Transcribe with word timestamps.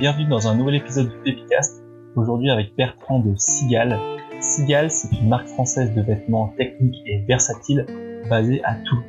bienvenue 0.00 0.24
dans 0.24 0.48
un 0.48 0.54
nouvel 0.54 0.76
épisode 0.76 1.10
du 1.10 1.16
Pépicast. 1.18 1.84
Aujourd'hui 2.16 2.48
avec 2.48 2.74
Bertrand 2.74 3.18
de 3.18 3.34
Sigal. 3.36 4.00
Sigal, 4.40 4.90
c'est 4.90 5.14
une 5.14 5.28
marque 5.28 5.48
française 5.48 5.92
de 5.94 6.00
vêtements 6.00 6.54
techniques 6.56 7.02
et 7.04 7.18
versatiles 7.28 7.84
basée 8.30 8.64
à 8.64 8.76
Toulon. 8.76 9.02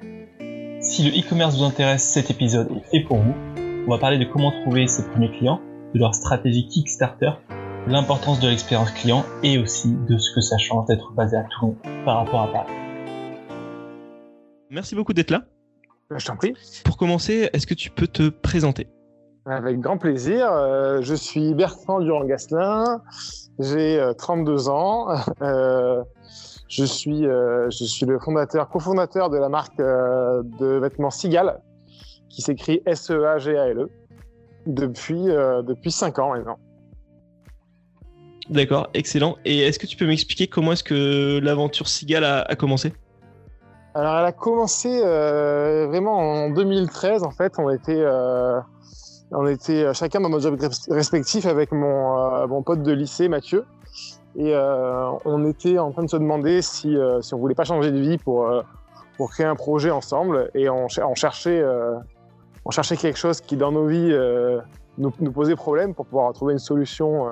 Si 0.82 1.10
le 1.10 1.18
e-commerce 1.18 1.58
vous 1.58 1.64
intéresse, 1.64 2.04
cet 2.04 2.30
épisode 2.30 2.70
est 2.76 2.90
fait 2.92 3.06
pour 3.06 3.20
vous. 3.20 3.34
On 3.88 3.90
va 3.90 4.00
parler 4.00 4.18
de 4.18 4.26
comment 4.26 4.52
trouver 4.64 4.86
ses 4.88 5.08
premiers 5.08 5.32
clients, 5.32 5.62
de 5.94 6.00
leur 6.00 6.14
stratégie 6.14 6.68
Kickstarter, 6.68 7.32
l'importance 7.88 8.42
de 8.42 8.50
l'expérience 8.50 8.92
client 8.92 9.24
et 9.44 9.60
aussi 9.60 9.96
de 10.10 10.18
ce 10.18 10.36
que 10.36 10.42
ça 10.42 10.58
change 10.58 10.88
d'être 10.88 11.14
basé 11.14 11.38
à 11.38 11.44
Toulon 11.44 11.78
par 12.04 12.18
rapport 12.18 12.42
à 12.42 12.52
Paris. 12.52 12.74
Merci 14.70 14.96
beaucoup 14.96 15.14
d'être 15.14 15.32
là. 15.32 15.46
Je 16.14 16.26
t'en 16.26 16.36
prie. 16.36 16.52
Pour 16.84 16.98
commencer, 16.98 17.50
est-ce 17.54 17.66
que 17.66 17.76
tu 17.76 17.92
peux 17.92 18.08
te 18.08 18.28
présenter? 18.28 18.88
Avec 19.46 19.80
grand 19.80 19.98
plaisir. 19.98 20.52
Euh, 20.52 21.02
je 21.02 21.16
suis 21.16 21.54
Bertrand 21.54 22.00
Durand-Gasselin. 22.00 23.02
J'ai 23.60 24.12
32 24.18 24.52
euh, 24.52 24.72
ans. 24.72 25.08
Euh, 25.42 26.04
je 26.68 26.86
suis, 26.86 27.24
je 27.24 27.84
suis 27.84 28.06
le 28.06 28.18
fondateur, 28.18 28.70
cofondateur 28.70 29.30
de 29.30 29.38
la 29.38 29.50
marque 29.50 29.78
de 29.78 30.80
vêtements 30.80 31.10
Sigal, 31.10 31.60
qui 32.30 32.42
s'écrit 32.42 32.82
S-E-A-G-A-L-E, 32.86 33.90
depuis, 34.68 35.26
depuis 35.26 35.92
5 35.92 36.20
ans 36.20 36.34
maintenant. 36.34 36.60
D'accord, 38.50 38.88
excellent. 38.94 39.36
Et 39.44 39.60
est-ce 39.60 39.80
que 39.80 39.86
tu 39.86 39.98
peux 39.98 40.08
m'expliquer 40.08 40.48
comment 40.48 40.72
est-ce 40.72 40.86
que 40.86 41.42
l'aventure 41.44 41.90
Sigal 41.90 42.24
a 42.24 42.56
commencé? 42.56 42.94
Alors, 43.94 44.20
elle 44.20 44.26
a 44.26 44.32
commencé 44.32 45.02
euh, 45.04 45.88
vraiment 45.88 46.18
en 46.18 46.50
2013. 46.50 47.24
En 47.24 47.32
fait, 47.32 47.54
on 47.58 47.70
était, 47.70 47.92
euh, 48.00 48.60
on 49.32 49.48
était 49.48 49.84
euh, 49.84 49.94
chacun 49.94 50.20
dans 50.22 50.30
notre 50.30 50.44
job 50.44 50.60
respectif 50.90 51.46
avec 51.46 51.72
mon, 51.72 52.18
euh, 52.18 52.48
mon 52.48 52.62
pote 52.62 52.84
de 52.84 52.92
lycée, 52.92 53.30
Mathieu. 53.30 53.66
Et 54.36 54.54
euh, 54.54 55.12
on 55.26 55.46
était 55.46 55.78
en 55.78 55.92
train 55.92 56.04
de 56.04 56.10
se 56.10 56.18
demander 56.18 56.62
si, 56.62 56.96
si 57.22 57.34
on 57.34 57.38
voulait 57.38 57.56
pas 57.56 57.66
changer 57.66 57.92
de 57.92 58.00
vie 58.00 58.18
pour, 58.18 58.50
créer 59.30 59.46
un 59.46 59.56
projet 59.56 59.92
ensemble. 59.92 60.50
Et 60.56 60.70
on, 60.70 60.88
cherchait, 60.88 61.62
quelque 62.98 63.18
chose 63.18 63.42
qui, 63.42 63.58
dans 63.58 63.74
nos 63.74 63.88
vies, 63.88 64.16
nous, 64.98 65.12
posait 65.32 65.58
problème 65.58 65.94
pour 65.94 66.06
pouvoir 66.06 66.32
trouver 66.32 66.54
une 66.54 66.60
solution 66.60 67.30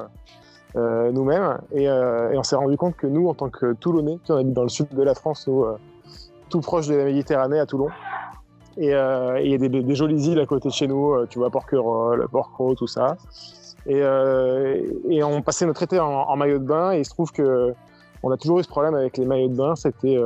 nous-mêmes. 0.76 1.58
Et, 1.72 1.86
et, 1.86 2.38
on 2.38 2.44
s'est 2.44 2.58
rendu 2.58 2.76
compte 2.76 2.98
que 2.98 3.08
nous, 3.08 3.30
en 3.30 3.34
tant 3.34 3.50
que 3.50 3.72
Toulonnais, 3.74 4.20
qui 4.26 4.34
on 4.34 4.36
habite 4.36 4.54
dans 4.54 4.64
le 4.64 4.70
sud 4.70 4.90
de 4.90 5.02
la 5.02 5.16
France, 5.16 5.48
nous, 5.48 5.66
tout 6.50 6.60
proche 6.60 6.88
de 6.88 6.96
la 6.96 7.06
Méditerranée 7.06 7.60
à 7.60 7.66
Toulon. 7.66 7.88
Et 8.80 8.94
euh, 8.94 9.42
il 9.42 9.52
y 9.52 9.54
a 9.54 9.58
des, 9.58 9.96
jolies 9.96 10.30
îles 10.30 10.40
à 10.40 10.46
côté 10.46 10.70
de 10.70 10.74
chez 10.74 10.88
nous, 10.88 11.12
euh, 11.12 11.28
tu 11.30 11.38
vois, 11.38 11.50
Porquerolles, 11.50 12.26
Porquerolles, 12.32 12.78
tout 12.78 12.88
ça. 12.88 13.18
Et, 13.86 14.02
euh, 14.02 14.82
et, 15.10 15.22
on 15.22 15.42
passait 15.42 15.66
notre 15.66 15.84
été 15.84 16.00
en, 16.00 16.36
maillot 16.38 16.60
de 16.60 16.64
bain 16.64 16.94
et 16.94 17.00
il 17.00 17.06
se 17.06 17.10
trouve 17.10 17.32
que 17.34 17.74
on 18.24 18.32
a 18.32 18.38
toujours 18.38 18.60
eu 18.60 18.64
ce 18.64 18.70
problème 18.70 18.96
avec 18.96 19.18
les 19.18 19.26
maillots 19.26 19.50
de 19.50 19.56
bain, 19.56 19.76
c'était 19.76 20.18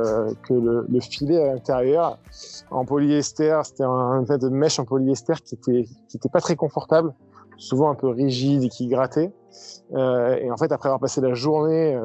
que 0.48 0.54
le, 0.54 1.00
filet 1.00 1.40
à 1.40 1.54
l'intérieur 1.54 2.18
en 2.72 2.84
polyester, 2.84 3.60
c'était 3.64 3.84
un, 3.84 4.24
mèche 4.50 4.80
en 4.80 4.84
polyester 4.84 5.34
qui 5.44 5.54
était 5.54 5.84
qui 6.08 6.16
était 6.16 6.28
pas 6.28 6.40
très 6.40 6.56
confortable, 6.56 7.14
souvent 7.56 7.90
un 7.90 7.94
peu 7.94 8.08
rigide 8.08 8.64
et 8.64 8.68
qui 8.68 8.88
grattait. 8.88 9.32
et 9.92 10.50
en 10.50 10.56
fait, 10.56 10.72
après 10.72 10.88
avoir 10.88 10.98
passé 10.98 11.20
la 11.20 11.34
journée 11.34 11.96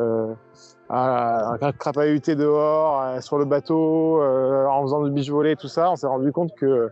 à, 0.90 1.58
crapahuter 1.78 2.36
dehors, 2.36 3.22
sur 3.22 3.38
le 3.38 3.46
bateau, 3.46 4.22
euh, 4.22 4.66
en 4.66 4.82
faisant 4.84 5.04
du 5.04 5.12
biche 5.12 5.30
volé, 5.30 5.56
tout 5.56 5.68
ça, 5.68 5.92
on 5.92 5.96
s'est 5.96 6.08
rendu 6.08 6.32
compte 6.32 6.54
que 6.56 6.90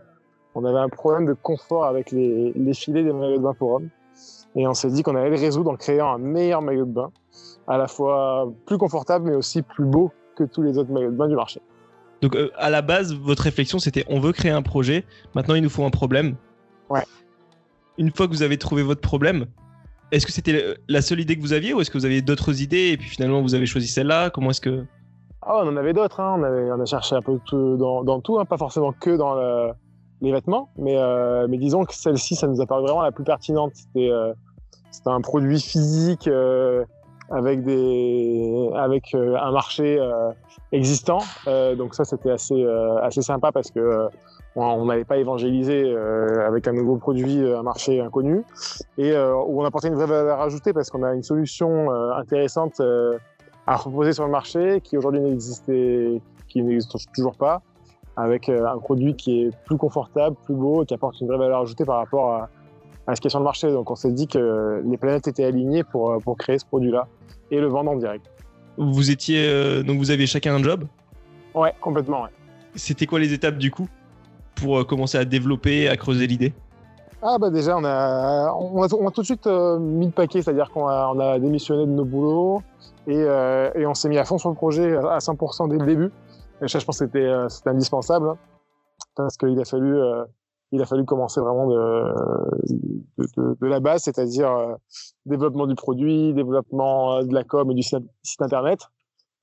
on 0.54 0.64
avait 0.64 0.78
un 0.78 0.88
problème 0.88 1.26
de 1.26 1.34
confort 1.34 1.84
avec 1.84 2.10
les, 2.10 2.52
les 2.54 2.74
filets 2.74 3.04
des 3.04 3.12
maillots 3.12 3.38
de 3.38 3.42
bain 3.42 3.54
pour 3.54 3.72
hommes. 3.72 3.88
Et 4.56 4.66
on 4.66 4.74
s'est 4.74 4.90
dit 4.90 5.02
qu'on 5.02 5.14
allait 5.14 5.30
le 5.30 5.36
résoudre 5.36 5.70
en 5.70 5.76
créant 5.76 6.12
un 6.12 6.18
meilleur 6.18 6.62
maillot 6.62 6.84
de 6.84 6.92
bain, 6.92 7.12
à 7.66 7.76
la 7.76 7.86
fois 7.86 8.52
plus 8.66 8.78
confortable 8.78 9.28
mais 9.28 9.36
aussi 9.36 9.62
plus 9.62 9.84
beau 9.84 10.10
que 10.36 10.44
tous 10.44 10.62
les 10.62 10.78
autres 10.78 10.90
maillots 10.90 11.10
de 11.10 11.16
bain 11.16 11.28
du 11.28 11.36
marché. 11.36 11.60
Donc 12.22 12.34
euh, 12.34 12.50
à 12.56 12.70
la 12.70 12.82
base, 12.82 13.14
votre 13.14 13.42
réflexion 13.42 13.78
c'était 13.78 14.04
on 14.08 14.20
veut 14.20 14.32
créer 14.32 14.50
un 14.50 14.62
projet, 14.62 15.04
maintenant 15.34 15.54
il 15.54 15.62
nous 15.62 15.70
faut 15.70 15.84
un 15.84 15.90
problème. 15.90 16.36
Ouais. 16.88 17.04
Une 17.98 18.12
fois 18.12 18.26
que 18.26 18.32
vous 18.32 18.42
avez 18.42 18.58
trouvé 18.58 18.82
votre 18.82 19.00
problème, 19.00 19.46
est-ce 20.10 20.26
que 20.26 20.32
c'était 20.32 20.76
la 20.88 21.02
seule 21.02 21.20
idée 21.20 21.36
que 21.36 21.42
vous 21.42 21.52
aviez 21.52 21.74
ou 21.74 21.80
est-ce 21.80 21.90
que 21.90 21.98
vous 21.98 22.06
aviez 22.06 22.22
d'autres 22.22 22.62
idées 22.62 22.90
et 22.92 22.96
puis 22.96 23.08
finalement 23.08 23.42
vous 23.42 23.54
avez 23.54 23.66
choisi 23.66 23.88
celle-là? 23.88 24.30
Comment 24.30 24.50
est-ce 24.50 24.60
que 24.60 24.84
ah, 25.42 25.62
on 25.64 25.68
en 25.68 25.76
avait 25.76 25.94
d'autres. 25.94 26.20
Hein. 26.20 26.42
On, 26.42 26.80
a 26.80 26.84
cherché 26.84 27.14
un 27.14 27.22
peu 27.22 27.38
dans, 27.48 28.20
tout, 28.20 28.38
hein. 28.38 28.44
pas 28.44 28.58
forcément 28.58 28.92
que 28.92 29.16
dans 29.16 29.34
le, 29.34 29.72
les 30.20 30.32
vêtements, 30.32 30.68
mais, 30.76 30.98
euh, 30.98 31.46
mais 31.48 31.58
disons 31.58 31.84
que 31.84 31.94
celle-ci, 31.94 32.34
ça 32.34 32.46
nous 32.46 32.60
a 32.60 32.66
paru 32.66 32.82
vraiment 32.82 33.02
la 33.02 33.12
plus 33.12 33.24
pertinente. 33.24 33.72
C'était 33.74 34.10
euh, 34.10 34.34
un 35.06 35.20
produit 35.20 35.60
physique 35.60 36.28
euh, 36.28 36.84
avec 37.30 37.62
des 37.62 38.70
avec 38.74 39.14
euh, 39.14 39.36
un 39.36 39.52
marché 39.52 39.98
euh, 39.98 40.30
existant. 40.72 41.18
donc 41.76 41.94
ça, 41.94 42.04
c'était 42.04 42.30
assez 42.30 42.66
assez 43.02 43.22
sympa 43.22 43.52
parce 43.52 43.70
que 43.70 44.08
on 44.56 44.86
n'allait 44.86 45.04
pas 45.04 45.18
évangéliser 45.18 45.84
euh, 45.84 46.46
avec 46.46 46.66
un 46.66 46.72
nouveau 46.72 46.96
produit 46.96 47.40
un 47.52 47.62
marché 47.62 48.00
inconnu 48.00 48.44
et 48.96 49.12
euh, 49.12 49.34
où 49.34 49.62
on 49.62 49.64
apportait 49.64 49.88
une 49.88 49.94
vraie 49.94 50.06
valeur 50.06 50.40
ajoutée 50.40 50.72
parce 50.72 50.90
qu'on 50.90 51.02
a 51.02 51.14
une 51.14 51.22
solution 51.22 51.92
euh, 51.92 52.12
intéressante 52.14 52.80
à 53.66 53.74
proposer 53.74 54.12
sur 54.12 54.24
le 54.24 54.30
marché 54.30 54.80
qui 54.82 54.96
aujourd'hui 54.96 55.20
n'existait 55.20 56.20
qui 56.48 56.62
n'existe 56.62 56.96
toujours 57.14 57.36
pas 57.36 57.62
avec 58.16 58.48
un 58.48 58.78
produit 58.78 59.14
qui 59.14 59.42
est 59.42 59.50
plus 59.64 59.76
confortable, 59.76 60.34
plus 60.44 60.54
beau 60.54 60.82
et 60.82 60.86
qui 60.86 60.94
apporte 60.94 61.20
une 61.20 61.28
vraie 61.28 61.38
valeur 61.38 61.60
ajoutée 61.60 61.84
par 61.84 61.98
rapport 61.98 62.32
à, 62.32 62.48
à 63.08 63.16
ce 63.16 63.20
qui 63.20 63.26
est 63.26 63.30
sur 63.30 63.40
le 63.40 63.44
marché. 63.44 63.72
Donc 63.72 63.90
on 63.90 63.96
s'est 63.96 64.12
dit 64.12 64.28
que 64.28 64.80
les 64.84 64.96
planètes 64.96 65.26
étaient 65.26 65.44
alignées 65.44 65.82
pour, 65.82 66.22
pour 66.22 66.36
créer 66.36 66.58
ce 66.58 66.66
produit-là 66.66 67.08
et 67.50 67.58
le 67.58 67.66
vendre 67.66 67.90
en 67.90 67.96
direct. 67.96 68.30
Vous 68.76 69.10
étiez 69.10 69.82
donc 69.82 69.98
vous 69.98 70.12
aviez 70.12 70.26
chacun 70.26 70.54
un 70.54 70.62
job? 70.62 70.84
Ouais, 71.54 71.74
complètement. 71.80 72.22
Ouais. 72.22 72.30
C'était 72.74 73.06
quoi 73.06 73.18
les 73.18 73.32
étapes 73.32 73.58
du 73.58 73.70
coup 73.70 73.88
pour 74.54 74.78
euh, 74.78 74.84
commencer 74.84 75.18
à 75.18 75.24
développer, 75.24 75.88
à 75.88 75.96
creuser 75.96 76.26
l'idée? 76.26 76.52
Ah 77.20 77.36
bah 77.38 77.50
déjà 77.50 77.76
on 77.76 77.84
a 77.84 78.52
on 78.52 78.82
a, 78.82 79.10
tout 79.10 79.22
de 79.22 79.26
suite 79.26 79.48
euh, 79.48 79.78
mis 79.78 80.06
le 80.06 80.12
paquet, 80.12 80.40
c'est-à-dire 80.40 80.70
qu'on 80.70 80.86
a, 80.86 81.10
on 81.12 81.18
a 81.18 81.38
démissionné 81.40 81.84
de 81.84 81.90
nos 81.90 82.04
boulots 82.04 82.62
et, 83.08 83.16
euh, 83.16 83.70
et 83.74 83.86
on 83.86 83.94
s'est 83.94 84.08
mis 84.08 84.18
à 84.18 84.24
fond 84.24 84.38
sur 84.38 84.50
le 84.50 84.54
projet 84.54 84.96
à 84.96 85.18
100% 85.18 85.68
dès 85.68 85.78
le 85.78 85.86
début. 85.86 86.12
Et 86.62 86.68
ça 86.68 86.78
je 86.78 86.84
pense 86.84 86.98
que 87.00 87.06
c'était 87.06 87.28
c'était 87.48 87.70
indispensable 87.70 88.28
hein, 88.28 88.36
parce 89.16 89.36
qu'il 89.36 89.58
a 89.58 89.64
fallu 89.64 89.98
il 90.72 90.82
a 90.82 90.86
fallu 90.86 91.04
commencer 91.04 91.40
vraiment 91.40 91.66
de 91.68 93.66
la 93.66 93.80
base, 93.80 94.02
c'est-à-dire 94.02 94.76
développement 95.24 95.66
du 95.66 95.74
produit, 95.74 96.34
développement 96.34 97.22
de 97.22 97.32
la 97.32 97.44
com 97.44 97.70
et 97.70 97.74
du 97.74 97.82
site, 97.82 98.02
internet. 98.40 98.80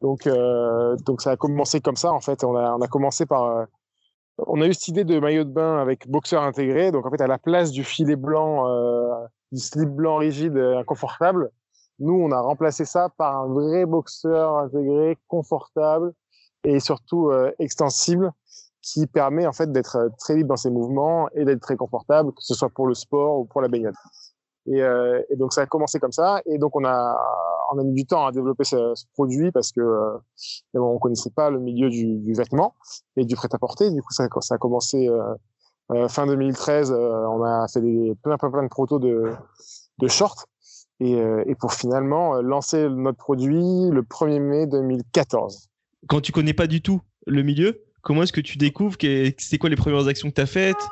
Donc 0.02 0.30
donc 1.06 1.22
ça 1.22 1.32
a 1.32 1.36
commencé 1.38 1.82
comme 1.82 1.96
ça 1.96 2.12
en 2.12 2.20
fait. 2.20 2.44
On 2.44 2.56
a 2.56 2.76
on 2.76 2.82
a 2.82 2.88
commencé 2.88 3.26
par 3.26 3.66
on 4.38 4.62
a 4.62 4.68
eu 4.68 4.74
cette 4.74 4.90
idée 4.90 5.04
de 5.04 5.20
maillot 5.20 5.44
de 5.44 5.52
bain 5.52 5.78
avec 5.78 6.10
boxeur 6.10 6.44
intégré. 6.44 6.92
Donc 6.92 7.06
en 7.06 7.12
fait, 7.12 7.22
à 7.22 7.28
la 7.28 7.38
place 7.38 7.72
du 7.72 7.84
filet 7.84 8.16
blanc, 8.16 8.68
euh, 8.68 9.26
du 9.52 9.60
slip 9.60 9.90
blanc 9.90 10.18
rigide 10.18 10.58
inconfortable, 10.58 11.52
nous 12.00 12.14
on 12.14 12.32
a 12.32 12.42
remplacé 12.42 12.86
ça 12.86 13.10
par 13.18 13.38
un 13.38 13.48
vrai 13.48 13.86
boxeur 13.86 14.58
intégré, 14.58 15.18
confortable 15.28 16.14
et 16.64 16.80
surtout 16.80 17.30
euh, 17.30 17.52
extensible, 17.60 18.32
qui 18.86 19.08
permet 19.08 19.48
en 19.48 19.52
fait 19.52 19.72
d'être 19.72 19.96
euh, 19.96 20.10
très 20.20 20.36
libre 20.36 20.50
dans 20.50 20.58
ses 20.58 20.70
mouvements 20.70 21.28
et 21.34 21.44
d'être 21.44 21.62
très 21.62 21.76
confortable, 21.76 22.32
que 22.32 22.42
ce 22.42 22.54
soit 22.54 22.70
pour 22.70 22.88
le 22.88 22.94
sport 22.94 23.40
ou 23.40 23.46
pour 23.46 23.62
la 23.62 23.68
baignade. 23.68 23.96
Et, 24.68 24.82
euh, 24.82 25.22
donc 25.38 25.54
ça 25.54 25.62
a 25.62 25.66
commencé 25.66 26.00
comme 26.00 26.12
ça. 26.12 26.42
Et 26.46 26.58
donc 26.58 26.76
on 26.76 26.86
a, 26.86 27.18
mis 27.84 27.94
du 27.94 28.06
temps 28.06 28.26
à 28.26 28.32
développer 28.32 28.64
ce, 28.64 28.94
produit 29.14 29.52
parce 29.52 29.72
que 29.72 29.82
euh, 29.82 30.18
on 30.74 31.00
connaissait 31.00 31.32
pas 31.32 31.50
le 31.50 31.60
milieu 31.60 31.90
du, 31.90 32.34
vêtement 32.34 32.76
et 33.18 33.26
du 33.26 33.36
prêt-à-porter. 33.36 33.92
Du 33.92 34.02
coup 34.02 34.14
ça, 34.14 34.26
a 34.26 34.58
commencé 34.58 35.10
euh, 35.92 36.08
fin 36.08 36.28
2013. 36.28 36.92
Euh, 36.92 37.26
on 37.28 37.44
a 37.44 37.68
fait 37.68 37.82
plein 38.22 38.38
plein 38.38 38.52
plein 38.52 38.64
de 38.64 38.70
protos 38.70 39.00
de, 39.00 39.34
de 39.98 40.08
shorts 40.08 40.46
et, 41.00 41.18
et 41.46 41.56
pour 41.56 41.74
finalement 41.74 42.42
lancer 42.42 42.88
notre 42.88 43.18
produit 43.18 43.90
le 43.90 44.02
1er 44.02 44.40
mai 44.40 44.68
2014. 44.68 45.70
Quand 46.08 46.22
tu 46.22 46.32
connais 46.32 46.54
pas 46.54 46.68
du 46.68 46.82
tout 46.82 47.02
le 47.26 47.42
milieu, 47.42 47.82
comment 48.06 48.22
est-ce 48.22 48.32
que 48.32 48.40
tu 48.40 48.58
découvres 48.58 48.96
c'est 49.38 49.58
quoi 49.58 49.70
les 49.70 49.76
premières 49.76 50.08
actions 50.08 50.30
que 50.30 50.36
tu 50.36 50.42
as 50.42 50.46
faites? 50.46 50.88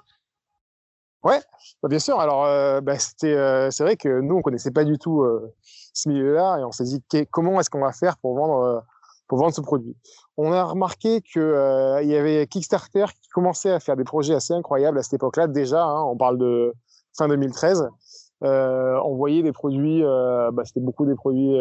Ouais, 1.23 1.39
bah, 1.81 1.87
bien 1.87 1.99
sûr. 1.99 2.19
Alors, 2.19 2.43
euh, 2.43 2.81
bah, 2.81 2.99
c'était, 2.99 3.33
euh, 3.33 3.71
c'est 3.71 3.83
vrai 3.83 3.95
que 3.95 4.19
nous, 4.19 4.35
on 4.35 4.41
connaissait 4.41 4.71
pas 4.71 4.83
du 4.83 4.97
tout 4.97 5.21
euh, 5.21 5.53
ce 5.93 6.09
milieu-là 6.09 6.57
et 6.59 6.63
on 6.65 6.71
s'est 6.71 6.83
dit 6.83 7.01
comment 7.31 7.61
est-ce 7.61 7.69
qu'on 7.69 7.79
va 7.79 7.93
faire 7.93 8.17
pour 8.17 8.35
vendre, 8.35 8.83
pour 9.27 9.37
vendre 9.37 9.53
ce 9.53 9.61
produit? 9.61 9.95
On 10.35 10.51
a 10.51 10.63
remarqué 10.63 11.21
que 11.21 12.01
il 12.01 12.09
y 12.09 12.17
avait 12.17 12.47
Kickstarter 12.47 13.05
qui 13.21 13.29
commençait 13.29 13.71
à 13.71 13.79
faire 13.79 13.95
des 13.95 14.03
projets 14.03 14.33
assez 14.33 14.53
incroyables 14.53 14.97
à 14.97 15.03
cette 15.03 15.13
époque-là. 15.13 15.47
Déjà, 15.47 15.83
hein, 15.83 16.03
on 16.03 16.17
parle 16.17 16.39
de 16.39 16.73
fin 17.15 17.27
2013. 17.27 17.87
on 18.41 19.15
voyait 19.15 19.43
des 19.43 19.53
produits, 19.53 20.01
bah, 20.01 20.63
c'était 20.65 20.81
beaucoup 20.81 21.05
des 21.05 21.15
produits 21.15 21.55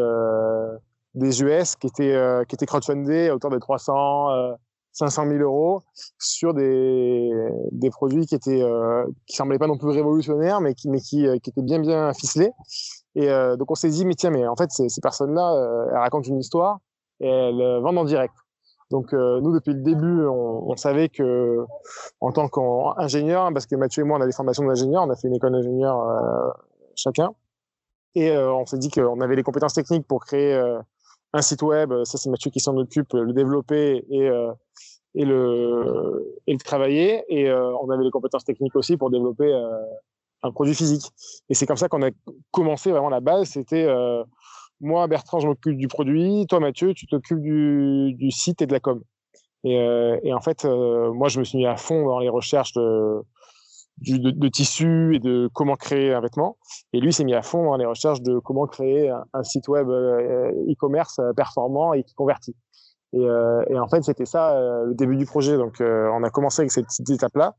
des 1.14 1.42
US 1.42 1.76
qui 1.76 1.88
étaient 1.88 2.44
qui 2.48 2.54
étaient 2.54 2.66
crowdfundés 2.66 3.28
à 3.28 3.34
hauteur 3.34 3.50
de 3.50 3.58
300 3.58 4.56
500 4.92 5.26
000 5.28 5.42
euros 5.42 5.82
sur 6.18 6.54
des, 6.54 7.30
des 7.72 7.90
produits 7.90 8.26
qui 8.26 8.34
étaient 8.34 8.62
euh, 8.62 9.04
qui 9.26 9.36
semblaient 9.36 9.58
pas 9.58 9.66
non 9.66 9.78
plus 9.78 9.88
révolutionnaires, 9.88 10.60
mais 10.60 10.74
qui 10.74 10.88
mais 10.88 11.00
qui, 11.00 11.26
qui 11.42 11.50
étaient 11.50 11.62
bien 11.62 11.80
bien 11.80 12.12
ficelés. 12.12 12.52
Et 13.14 13.28
donc 13.58 13.70
on 13.70 13.74
s'est 13.74 13.90
dit 13.90 14.06
mais 14.06 14.14
tiens 14.14 14.30
mais 14.30 14.46
en 14.46 14.56
fait 14.56 14.70
ces, 14.70 14.88
ces 14.88 15.00
personnes-là 15.00 15.88
elles 15.90 15.98
racontent 15.98 16.28
une 16.28 16.38
histoire 16.38 16.78
et 17.20 17.28
elles 17.28 17.80
vendent 17.82 17.98
en 17.98 18.04
direct. 18.04 18.34
Donc 18.90 19.12
nous 19.12 19.52
depuis 19.52 19.74
le 19.74 19.82
début 19.82 20.24
on, 20.24 20.70
on 20.70 20.76
savait 20.76 21.10
que 21.10 21.58
en 22.20 22.32
tant 22.32 22.48
qu'ingénieur 22.48 23.50
parce 23.52 23.66
que 23.66 23.76
Mathieu 23.76 24.02
et 24.02 24.06
moi 24.06 24.18
on 24.18 24.22
a 24.22 24.26
des 24.26 24.32
formations 24.32 24.64
d'ingénieur, 24.64 25.02
on 25.02 25.10
a 25.10 25.16
fait 25.16 25.28
une 25.28 25.34
école 25.34 25.52
d'ingénieur 25.52 26.54
chacun 26.96 27.32
et 28.14 28.34
on 28.36 28.64
s'est 28.64 28.78
dit 28.78 28.90
qu'on 28.90 29.20
avait 29.20 29.36
les 29.36 29.42
compétences 29.42 29.74
techniques 29.74 30.06
pour 30.06 30.24
créer 30.24 30.58
un 31.32 31.42
site 31.42 31.62
web, 31.62 31.92
ça 32.04 32.18
c'est 32.18 32.30
Mathieu 32.30 32.50
qui 32.50 32.60
s'en 32.60 32.76
occupe, 32.76 33.14
le 33.14 33.32
développer 33.32 34.04
et, 34.10 34.28
euh, 34.28 34.52
et, 35.14 35.24
le, 35.24 36.40
et 36.46 36.52
le 36.52 36.58
travailler. 36.58 37.24
Et 37.28 37.48
euh, 37.48 37.74
on 37.82 37.90
avait 37.90 38.04
les 38.04 38.10
compétences 38.10 38.44
techniques 38.44 38.76
aussi 38.76 38.96
pour 38.96 39.10
développer 39.10 39.52
euh, 39.52 39.70
un 40.42 40.50
produit 40.50 40.74
physique. 40.74 41.10
Et 41.48 41.54
c'est 41.54 41.66
comme 41.66 41.76
ça 41.76 41.88
qu'on 41.88 42.02
a 42.02 42.10
commencé 42.50 42.90
vraiment 42.90 43.10
la 43.10 43.20
base. 43.20 43.50
C'était 43.50 43.86
moi, 44.80 45.06
Bertrand, 45.06 45.38
je 45.38 45.46
m'occupe 45.46 45.76
du 45.76 45.86
produit. 45.86 46.46
Toi, 46.48 46.58
Mathieu, 46.58 46.92
tu 46.94 47.06
t'occupes 47.06 47.40
du, 47.40 48.30
site 48.30 48.62
et 48.62 48.66
de 48.66 48.72
la 48.72 48.80
com. 48.80 49.00
Et, 49.62 50.32
en 50.32 50.40
fait, 50.40 50.64
moi, 50.64 51.28
je 51.28 51.38
me 51.38 51.44
suis 51.44 51.58
mis 51.58 51.66
à 51.66 51.76
fond 51.76 52.06
dans 52.06 52.18
les 52.18 52.28
recherches 52.28 52.72
de, 52.72 53.22
de, 53.98 54.30
de, 54.30 54.48
tissu 54.48 55.14
et 55.14 55.18
de 55.18 55.48
comment 55.52 55.76
créer 55.76 56.12
un 56.12 56.20
vêtement. 56.20 56.56
Et 56.92 57.00
lui 57.00 57.12
s'est 57.12 57.24
mis 57.24 57.34
à 57.34 57.42
fond 57.42 57.64
dans 57.64 57.76
les 57.76 57.86
recherches 57.86 58.22
de 58.22 58.38
comment 58.38 58.66
créer 58.66 59.10
un, 59.32 59.42
site 59.42 59.68
web 59.68 59.88
euh, 59.88 60.50
e-commerce 60.68 61.18
euh, 61.18 61.32
performant 61.32 61.92
et 61.92 62.02
qui 62.02 62.14
convertit. 62.14 62.56
Et, 63.14 63.18
euh, 63.18 63.62
et 63.68 63.78
en 63.78 63.88
fait, 63.88 64.02
c'était 64.02 64.24
ça 64.24 64.54
le 64.86 64.94
début 64.94 65.16
du 65.16 65.26
projet. 65.26 65.56
Donc, 65.56 65.76
on 65.80 66.22
a 66.22 66.30
commencé 66.30 66.62
avec 66.62 66.72
cette 66.72 66.86
petite 66.86 67.10
étape-là. 67.10 67.54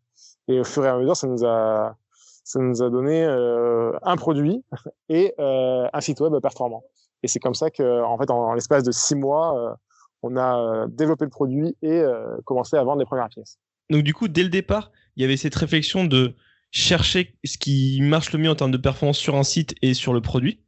Et 0.48 0.60
au 0.60 0.64
fur 0.64 0.86
et 0.86 0.90
à 0.90 0.98
mesure, 0.98 1.16
ça 1.16 1.28
nous 1.28 1.46
a, 1.46 1.96
ça 2.44 2.60
nous 2.60 2.82
a 2.82 2.90
donné 2.90 3.24
un 3.24 4.16
produit 4.16 4.64
et 5.10 5.34
un 5.38 6.02
site 6.02 6.20
web 6.22 6.34
performant. 6.42 6.84
Et 7.22 7.28
c'est 7.28 7.40
comme 7.40 7.54
ça 7.54 7.70
que, 7.70 8.04
en 8.04 8.18
fait, 8.18 8.30
en 8.32 8.54
l'espace 8.54 8.84
de 8.84 8.92
six 8.92 9.16
mois, 9.16 9.78
on 10.24 10.36
a 10.38 10.88
développé 10.88 11.26
le 11.26 11.32
produit 11.32 11.76
et 11.82 12.04
commencé 12.46 12.76
à 12.76 12.84
vendre 12.84 13.00
les 13.00 13.06
premières 13.06 13.30
pièces. 13.30 13.60
Donc, 13.90 14.04
du 14.04 14.14
coup, 14.14 14.28
dès 14.28 14.44
le 14.44 14.50
départ, 14.50 14.92
il 15.16 15.22
y 15.22 15.26
avait 15.26 15.38
cette 15.38 15.56
réflexion 15.56 16.06
de 16.06 16.36
chercher 16.72 17.36
ce 17.46 17.58
qui 17.58 18.00
marche 18.02 18.34
le 18.34 18.40
mieux 18.40 18.50
en 18.50 18.56
termes 18.56 18.72
de 18.72 18.78
performance 18.78 19.20
sur 19.20 19.36
un 19.36 19.44
site 19.44 19.76
et 19.82 19.94
sur 19.94 20.14
le 20.14 20.22
produit. 20.22 20.60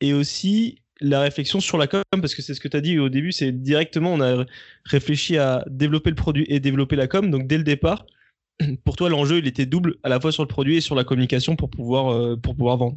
Et 0.00 0.12
aussi 0.12 0.81
la 1.02 1.20
réflexion 1.20 1.60
sur 1.60 1.78
la 1.78 1.86
com, 1.86 2.02
parce 2.10 2.34
que 2.34 2.42
c'est 2.42 2.54
ce 2.54 2.60
que 2.60 2.68
tu 2.68 2.76
as 2.76 2.80
dit 2.80 2.98
au 2.98 3.08
début, 3.08 3.32
c'est 3.32 3.52
directement, 3.52 4.12
on 4.12 4.20
a 4.20 4.44
réfléchi 4.84 5.36
à 5.36 5.64
développer 5.68 6.10
le 6.10 6.16
produit 6.16 6.46
et 6.48 6.60
développer 6.60 6.96
la 6.96 7.08
com. 7.08 7.30
Donc 7.30 7.46
dès 7.46 7.58
le 7.58 7.64
départ, 7.64 8.06
pour 8.84 8.96
toi, 8.96 9.08
l'enjeu, 9.08 9.38
il 9.38 9.46
était 9.46 9.66
double, 9.66 9.96
à 10.02 10.08
la 10.08 10.20
fois 10.20 10.32
sur 10.32 10.42
le 10.42 10.48
produit 10.48 10.76
et 10.76 10.80
sur 10.80 10.94
la 10.94 11.04
communication 11.04 11.56
pour 11.56 11.70
pouvoir, 11.70 12.12
euh, 12.12 12.36
pour 12.36 12.56
pouvoir 12.56 12.76
vendre. 12.76 12.96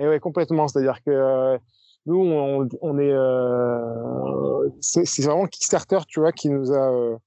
Et 0.00 0.06
ouais, 0.06 0.20
complètement. 0.20 0.68
C'est-à-dire 0.68 1.02
que 1.04 1.10
euh, 1.10 1.58
nous, 2.06 2.18
on, 2.18 2.68
on 2.80 2.98
est, 2.98 3.12
euh, 3.12 4.68
c'est 4.80 5.22
vraiment 5.22 5.46
Kickstarter, 5.46 5.98
tu 6.08 6.20
vois, 6.20 6.32
qui 6.32 6.48
nous 6.48 6.72
a 6.72 7.18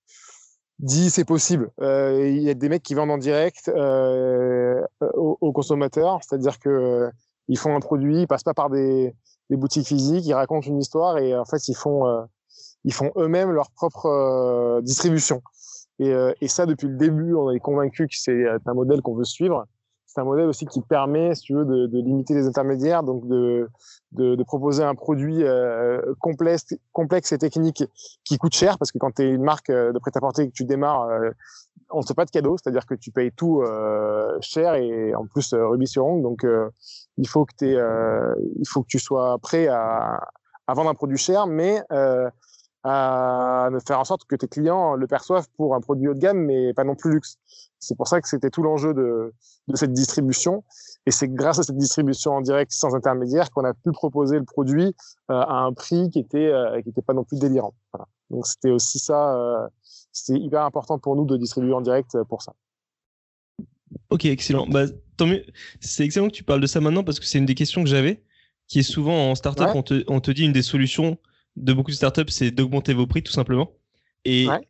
dit 0.80 1.10
c'est 1.10 1.26
possible. 1.26 1.72
Il 1.82 2.42
y 2.42 2.50
a 2.50 2.54
des 2.54 2.70
mecs 2.70 2.84
qui 2.84 2.94
vendent 2.94 3.12
en 3.12 3.18
direct 3.18 3.72
aux, 5.00 5.52
consommateurs, 5.54 6.20
c'est-à-dire 6.22 6.60
que 6.60 7.10
ils 7.48 7.58
font 7.58 7.76
un 7.76 7.80
produit, 7.80 8.22
ils 8.22 8.28
passent 8.28 8.44
pas 8.44 8.56
par 8.56 8.70
des, 8.70 9.14
des, 9.50 9.58
boutiques 9.58 9.88
physiques, 9.88 10.26
ils 10.26 10.34
racontent 10.34 10.68
une 10.68 10.80
histoire 10.80 11.18
et 11.18 11.36
en 11.38 11.46
fait 11.46 11.68
ils 11.68 11.76
font 11.76 12.08
euh, 12.08 12.24
font 12.92 13.12
eux-mêmes 13.18 13.52
leur 13.52 13.72
propre 13.72 14.06
euh, 14.08 14.82
distribution. 14.82 15.42
Et, 15.98 16.14
et, 16.42 16.50
ça 16.50 16.66
depuis 16.66 16.90
le 16.90 16.98
début, 16.98 17.36
on 17.36 17.52
est 17.52 17.62
convaincu 17.62 18.06
que 18.08 18.16
c'est 18.18 18.46
un 18.66 18.74
modèle 18.74 19.02
qu'on 19.02 19.16
veut 19.16 19.24
suivre 19.24 19.66
c'est 20.16 20.22
un 20.22 20.26
modèle 20.26 20.46
aussi 20.46 20.66
qui 20.66 20.82
permet, 20.82 21.36
si 21.36 21.42
tu 21.42 21.54
veux, 21.54 21.66
de, 21.66 22.00
limiter 22.00 22.34
les 22.34 22.48
intermédiaires, 22.48 23.04
donc 23.04 23.28
de, 23.28 23.70
de, 24.14 24.44
proposer 24.44 24.82
un 24.82 24.96
produit 24.96 25.44
euh, 25.44 26.00
complexe, 26.20 26.74
complexe 26.94 27.34
et 27.34 27.38
technique 27.38 27.84
qui 28.24 28.38
coûte 28.38 28.56
cher, 28.56 28.78
parce 28.78 28.94
que 28.94 28.98
quand 28.98 29.12
tu 29.12 29.24
es 29.24 29.30
une 29.30 29.44
marque 29.44 29.70
euh, 29.70 29.92
de 29.92 30.00
prêt-à-porter 30.00 30.44
et 30.44 30.48
que 30.48 30.54
tu 30.54 30.64
démarres, 30.64 31.10
euh, 31.10 31.32
on 31.92 32.00
ne 32.00 32.06
fait 32.06 32.14
pas 32.14 32.26
de 32.26 32.32
cadeau, 32.32 32.58
c'est-à-dire 32.58 32.86
que 32.86 32.96
tu 32.96 33.12
payes 33.12 33.32
tout 33.32 33.62
euh, 33.62 34.38
cher 34.42 34.76
et 34.76 35.14
en 35.16 35.26
plus 35.26 35.54
rubis 35.54 35.88
sur 35.88 36.06
ongle, 36.06 36.24
donc 36.24 36.46
il 37.18 37.28
faut 37.28 37.46
que 37.46 38.36
il 38.60 38.68
faut 38.68 38.82
que 38.82 38.88
tu 38.88 39.00
sois 39.00 39.38
prêt 39.40 39.68
à, 39.68 40.20
à 40.68 40.74
vendre 40.74 40.90
un 40.90 40.96
produit 40.96 41.18
cher, 41.18 41.48
mais 41.48 41.82
à 42.88 43.70
faire 43.88 44.00
en 44.00 44.04
sorte 44.04 44.26
que 44.26 44.36
tes 44.36 44.48
clients 44.48 44.94
le 44.96 45.08
perçoivent 45.08 45.48
pour 45.58 45.74
un 45.74 45.82
produit 45.82 46.08
haut 46.08 46.14
de 46.14 46.20
gamme, 46.20 46.38
mais 46.38 46.72
pas 46.74 46.84
non 46.84 46.96
plus 46.96 47.12
luxe. 47.12 47.38
C'est 47.80 47.96
pour 47.96 48.08
ça 48.08 48.22
que 48.22 48.28
c'était 48.28 48.52
tout 48.52 48.62
l'enjeu 48.62 48.94
de, 48.94 49.34
de 49.68 49.76
cette 49.76 49.92
distribution. 49.94 50.64
Et 51.08 51.12
c'est 51.12 51.28
grâce 51.28 51.60
à 51.60 51.64
cette 51.64 51.78
distribution 51.78 52.34
en 52.34 52.42
direct 52.42 52.72
sans 52.72 52.96
intermédiaire 52.96 53.50
qu'on 53.52 53.64
a 53.64 53.74
pu 53.74 53.92
proposer 53.92 54.38
le 54.38 54.46
produit 54.46 54.96
euh, 55.32 55.34
à 55.34 55.62
un 55.62 55.74
prix 55.74 56.10
qui 56.12 56.20
était 56.20 56.52
euh, 56.52 56.80
pas 57.06 57.14
non 57.14 57.24
plus 57.24 57.40
délirant. 57.40 57.74
Donc 58.30 58.46
c'était 58.46 58.72
aussi 58.72 59.00
ça, 59.00 59.70
euh, 60.16 60.22
c'était 60.24 60.40
hyper 60.40 60.64
important 60.64 61.00
pour 61.00 61.16
nous 61.16 61.26
de 61.26 61.38
distribuer 61.38 61.74
en 61.74 61.82
direct 61.82 62.18
pour 62.30 62.42
ça. 62.42 62.54
Ok, 64.10 64.26
excellent. 64.26 64.68
Bah, 64.68 64.86
tant 65.18 65.28
mieux. 65.28 65.46
C'est 65.80 66.04
excellent 66.04 66.28
que 66.28 66.34
tu 66.34 66.44
parles 66.44 66.62
de 66.62 66.68
ça 66.68 66.82
maintenant 66.82 67.04
parce 67.04 67.20
que 67.20 67.26
c'est 67.26 67.38
une 67.38 67.46
des 67.46 67.56
questions 67.56 67.84
que 67.84 67.90
j'avais, 67.90 68.24
qui 68.68 68.80
est 68.80 68.84
souvent 68.84 69.32
en 69.32 69.36
startup, 69.36 69.68
ouais. 69.68 69.72
on, 69.76 69.84
te, 69.84 70.04
on 70.08 70.20
te 70.20 70.32
dit 70.32 70.46
une 70.46 70.54
des 70.54 70.62
solutions 70.62 71.18
de 71.56 71.74
beaucoup 71.74 71.92
de 71.92 71.96
startups, 71.96 72.30
c'est 72.30 72.52
d'augmenter 72.52 72.94
vos 72.94 73.08
prix 73.08 73.24
tout 73.24 73.32
simplement. 73.32 73.72
Et 74.26 74.48
ouais. 74.48 74.68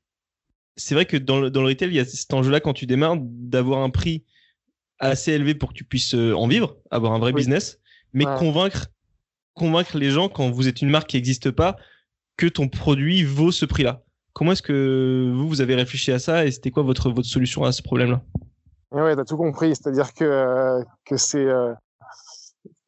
c'est 0.76 0.96
vrai 0.96 1.06
que 1.06 1.18
dans 1.18 1.40
le, 1.40 1.50
dans 1.50 1.62
le 1.62 1.70
retail, 1.70 1.90
il 1.90 1.96
y 1.96 2.00
a 2.00 2.06
cet 2.06 2.34
enjeu-là 2.34 2.60
quand 2.60 2.74
tu 2.74 2.86
démarres 2.86 3.18
d'avoir 3.20 3.82
un 3.82 3.90
prix 3.90 4.24
assez 5.00 5.32
élevé 5.32 5.56
pour 5.56 5.70
que 5.70 5.74
tu 5.74 5.84
puisses 5.84 6.14
euh, 6.14 6.34
en 6.34 6.48
vivre, 6.48 6.78
avoir 6.92 7.14
un 7.14 7.20
vrai 7.20 7.32
oui. 7.32 7.38
business, 7.38 7.80
mais 8.14 8.26
ouais. 8.26 8.38
convaincre, 8.38 8.88
convaincre 9.54 9.98
les 9.98 10.12
gens 10.12 10.30
quand 10.30 10.50
vous 10.52 10.68
êtes 10.68 10.82
une 10.82 10.90
marque 10.90 11.10
qui 11.10 11.18
n'existe 11.18 11.52
pas 11.52 11.78
que 12.38 12.48
ton 12.48 12.68
produit 12.68 13.24
vaut 13.24 13.52
ce 13.52 13.66
prix-là. 13.66 14.05
Comment 14.36 14.52
est-ce 14.52 14.62
que 14.62 15.32
vous, 15.34 15.48
vous 15.48 15.62
avez 15.62 15.76
réfléchi 15.76 16.12
à 16.12 16.20
ça 16.20 16.46
et 16.46 16.52
c'était 16.52 16.70
quoi 16.70 16.84
votre, 16.84 17.10
votre 17.10 17.28
solution 17.28 17.64
à 17.64 17.72
ce 17.72 17.82
problème-là? 17.82 18.22
Ouais, 18.92 19.16
t'as 19.16 19.24
tout 19.24 19.38
compris. 19.38 19.74
C'est-à-dire 19.78 20.14
que, 20.14 20.84
que 21.06 21.16
c'est 21.16 21.46
euh, 21.46 21.74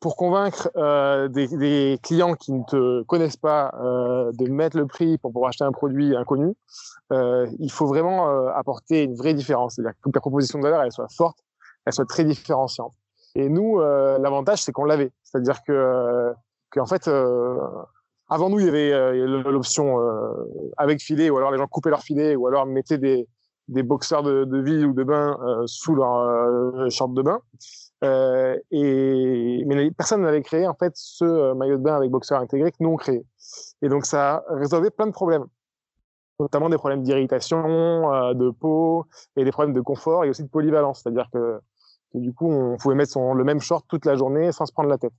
pour 0.01 0.17
convaincre 0.17 0.69
euh, 0.75 1.29
des, 1.29 1.99
clients 2.03 2.33
qui 2.33 2.51
ne 2.51 2.63
te 2.63 3.03
connaissent 3.03 3.37
pas 3.37 3.73
euh, 3.81 4.33
de 4.33 4.49
mettre 4.49 4.75
le 4.75 4.87
prix 4.87 5.17
pour 5.19 5.31
pouvoir 5.31 5.47
acheter 5.47 5.63
un 5.63 5.71
produit 5.71 6.17
inconnu, 6.17 6.53
euh, 7.13 7.47
il 7.59 7.71
faut 7.71 7.87
vraiment 7.87 8.29
euh, 8.29 8.49
apporter 8.53 9.03
une 9.03 9.15
vraie 9.15 9.33
différence. 9.33 9.75
C'est-à-dire 9.75 9.93
que 10.03 10.09
ta 10.09 10.19
proposition 10.19 10.59
de 10.59 10.63
valeur 10.63 10.83
elle 10.83 10.91
soit 10.91 11.07
forte, 11.15 11.39
elle 11.85 11.93
soit 11.93 12.05
très 12.09 12.25
différenciante. 12.25 12.93
Et 13.35 13.47
nous, 13.47 13.79
euh, 13.79 14.17
l'avantage 14.19 14.63
c'est 14.63 14.73
qu'on 14.73 14.83
l'avait. 14.83 15.13
C'est-à-dire 15.23 15.63
que, 15.65 16.33
que 16.71 16.81
en 16.81 16.85
fait, 16.85 17.09
avant 18.29 18.49
nous, 18.49 18.59
il 18.59 18.65
y 18.65 18.69
avait 18.69 18.91
l'option 19.49 19.97
avec 20.77 21.01
filet, 21.01 21.29
ou 21.29 21.37
alors 21.37 21.51
les 21.51 21.57
gens 21.57 21.67
coupaient 21.67 21.89
leur 21.89 22.01
filet, 22.01 22.35
ou 22.35 22.47
alors 22.47 22.65
mettaient 22.65 22.97
des, 22.97 23.27
des 23.67 23.83
boxeurs 23.83 24.23
de, 24.23 24.43
de 24.43 24.57
ville 24.59 24.85
ou 24.85 24.93
de 24.93 25.03
bain 25.03 25.37
sous 25.65 25.95
leur 25.95 26.89
short 26.91 27.13
de 27.13 27.21
bain. 27.21 27.39
Euh, 28.03 28.57
mais 28.71 29.75
les 29.75 29.91
personnes 29.91 30.21
n'avaient 30.21 30.43
créé 30.43 30.67
en 30.67 30.75
fait 30.75 30.93
ce 30.95 31.25
euh, 31.25 31.55
maillot 31.55 31.77
de 31.77 31.81
bain 31.81 31.95
avec 31.95 32.11
boxeur 32.11 32.39
intégré 32.39 32.71
que 32.71 32.77
nous 32.79 32.89
on 32.89 32.95
créé. 32.95 33.25
Et 33.81 33.89
donc 33.89 34.05
ça 34.05 34.43
a 34.47 34.89
plein 34.91 35.07
de 35.07 35.11
problèmes, 35.11 35.45
notamment 36.39 36.69
des 36.69 36.77
problèmes 36.77 37.01
d'irritation, 37.01 38.13
euh, 38.13 38.33
de 38.35 38.51
peau 38.51 39.05
et 39.35 39.43
des 39.43 39.51
problèmes 39.51 39.73
de 39.73 39.81
confort 39.81 40.25
et 40.25 40.29
aussi 40.29 40.43
de 40.43 40.49
polyvalence, 40.49 41.01
c'est-à-dire 41.01 41.27
que, 41.33 41.59
du 42.13 42.33
coup 42.33 42.51
on 42.51 42.77
pouvait 42.77 42.95
mettre 42.95 43.19
le 43.19 43.43
même 43.43 43.59
short 43.59 43.85
toute 43.89 44.05
la 44.05 44.15
journée 44.15 44.51
sans 44.51 44.65
se 44.65 44.71
prendre 44.71 44.89
la 44.89 44.99
tête. 44.99 45.13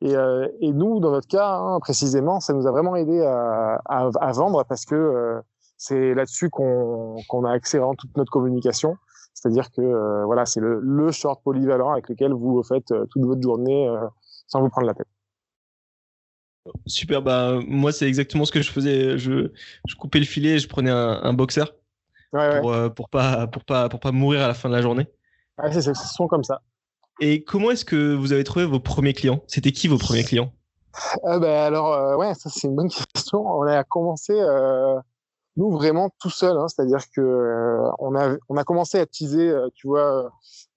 Et, 0.00 0.16
euh, 0.16 0.48
et 0.60 0.72
nous 0.72 1.00
dans 1.00 1.10
notre 1.10 1.28
cas 1.28 1.56
hein, 1.56 1.80
précisément, 1.80 2.40
ça 2.40 2.52
nous 2.52 2.66
a 2.66 2.70
vraiment 2.70 2.96
aidé 2.96 3.22
à, 3.22 3.80
à, 3.86 4.10
à 4.20 4.32
vendre 4.32 4.64
parce 4.64 4.84
que 4.84 4.94
euh, 4.94 5.40
c'est 5.76 6.14
là-dessus 6.14 6.50
qu'on 6.50 7.44
a 7.44 7.50
axé 7.50 7.78
vraiment 7.78 7.94
toute 7.94 8.16
notre 8.16 8.30
communication. 8.30 8.96
C'est-à-dire 9.34 9.70
que 9.70 9.80
euh, 9.80 10.24
voilà, 10.24 10.46
c'est 10.46 10.60
le, 10.60 10.80
le, 10.80 11.10
short 11.10 11.42
polyvalent 11.42 11.92
avec 11.92 12.08
lequel 12.08 12.32
vous 12.32 12.62
faites 12.62 12.92
toute 13.10 13.22
votre 13.24 13.42
journée 13.42 13.88
sans 14.46 14.60
vous 14.60 14.68
prendre 14.68 14.86
la 14.86 14.94
tête. 14.94 15.08
Super, 16.86 17.20
bah 17.20 17.58
moi 17.66 17.92
c'est 17.92 18.06
exactement 18.06 18.44
ce 18.44 18.52
que 18.52 18.62
je 18.62 18.70
faisais. 18.70 19.18
Je, 19.18 19.52
je 19.86 19.96
coupais 19.96 20.18
le 20.18 20.24
filet, 20.24 20.50
et 20.50 20.58
je 20.58 20.68
prenais 20.68 20.90
un, 20.90 21.20
un 21.22 21.32
boxer 21.34 21.64
ouais, 22.32 22.60
pour, 22.60 22.70
ouais. 22.70 22.90
pour 22.90 23.10
pas 23.10 23.46
pour 23.46 23.64
pas 23.64 23.88
pour 23.88 24.00
pas 24.00 24.12
mourir 24.12 24.42
à 24.42 24.48
la 24.48 24.54
fin 24.54 24.70
de 24.70 24.74
la 24.74 24.80
journée. 24.80 25.06
Ouais, 25.58 25.70
c'est 25.72 25.82
ce 25.82 25.94
sont 25.94 26.26
comme 26.26 26.44
ça. 26.44 26.62
Et 27.20 27.44
comment 27.44 27.70
est-ce 27.70 27.84
que 27.84 28.14
vous 28.14 28.32
avez 28.32 28.44
trouvé 28.44 28.64
vos 28.64 28.80
premiers 28.80 29.14
clients? 29.14 29.42
C'était 29.46 29.72
qui 29.72 29.88
vos 29.88 29.98
premiers 29.98 30.24
clients? 30.24 30.52
Euh, 31.24 31.38
bah, 31.38 31.64
alors 31.64 32.18
ouais, 32.18 32.34
ça 32.34 32.50
c'est 32.50 32.68
une 32.68 32.74
bonne 32.74 32.90
question. 33.14 33.46
On 33.46 33.62
a 33.62 33.82
commencé 33.84 34.32
euh, 34.32 34.98
nous 35.56 35.70
vraiment 35.70 36.10
tout 36.20 36.30
seul, 36.30 36.56
hein, 36.56 36.66
c'est-à-dire 36.68 37.00
que 37.14 37.20
euh, 37.20 37.90
on 37.98 38.14
a 38.16 38.36
on 38.48 38.56
a 38.56 38.64
commencé 38.64 38.98
à 38.98 39.06
teaser, 39.06 39.48
euh, 39.48 39.68
tu 39.74 39.86
vois, 39.86 40.30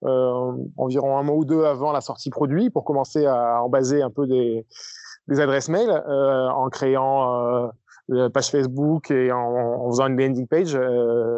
euh, 0.04 0.52
environ 0.76 1.18
un 1.18 1.22
mois 1.22 1.36
ou 1.36 1.44
deux 1.44 1.64
avant 1.64 1.92
la 1.92 2.00
sortie 2.00 2.30
produit 2.30 2.70
pour 2.70 2.84
commencer 2.84 3.26
à 3.26 3.62
en 3.62 3.68
baser 3.68 4.02
un 4.02 4.10
peu 4.10 4.26
des 4.26 4.66
des 5.26 5.40
adresses 5.40 5.68
mail 5.68 5.90
en 5.90 6.68
créant 6.70 7.70
page 8.32 8.50
Facebook 8.50 9.10
et 9.10 9.30
en, 9.30 9.90
faisant 9.90 10.06
une 10.06 10.18
landing 10.18 10.46
page 10.46 10.78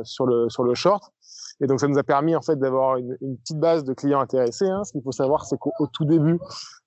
sur 0.05 0.27
le 0.27 0.49
sur 0.49 0.63
le 0.63 0.75
short. 0.75 1.13
Et 1.63 1.67
donc 1.67 1.81
ça 1.81 1.89
nous 1.89 1.99
a 1.99 2.03
permis 2.03 2.35
en 2.35 2.43
fait 2.43 2.57
d'avoir 2.57 2.97
une, 2.97 3.17
petite 3.39 3.59
base 3.59 3.85
de 3.85 3.93
clients 3.93 4.21
intéressés. 4.21 4.69
Hein. 4.69 4.85
Ce 4.85 4.93
qu'il 4.93 5.03
faut 5.03 5.13
savoir, 5.13 5.45
c'est 5.45 5.59
qu'au 5.59 5.87
tout 5.93 6.05
début, 6.05 6.39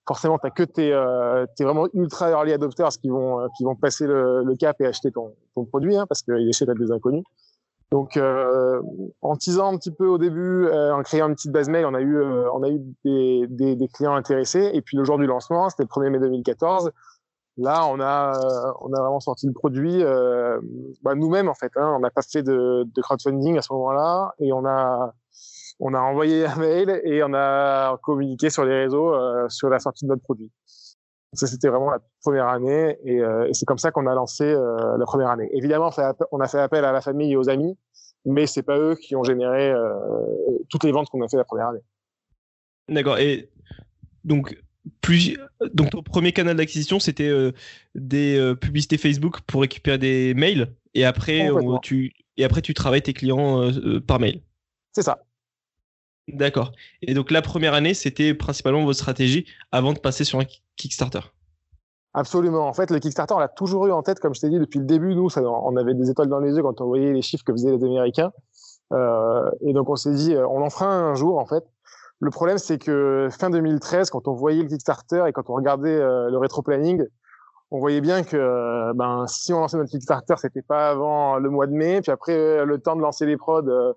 forcément, 0.07 0.37
t'as 0.37 0.49
que 0.49 0.63
tes, 0.63 0.91
euh, 0.93 1.45
vraiment 1.59 1.87
ultra 1.93 2.31
early 2.31 2.53
adopters 2.53 2.89
qui 3.01 3.09
vont 3.09 3.47
qui 3.57 3.63
vont 3.63 3.75
passer 3.75 4.07
le, 4.07 4.55
cap 4.59 4.79
et 4.81 4.85
acheter 4.85 5.11
ton, 5.11 5.33
produit, 5.65 5.95
hein, 5.95 6.05
parce 6.07 6.21
qu'il 6.23 6.47
est 6.47 6.53
chez 6.53 6.65
des 6.65 6.91
inconnus. 6.91 7.23
Donc, 7.93 8.17
euh, 8.17 8.81
en 9.21 9.35
teasant 9.35 9.71
un 9.71 9.77
petit 9.77 9.91
peu 9.91 10.07
au 10.07 10.17
début, 10.17 10.65
euh, 10.65 10.95
en 10.95 11.03
créant 11.03 11.27
une 11.27 11.35
petite 11.35 11.51
base 11.51 11.69
mail, 11.69 11.85
on 11.85 11.93
a 11.93 12.01
eu, 12.01 12.17
euh, 12.17 12.49
on 12.51 12.63
a 12.63 12.69
eu 12.69 12.79
des, 13.03 13.87
clients 13.93 14.15
intéressés. 14.15 14.71
Et 14.73 14.81
puis 14.81 14.97
le 14.97 15.03
jour 15.03 15.19
du 15.19 15.27
lancement, 15.27 15.69
c'était 15.69 15.83
le 15.83 15.89
1er 15.89 16.09
mai 16.09 16.17
2014. 16.17 16.89
Là, 17.57 17.85
on 17.85 17.99
a, 17.99 18.33
euh, 18.35 18.73
on 18.81 18.93
a 18.93 18.99
vraiment 18.99 19.19
sorti 19.19 19.45
le 19.45 19.53
produit 19.53 20.03
bah, 21.03 21.15
nous-mêmes 21.15 21.49
en 21.49 21.53
fait. 21.53 21.71
Hein, 21.75 21.93
on 21.95 21.99
n'a 21.99 22.09
pas 22.09 22.21
fait 22.21 22.43
de, 22.43 22.85
crowdfunding 23.01 23.57
à 23.57 23.61
ce 23.61 23.71
moment-là, 23.73 24.33
et 24.39 24.51
on 24.53 24.65
a, 24.65 25.13
on 25.79 25.93
a 25.93 25.99
envoyé 25.99 26.45
un 26.45 26.55
mail 26.55 27.01
et 27.03 27.23
on 27.23 27.33
a 27.33 27.97
communiqué 28.03 28.49
sur 28.49 28.65
les 28.65 28.83
réseaux 28.83 29.13
sur 29.49 29.69
la 29.69 29.79
sortie 29.79 30.05
de 30.05 30.09
notre 30.09 30.23
produit. 30.23 30.51
Ça, 31.33 31.47
c'était 31.47 31.67
vraiment 31.67 31.89
la 31.89 31.99
première 32.21 32.47
année 32.47 32.97
et, 33.03 33.19
euh, 33.19 33.47
et 33.47 33.53
c'est 33.53 33.65
comme 33.65 33.79
ça 33.79 33.91
qu'on 33.91 34.05
a 34.05 34.13
lancé 34.13 34.43
euh, 34.43 34.97
la 34.97 35.05
première 35.05 35.29
année. 35.29 35.49
Évidemment, 35.51 35.89
on, 36.31 36.39
a 36.39 36.47
fait 36.47 36.59
appel 36.59 36.85
à 36.85 36.91
la 36.91 37.01
famille 37.01 37.31
et 37.31 37.35
aux 37.35 37.49
amis, 37.49 37.75
mais 38.25 38.45
c'est 38.45 38.61
pas 38.61 38.77
eux 38.77 38.95
qui 38.95 39.15
ont 39.15 39.23
généré 39.23 39.71
euh, 39.71 39.95
toutes 40.69 40.83
les 40.83 40.91
ventes 40.91 41.09
qu'on 41.09 41.23
a 41.23 41.27
fait 41.27 41.37
la 41.37 41.43
première 41.43 41.69
année. 41.69 41.81
D'accord. 42.87 43.17
Et 43.17 43.49
donc, 44.23 44.55
plus, 45.01 45.37
donc 45.73 45.91
ton 45.91 46.03
premier 46.03 46.33
canal 46.33 46.57
d'acquisition, 46.57 46.99
c'était 46.99 47.29
euh, 47.29 47.51
des 47.95 48.37
euh, 48.37 48.55
publicités 48.55 48.97
Facebook 48.97 49.41
pour 49.41 49.61
récupérer 49.61 49.97
des 49.97 50.33
mails 50.33 50.73
et 50.93 51.05
après, 51.05 51.49
tu, 51.81 52.13
et 52.37 52.43
après 52.43 52.61
tu 52.61 52.73
travailles 52.73 53.01
tes 53.01 53.13
clients 53.13 53.71
par 54.05 54.19
mail. 54.19 54.41
C'est 54.91 55.03
ça. 55.03 55.23
D'accord. 56.27 56.71
Et 57.01 57.13
donc 57.13 57.31
la 57.31 57.41
première 57.41 57.73
année, 57.73 57.93
c'était 57.93 58.33
principalement 58.33 58.85
votre 58.85 58.99
stratégie 58.99 59.45
avant 59.71 59.93
de 59.93 59.99
passer 59.99 60.23
sur 60.23 60.39
un 60.39 60.45
Kickstarter. 60.75 61.21
Absolument. 62.13 62.67
En 62.67 62.73
fait, 62.73 62.91
le 62.91 62.99
Kickstarter, 62.99 63.33
on 63.33 63.39
l'a 63.39 63.47
toujours 63.47 63.87
eu 63.87 63.91
en 63.91 64.03
tête, 64.03 64.19
comme 64.19 64.35
je 64.35 64.41
t'ai 64.41 64.49
dit 64.49 64.59
depuis 64.59 64.79
le 64.79 64.85
début. 64.85 65.15
Nous, 65.15 65.29
ça, 65.29 65.41
on 65.41 65.75
avait 65.75 65.95
des 65.95 66.11
étoiles 66.11 66.29
dans 66.29 66.39
les 66.39 66.55
yeux 66.55 66.61
quand 66.61 66.79
on 66.79 66.85
voyait 66.85 67.11
les 67.11 67.23
chiffres 67.23 67.43
que 67.43 67.51
faisaient 67.51 67.75
les 67.75 67.83
Américains. 67.83 68.31
Euh, 68.91 69.49
et 69.61 69.73
donc, 69.73 69.89
on 69.89 69.95
s'est 69.95 70.13
dit, 70.13 70.35
euh, 70.35 70.47
on 70.47 70.61
en 70.61 70.69
fera 70.69 70.85
un 70.85 71.15
jour, 71.15 71.39
en 71.39 71.45
fait. 71.47 71.63
Le 72.23 72.29
problème, 72.29 72.57
c'est 72.57 72.77
que 72.77 73.27
fin 73.37 73.49
2013, 73.49 74.09
quand 74.09 74.27
on 74.27 74.33
voyait 74.33 74.63
le 74.63 74.69
Kickstarter 74.69 75.23
et 75.27 75.33
quand 75.33 75.49
on 75.49 75.55
regardait 75.55 75.89
euh, 75.89 76.29
le 76.29 76.37
rétro-planning, 76.37 77.03
on 77.71 77.79
voyait 77.79 78.01
bien 78.01 78.23
que 78.23 78.37
euh, 78.37 78.93
ben, 78.95 79.25
si 79.27 79.51
on 79.51 79.59
lançait 79.59 79.77
notre 79.77 79.89
Kickstarter, 79.89 80.35
c'était 80.37 80.61
pas 80.61 80.89
avant 80.89 81.37
le 81.37 81.49
mois 81.49 81.67
de 81.67 81.73
mai. 81.73 82.01
Puis 82.01 82.11
après, 82.11 82.65
le 82.65 82.77
temps 82.79 82.95
de 82.95 83.01
lancer 83.01 83.25
les 83.25 83.35
prods, 83.35 83.95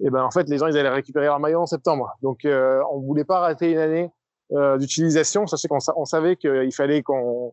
et 0.00 0.10
ben 0.10 0.22
en 0.22 0.30
fait 0.30 0.48
les 0.48 0.58
gens 0.58 0.66
ils 0.66 0.76
allaient 0.76 0.88
récupérer 0.88 1.26
leur 1.26 1.40
maillot 1.40 1.60
en 1.60 1.66
septembre. 1.66 2.16
Donc 2.22 2.44
euh, 2.44 2.80
on 2.92 3.00
voulait 3.00 3.24
pas 3.24 3.40
rater 3.40 3.72
une 3.72 3.78
année 3.78 4.10
euh, 4.52 4.78
d'utilisation, 4.78 5.46
sachant 5.46 5.68
qu'on 5.68 5.78
on 5.96 6.04
savait 6.04 6.36
qu'il 6.36 6.72
fallait 6.74 7.02
qu'on 7.02 7.52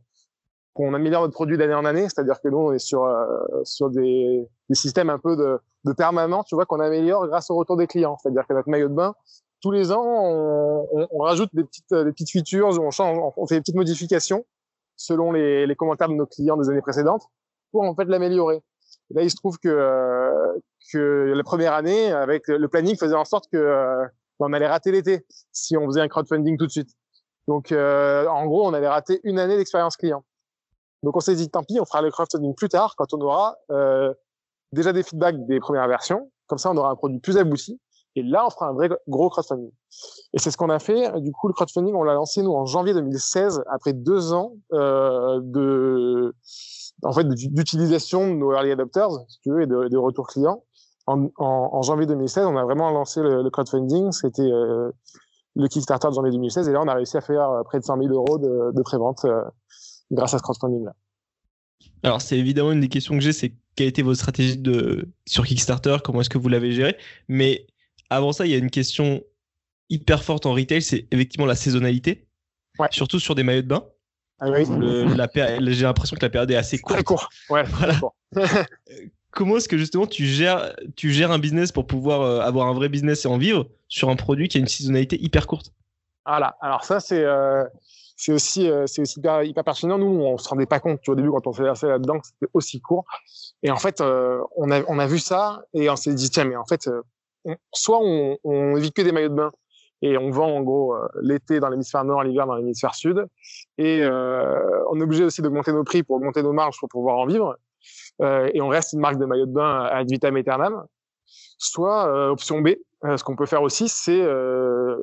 améliore 0.94 1.22
notre 1.22 1.34
produit 1.34 1.58
d'année 1.58 1.74
en 1.74 1.86
année, 1.86 2.04
c'est-à-dire 2.04 2.42
que 2.42 2.50
nous 2.50 2.58
on 2.58 2.74
est 2.74 2.80
sur 2.80 3.06
euh, 3.06 3.90
des 3.90 4.48
systèmes 4.74 5.10
un 5.10 5.20
peu 5.20 5.36
de, 5.36 5.60
de 5.86 5.94
permanent, 5.94 6.44
tu 6.44 6.56
vois 6.56 6.66
qu'on 6.66 6.80
améliore 6.80 7.28
grâce 7.28 7.50
au 7.50 7.56
retour 7.56 7.78
des 7.78 7.88
clients, 7.88 8.18
c'est-à-dire 8.22 8.46
que 8.48 8.54
notre 8.54 8.70
maillot 8.70 8.90
de 8.90 8.94
bain 8.94 9.16
tous 9.64 9.72
les 9.72 9.92
ans 9.92 10.06
on, 10.06 10.88
on, 10.92 11.08
on 11.10 11.20
rajoute 11.20 11.50
des 11.54 11.64
petites 11.64 11.92
des 11.92 12.12
petites 12.12 12.30
features, 12.30 12.80
on 12.80 12.92
change, 12.92 13.18
on 13.36 13.48
fait 13.48 13.56
des 13.56 13.62
petites 13.62 13.76
modifications 13.76 14.46
selon 14.96 15.32
les, 15.32 15.66
les 15.66 15.76
commentaires 15.76 16.10
de 16.10 16.14
nos 16.14 16.28
clients 16.28 16.58
des 16.58 16.70
années 16.70 16.82
précédentes 16.82 17.24
pour 17.72 17.82
en 17.82 17.96
fait 17.96 18.06
l'améliorer. 18.06 18.62
Là, 19.10 19.24
il 19.24 19.32
se 19.32 19.36
trouve 19.36 19.58
que 19.58 20.62
que 20.92 21.34
la 21.36 21.44
première 21.44 21.74
année, 21.74 22.12
avec 22.12 22.48
le 22.48 22.68
planning, 22.68 22.96
faisait 22.98 23.16
en 23.16 23.26
sorte 23.26 23.50
que 23.52 23.58
euh, 23.58 24.06
on 24.40 24.52
allait 24.54 24.68
rater 24.68 24.92
l'été 24.92 25.26
si 25.52 25.78
on 25.78 25.86
faisait 25.88 26.02
un 26.02 26.08
crowdfunding 26.08 26.58
tout 26.58 26.68
de 26.68 26.72
suite. 26.72 26.90
Donc, 27.48 27.72
euh, 27.72 28.28
en 28.28 28.46
gros, 28.46 28.68
on 28.68 28.74
allait 28.74 28.88
rater 28.88 29.20
une 29.24 29.40
année 29.40 29.58
d'expérience 29.58 29.98
client. 29.98 30.24
Donc, 31.02 31.16
on 31.16 31.20
s'est 31.20 31.36
dit, 31.36 31.50
tant 31.50 31.64
pis, 31.64 31.80
on 31.80 31.86
fera 31.86 32.02
le 32.02 32.12
crowdfunding 32.12 32.54
plus 32.56 32.70
tard, 32.70 32.96
quand 32.98 33.14
on 33.14 33.22
aura 33.22 33.58
euh, 33.72 34.14
déjà 34.72 34.94
des 34.94 35.04
feedbacks 35.04 35.46
des 35.46 35.60
premières 35.60 35.88
versions. 35.88 36.32
Comme 36.48 36.58
ça, 36.58 36.72
on 36.72 36.78
aura 36.78 36.92
un 36.92 36.96
produit 36.96 37.20
plus 37.20 37.38
abouti. 37.38 37.80
Et 38.16 38.24
là, 38.24 38.46
on 38.46 38.50
fera 38.50 38.68
un 38.68 38.74
vrai 38.74 38.90
gros 39.08 39.30
crowdfunding. 39.30 39.72
Et 40.34 40.40
c'est 40.40 40.52
ce 40.52 40.58
qu'on 40.58 40.70
a 40.70 40.80
fait. 40.80 41.20
Du 41.22 41.32
coup, 41.32 41.48
le 41.48 41.54
crowdfunding, 41.54 41.94
on 41.96 42.04
l'a 42.04 42.14
lancé, 42.14 42.42
nous, 42.44 42.52
en 42.52 42.66
janvier 42.66 42.94
2016, 42.94 43.64
après 43.70 43.94
deux 43.94 44.34
ans 44.34 44.54
euh, 44.74 45.40
de 45.44 46.36
en 47.02 47.12
fait 47.12 47.28
d'utilisation 47.28 48.28
de 48.28 48.34
nos 48.34 48.54
early 48.54 48.72
adopters, 48.72 49.10
si 49.28 49.40
tu 49.42 49.52
veux, 49.52 49.64
et 49.64 49.68
de, 49.68 49.88
de 49.90 49.98
retour 49.98 50.28
client 50.28 50.64
en, 51.06 51.82
janvier 51.82 52.06
2016, 52.06 52.46
on 52.46 52.56
a 52.56 52.64
vraiment 52.64 52.90
lancé 52.90 53.22
le, 53.22 53.50
crowdfunding. 53.50 54.12
C'était 54.12 54.42
euh, 54.42 54.90
le 55.56 55.68
Kickstarter 55.68 56.08
de 56.08 56.14
janvier 56.14 56.32
2016. 56.32 56.70
Et 56.70 56.72
là, 56.72 56.82
on 56.82 56.88
a 56.88 56.94
réussi 56.94 57.18
à 57.18 57.22
faire 57.22 57.50
euh, 57.50 57.64
près 57.64 57.80
de 57.80 57.84
100 57.84 57.98
000 57.98 58.14
euros 58.14 58.38
de, 58.38 58.72
de 58.74 58.82
prévente 58.82 59.26
grâce 60.12 60.34
à 60.34 60.38
ce 60.38 60.44
crowdfunding-là. 60.44 60.94
Alors, 62.04 62.22
c'est 62.22 62.38
évidemment 62.38 62.72
une 62.72 62.82
des 62.82 62.90
questions 62.90 63.16
que 63.16 63.22
j'ai, 63.22 63.34
c'est 63.34 63.54
quelle 63.76 63.88
était 63.88 64.02
votre 64.02 64.20
stratégie 64.20 64.58
de, 64.58 65.10
sur 65.26 65.46
Kickstarter? 65.46 65.98
Comment 66.04 66.22
est-ce 66.22 66.30
que 66.30 66.38
vous 66.38 66.50
l'avez 66.50 66.72
géré? 66.72 66.98
Mais 67.28 67.66
avant 68.16 68.32
ça, 68.32 68.46
il 68.46 68.52
y 68.52 68.56
a 68.56 68.58
une 68.58 68.72
question 68.72 69.24
hyper 69.90 70.24
forte 70.24 70.46
en 70.46 70.54
retail, 70.54 70.82
c'est 70.82 71.08
effectivement 71.12 71.46
la 71.46 71.56
saisonnalité. 71.56 72.28
Ouais. 72.80 72.88
Surtout 72.92 73.20
sur 73.20 73.36
des 73.36 73.44
maillots 73.44 73.62
de 73.62 73.68
bain. 73.68 73.86
Ah 74.40 74.50
oui. 74.50 74.66
J'ai 74.66 75.84
l'impression 75.84 76.16
que 76.16 76.22
la 76.22 76.30
période 76.30 76.52
est 76.52 76.56
assez 76.56 76.80
courte. 76.80 76.96
Très 76.96 77.04
court. 77.04 77.30
Ouais. 77.50 77.64
Voilà. 78.34 78.66
comment 79.32 79.58
est-ce 79.58 79.70
que 79.70 79.78
justement 79.78 80.08
tu 80.08 80.26
gères, 80.26 80.76
tu 80.96 81.12
gères 81.12 81.32
un 81.32 81.40
business 81.40 81.72
pour 81.72 81.86
pouvoir 81.86 82.22
euh, 82.22 82.40
avoir 82.40 82.68
un 82.68 82.74
vrai 82.74 82.90
business 82.90 83.26
et 83.26 83.28
en 83.28 83.38
vivre 83.38 83.68
sur 83.88 84.10
un 84.10 84.16
produit 84.16 84.48
qui 84.48 84.58
a 84.58 84.62
une 84.62 84.68
saisonnalité 84.68 85.22
hyper 85.22 85.48
courte? 85.48 85.72
Voilà, 86.26 86.56
alors 86.62 86.84
ça 86.84 87.00
c'est 87.00 87.24
euh, 87.24 87.66
c'est 88.16 88.32
aussi 88.32 88.70
euh, 88.70 88.88
c'est 88.88 89.02
aussi 89.02 89.20
hyper, 89.20 89.44
hyper, 89.44 89.64
pertinent. 89.64 89.98
Nous 89.98 90.06
on 90.06 90.38
se 90.38 90.48
rendait 90.48 90.66
pas 90.66 90.80
compte 90.80 91.02
tu, 91.02 91.12
au 91.12 91.16
début 91.16 91.30
quand 91.30 91.46
on 91.48 91.54
s'est 91.54 91.64
lancé 91.64 91.88
là-dedans 91.88 92.20
que 92.20 92.28
c'était 92.28 92.50
aussi 92.54 92.80
court. 92.80 93.06
Et 93.62 93.72
en 93.72 93.78
fait 93.78 94.02
on 94.02 94.72
a 94.72 94.82
on 94.88 95.00
a 95.00 95.06
vu 95.06 95.20
ça 95.20 95.64
et 95.74 95.90
on 95.90 95.96
s'est 95.96 96.14
dit 96.14 96.30
tiens 96.30 96.46
mais 96.46 96.56
en 96.56 96.66
fait 96.66 96.90
soit 97.74 98.00
on, 98.02 98.38
on 98.44 98.76
vit 98.76 98.92
que 98.92 99.02
des 99.02 99.12
maillots 99.12 99.30
de 99.30 99.36
bain 99.36 99.52
et 100.02 100.18
on 100.18 100.32
vend 100.32 100.48
en 100.48 100.62
gros 100.62 100.96
l'été 101.22 101.60
dans 101.60 101.70
l'hémisphère 101.70 102.04
nord, 102.04 102.24
l'hiver 102.24 102.46
dans 102.46 102.56
l'hémisphère 102.56 102.94
sud. 102.94 103.26
Et 103.78 104.04
on 104.06 105.00
est 105.00 105.04
obligé 105.04 105.24
aussi 105.24 105.42
d'augmenter 105.42 105.72
nos 105.72 105.86
prix 105.86 106.04
pour 106.04 106.18
augmenter 106.18 106.44
nos 106.44 106.52
marges 106.52 106.78
pour 106.80 106.90
pouvoir 106.90 107.18
en 107.18 107.26
vivre 107.26 107.58
euh, 108.22 108.50
et 108.54 108.62
on 108.62 108.68
reste 108.68 108.94
une 108.94 109.00
marque 109.00 109.18
de 109.18 109.26
maillot 109.26 109.46
de 109.46 109.54
bain 109.54 109.86
ad 109.86 110.10
vitam 110.10 110.36
aeternam. 110.36 110.86
Soit 111.58 112.08
euh, 112.08 112.30
option 112.30 112.62
B, 112.62 112.70
euh, 113.06 113.18
ce 113.18 113.24
qu'on 113.24 113.36
peut 113.36 113.46
faire 113.46 113.64
aussi, 113.64 113.90
c'est 113.90 114.26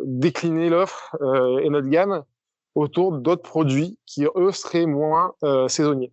décliner 0.04 0.68
l'offre 0.68 1.16
et 1.62 1.68
notre 1.70 1.88
gamme 1.88 2.22
autour 2.74 3.12
d'autres 3.12 3.42
produits 3.42 3.98
qui 4.06 4.26
eux 4.36 4.52
seraient 4.52 4.86
moins 4.86 5.34
saisonniers. 5.68 6.12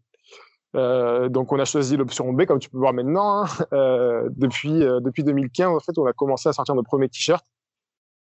Euh, 0.77 1.29
donc 1.29 1.51
on 1.51 1.59
a 1.59 1.65
choisi 1.65 1.97
l'option 1.97 2.31
B, 2.33 2.45
comme 2.45 2.59
tu 2.59 2.69
peux 2.69 2.77
voir 2.77 2.93
maintenant. 2.93 3.43
Hein. 3.43 3.45
Euh, 3.73 4.29
depuis 4.31 4.79
depuis 4.79 5.23
2015, 5.23 5.75
en 5.75 5.79
fait, 5.79 5.97
on 5.97 6.05
a 6.05 6.13
commencé 6.13 6.49
à 6.49 6.53
sortir 6.53 6.75
nos 6.75 6.83
premiers 6.83 7.09
t-shirts 7.09 7.45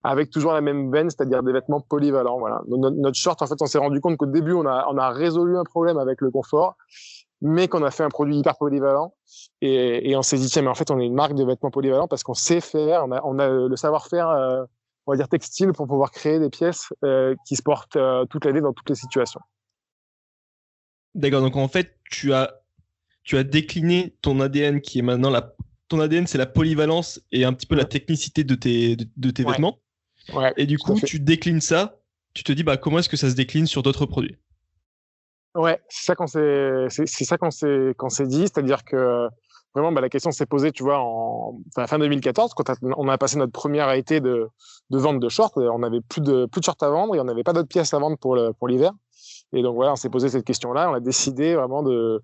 avec 0.05 0.29
toujours 0.29 0.51
la 0.51 0.61
même 0.61 0.91
veine, 0.91 1.09
c'est-à-dire 1.09 1.43
des 1.43 1.53
vêtements 1.53 1.79
polyvalents. 1.79 2.37
Voilà. 2.37 2.61
Notre, 2.67 3.17
short, 3.17 3.41
en 3.41 3.47
fait, 3.47 3.61
on 3.61 3.65
s'est 3.65 3.77
rendu 3.77 4.01
compte 4.01 4.17
qu'au 4.17 4.25
début, 4.25 4.51
on 4.51 4.65
a 4.65 5.09
résolu 5.11 5.57
un 5.57 5.63
problème 5.63 5.97
avec 5.97 6.19
le 6.19 6.29
confort 6.29 6.75
mais 7.43 7.67
qu'on 7.67 7.83
a 7.83 7.91
fait 7.91 8.03
un 8.03 8.09
produit 8.09 8.37
hyper 8.37 8.55
polyvalent. 8.55 9.13
Et, 9.61 10.15
on 10.15 10.21
s'est 10.21 10.37
dit, 10.37 10.47
tiens, 10.47 10.61
mais 10.61 10.69
en 10.69 10.75
fait, 10.75 10.89
on 10.91 10.99
est 10.99 11.05
une 11.05 11.13
marque 11.13 11.33
de 11.33 11.43
vêtements 11.43 11.71
polyvalents 11.71 12.07
parce 12.07 12.23
qu'on 12.23 12.33
sait 12.33 12.61
faire, 12.61 13.05
on 13.05 13.39
a, 13.39 13.49
le 13.49 13.75
savoir-faire, 13.75 14.29
euh, 14.29 14.63
on 15.05 15.11
va 15.11 15.17
dire 15.17 15.27
textile, 15.27 15.73
pour 15.73 15.85
pouvoir 15.85 16.11
créer 16.11 16.39
des 16.39 16.49
pièces 16.49 16.93
euh, 17.03 17.35
qui 17.45 17.57
se 17.57 17.61
portent 17.61 17.97
euh, 17.97 18.25
toute 18.25 18.45
l'année 18.45 18.61
dans 18.61 18.71
toutes 18.71 18.89
les 18.89 18.95
situations. 18.95 19.41
D'accord, 21.15 21.41
donc 21.41 21.55
en 21.55 21.67
fait, 21.67 21.97
tu 22.09 22.33
as, 22.33 22.61
tu 23.23 23.37
as 23.37 23.43
décliné 23.43 24.15
ton 24.21 24.39
ADN 24.39 24.81
qui 24.81 24.99
est 24.99 25.03
maintenant 25.03 25.29
la. 25.29 25.53
Ton 25.89 25.99
ADN, 25.99 26.25
c'est 26.25 26.37
la 26.37 26.45
polyvalence 26.45 27.21
et 27.31 27.45
un 27.45 27.53
petit 27.53 27.67
peu 27.67 27.75
la 27.75 27.85
technicité 27.85 28.43
de 28.43 28.55
tes, 28.55 28.95
de, 28.95 29.29
tes 29.29 29.43
vêtements. 29.43 29.79
Ouais, 30.33 30.51
et 30.57 30.65
du 30.65 30.79
coup, 30.79 30.99
tu 30.99 31.19
déclines 31.19 31.61
ça, 31.61 31.99
tu 32.33 32.43
te 32.43 32.51
dis, 32.51 32.63
bah, 32.63 32.77
comment 32.77 32.99
est-ce 32.99 33.09
que 33.09 33.17
ça 33.17 33.29
se 33.29 33.35
décline 33.35 33.67
sur 33.67 33.83
d'autres 33.83 34.05
produits? 34.05 34.37
Ouais, 35.55 35.79
c'est 35.89 36.05
ça 36.05 36.15
qu'on 36.15 36.25
s'est, 36.25 36.87
c'est, 36.89 37.05
ça 37.05 37.37
qu'on 37.37 37.51
s'est, 37.51 37.93
qu'on 37.97 38.09
s'est 38.09 38.25
dit, 38.25 38.41
c'est-à-dire 38.41 38.83
que 38.83 39.27
vraiment, 39.75 39.91
bah, 39.91 40.01
la 40.01 40.09
question 40.09 40.31
s'est 40.31 40.47
posée, 40.47 40.71
tu 40.71 40.81
vois, 40.81 40.99
en 40.99 41.59
enfin, 41.75 41.85
fin 41.85 41.99
2014, 41.99 42.53
quand 42.55 42.71
on 42.81 43.07
a 43.07 43.17
passé 43.19 43.37
notre 43.37 43.51
première 43.51 43.91
été 43.91 44.19
de, 44.19 44.47
de 44.89 44.97
vente 44.97 45.19
de 45.19 45.29
shorts, 45.29 45.53
on 45.57 45.83
avait 45.83 46.01
plus 46.01 46.21
de 46.21 46.47
plus 46.47 46.61
de 46.61 46.65
shorts 46.65 46.81
à 46.81 46.89
vendre 46.89 47.15
et 47.15 47.19
on 47.19 47.25
n'avait 47.25 47.43
pas 47.43 47.53
d'autres 47.53 47.67
pièces 47.67 47.93
à 47.93 47.99
vendre 47.99 48.17
pour 48.17 48.35
le, 48.35 48.53
pour 48.53 48.67
l'hiver. 48.67 48.93
Et 49.53 49.61
donc 49.61 49.75
voilà, 49.75 49.93
on 49.93 49.95
s'est 49.95 50.09
posé 50.09 50.29
cette 50.29 50.45
question-là. 50.45 50.89
On 50.89 50.93
a 50.93 50.99
décidé 50.99 51.53
vraiment 51.55 51.83
de, 51.83 52.21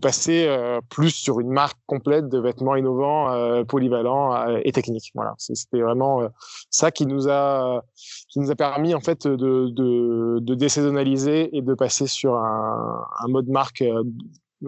passer 0.00 0.46
euh, 0.48 0.80
plus 0.88 1.10
sur 1.10 1.38
une 1.38 1.50
marque 1.50 1.78
complète 1.86 2.28
de 2.28 2.38
vêtements 2.38 2.76
innovants, 2.76 3.30
euh, 3.30 3.62
polyvalents 3.62 4.34
euh, 4.34 4.58
et 4.64 4.72
techniques. 4.72 5.10
Voilà, 5.14 5.34
c'était 5.36 5.82
vraiment 5.82 6.22
ça 6.70 6.90
qui 6.90 7.04
nous 7.06 7.28
a 7.28 7.82
qui 8.28 8.40
nous 8.40 8.50
a 8.50 8.56
permis 8.56 8.94
en 8.94 9.00
fait 9.00 9.26
de, 9.26 9.68
de, 9.68 10.38
de 10.40 10.54
désaisonnaliser 10.54 11.54
et 11.54 11.60
de 11.60 11.74
passer 11.74 12.06
sur 12.06 12.36
un, 12.36 13.28
mode 13.28 13.48
marque 13.48 13.84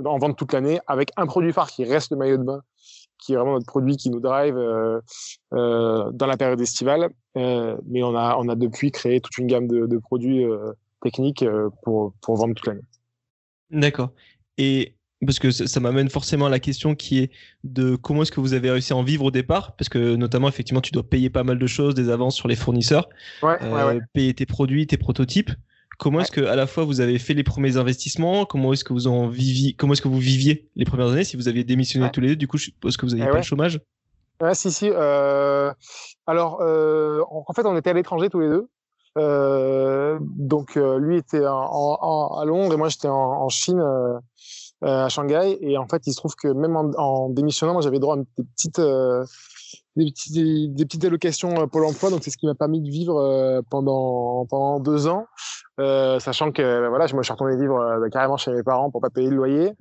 en 0.04 0.18
vente 0.18 0.37
toute 0.37 0.52
l'année 0.52 0.80
avec 0.87 1.11
un 1.16 1.26
produit 1.26 1.52
phare 1.52 1.70
qui 1.70 1.84
reste 1.84 2.11
le 2.11 2.18
maillot 2.18 2.37
de 2.37 2.42
bain, 2.42 2.61
qui 3.18 3.32
est 3.32 3.37
vraiment 3.37 3.54
notre 3.54 3.66
produit 3.66 3.96
qui 3.96 4.11
nous 4.11 4.20
drive 4.20 4.56
dans 5.52 6.26
la 6.26 6.37
période 6.37 6.61
estivale. 6.61 7.08
Mais 7.34 8.02
on 8.02 8.14
a, 8.14 8.37
on 8.37 8.49
a 8.49 8.54
depuis 8.56 8.90
créé 8.90 9.20
toute 9.20 9.38
une 9.38 9.46
gamme 9.46 9.66
de 9.66 9.99
produits 9.99 10.44
techniques 11.04 11.42
euh, 11.44 11.68
pour, 11.84 12.12
pour 12.20 12.34
vendre 12.37 12.54
toute 12.54 12.66
l'année. 12.66 12.80
D'accord. 13.70 14.11
Et 14.58 14.94
parce 15.25 15.38
que 15.38 15.50
ça, 15.50 15.66
ça 15.66 15.80
m'amène 15.80 16.11
forcément 16.11 16.46
à 16.46 16.50
la 16.50 16.58
question 16.58 16.94
qui 16.94 17.18
est 17.20 17.30
de 17.62 17.94
comment 17.96 18.23
est-ce 18.23 18.32
que 18.32 18.40
vous 18.40 18.52
avez 18.54 18.70
réussi 18.70 18.92
à 18.92 18.96
en 18.96 19.02
vivre 19.04 19.25
au 19.25 19.30
départ? 19.30 19.75
Parce 19.76 19.88
que 19.88 20.16
notamment, 20.16 20.49
effectivement, 20.49 20.80
tu 20.80 20.90
dois 20.92 21.02
payer 21.08 21.30
pas 21.30 21.44
mal 21.44 21.58
de 21.58 21.66
choses, 21.66 21.94
des 21.94 22.08
avances 22.11 22.34
sur 22.37 22.49
les 22.49 22.56
fournisseurs, 22.56 23.08
Ouais, 23.42 23.56
euh, 23.62 23.73
ouais, 23.75 23.84
ouais. 23.96 24.00
payer 24.12 24.34
tes 24.34 24.46
produits, 24.46 24.87
tes 24.87 24.96
prototypes. 24.99 25.50
Comment 25.99 26.20
est-ce 26.20 26.32
que 26.32 26.40
à 26.40 26.56
la 26.56 26.66
fois 26.66 26.84
vous 26.84 27.00
avez 27.00 27.20
fait 27.20 27.34
les 27.34 27.44
premiers 27.44 27.76
investissements? 27.76 28.44
Comment 28.46 28.73
est-ce 28.73 28.82
que 28.82 28.92
vous 28.92 29.06
en 29.06 29.28
viviez 29.28 29.75
Comment 29.75 29.92
est-ce 29.92 30.02
que 30.02 30.08
vous 30.08 30.18
viviez 30.18 30.68
les 30.75 30.84
premières 30.84 31.08
années 31.08 31.23
Si 31.25 31.37
vous 31.37 31.46
aviez 31.46 31.62
démissionné 31.62 32.06
Ouais. 32.06 32.11
tous 32.11 32.20
les 32.20 32.28
deux, 32.30 32.37
du 32.37 32.49
coup, 32.49 32.58
je 32.58 32.64
suppose 32.64 32.96
que 32.96 33.06
vous 33.06 33.11
n'aviez 33.12 33.25
Eh 33.25 33.28
pas 33.28 33.34
ouais. 33.34 33.40
le 33.40 33.44
chômage? 33.46 33.80
Ouais, 34.40 34.54
si, 34.56 34.73
si. 34.73 34.90
Euh, 34.90 35.73
alors, 36.26 36.61
euh, 36.61 37.20
en 37.30 37.52
fait, 37.54 37.64
on 37.64 37.76
était 37.76 37.90
à 37.90 37.92
l'étranger 37.92 38.28
tous 38.28 38.40
les 38.40 38.49
deux. 38.49 38.68
Euh, 39.16 40.18
donc, 40.23 40.76
euh, 40.76 40.99
lui 40.99 41.16
était 41.18 41.47
en, 41.47 41.54
en- 42.00 42.37
à 42.38 42.44
Londres 42.44 42.75
et 42.75 42.76
moi, 42.76 42.88
j'étais 42.88 43.09
en, 43.09 43.14
en 43.14 43.49
Chine, 43.49 43.80
euh, 43.80 44.18
à 44.83 45.09
Shanghai. 45.09 45.56
Et 45.61 45.78
en 45.78 45.87
fait, 45.87 46.06
il 46.06 46.12
se 46.12 46.16
trouve 46.16 46.35
que 46.35 46.49
même 46.49 46.76
en, 46.76 47.28
démissionnant, 47.30 47.73
moi, 47.73 47.83
j'avais 47.83 47.99
droit 48.00 48.16
à 48.16 48.18
des 48.18 48.44
petites, 48.54 48.80
des, 49.97 50.04
petits- 50.11 50.68
des, 50.71 50.85
petites 50.85 51.04
allocations 51.04 51.62
euh, 51.62 51.66
Pôle 51.66 51.85
emploi. 51.85 52.11
Donc, 52.11 52.23
c'est 52.25 52.30
ce 52.30 52.37
qui 52.37 52.47
m'a 52.47 52.54
permis 52.54 52.80
de 52.80 52.90
vivre 52.90 53.62
pendant, 53.71 54.47
pendant 54.47 54.80
deux 54.80 55.06
ans. 55.06 55.26
Euh, 55.80 56.21
sachant 56.21 56.52
que 56.52 56.62
euh, 56.62 56.88
voilà, 56.88 57.06
je 57.09 57.16
me 57.16 57.23
suis 57.25 57.33
retourné 57.33 57.56
vivre 57.56 57.76
euh, 57.80 58.09
carrément 58.09 58.37
chez 58.37 58.52
mes 58.52 58.62
parents 58.62 58.90
pour 58.92 59.00
pas 59.00 59.11
payer 59.11 59.28
le 59.30 59.37
loyer. 59.37 59.73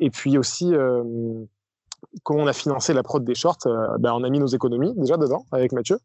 Et 0.00 0.10
puis 0.10 0.36
aussi, 0.36 0.74
comment 2.22 2.42
on 2.42 2.46
a 2.46 2.52
financé 2.52 2.92
la 2.92 3.02
prod 3.02 3.24
des 3.24 3.34
shorts 3.34 3.58
ben, 3.98 4.12
On 4.14 4.24
a 4.24 4.28
mis 4.28 4.38
nos 4.38 4.46
économies 4.46 4.92
déjà 4.96 5.16
dedans 5.16 5.44
avec 5.52 5.72
Mathieu 5.72 5.98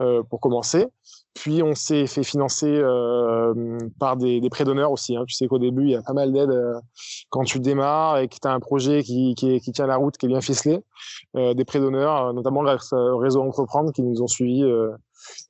euh, 0.00 0.22
pour 0.22 0.40
commencer. 0.40 0.86
Puis 1.34 1.62
on 1.62 1.74
s'est 1.74 2.06
fait 2.06 2.24
financer 2.24 2.66
euh, 2.66 3.78
par 4.00 4.16
des, 4.16 4.40
des 4.40 4.50
prêts 4.50 4.64
d'honneur 4.64 4.90
aussi. 4.90 5.16
Hein. 5.16 5.24
Tu 5.26 5.34
sais 5.34 5.46
qu'au 5.46 5.58
début, 5.58 5.84
il 5.84 5.90
y 5.90 5.96
a 5.96 6.02
pas 6.02 6.12
mal 6.12 6.32
d'aides 6.32 6.54
quand 7.30 7.44
tu 7.44 7.60
démarres 7.60 8.18
et 8.18 8.28
que 8.28 8.36
tu 8.40 8.48
as 8.48 8.52
un 8.52 8.60
projet 8.60 9.02
qui, 9.02 9.34
tient 9.34 9.86
la 9.86 9.96
route, 9.96 10.16
qui 10.16 10.26
est 10.26 10.28
bien 10.28 10.40
ficelé. 10.40 10.80
Des 11.34 11.64
prêts 11.64 11.80
d'honneur, 11.80 12.32
notamment 12.34 12.62
au 12.62 13.18
réseau 13.18 13.42
Entreprendre 13.42 13.92
qui 13.92 14.02
nous 14.02 14.20
ont 14.22 14.26
suivis 14.26 14.64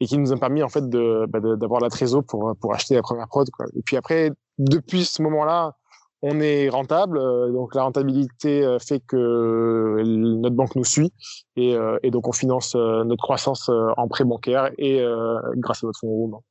et 0.01 0.07
qui 0.07 0.19
nous 0.19 0.33
ont 0.33 0.39
permis 0.39 0.63
en 0.63 0.69
fait 0.69 0.85
bah, 0.89 1.41
d'avoir 1.41 1.81
la 1.81 1.89
trésor 1.89 2.23
pour, 2.25 2.75
acheter 2.75 2.95
la 2.95 3.03
première 3.03 3.29
prod. 3.29 3.49
Et 3.77 3.83
puis 3.83 3.97
après, 3.97 4.31
depuis 4.59 5.05
ce 5.05 5.23
moment-là, 5.23 5.78
on 6.23 6.41
est 6.41 6.69
rentable, 6.69 7.19
euh, 7.19 7.51
donc 7.53 7.75
la 7.75 7.83
rentabilité 7.83 8.65
euh, 8.65 8.79
fait 8.79 9.01
que 9.01 9.17
euh, 9.17 10.03
notre 10.05 10.57
banque 10.57 10.75
nous 10.75 10.85
suit 10.85 11.13
et, 11.57 11.77
et 12.03 12.11
donc 12.11 12.29
on 12.29 12.33
finance 12.33 12.75
notre 12.75 13.23
croissance 13.23 13.69
en 13.69 14.09
prêt 14.09 14.25
bancaire 14.25 14.71
et 14.79 15.03
grâce 15.57 15.83
à 15.83 15.87
notre 15.87 15.99
fonds 15.99 16.09
de 16.09 16.13
roulement. 16.13 16.45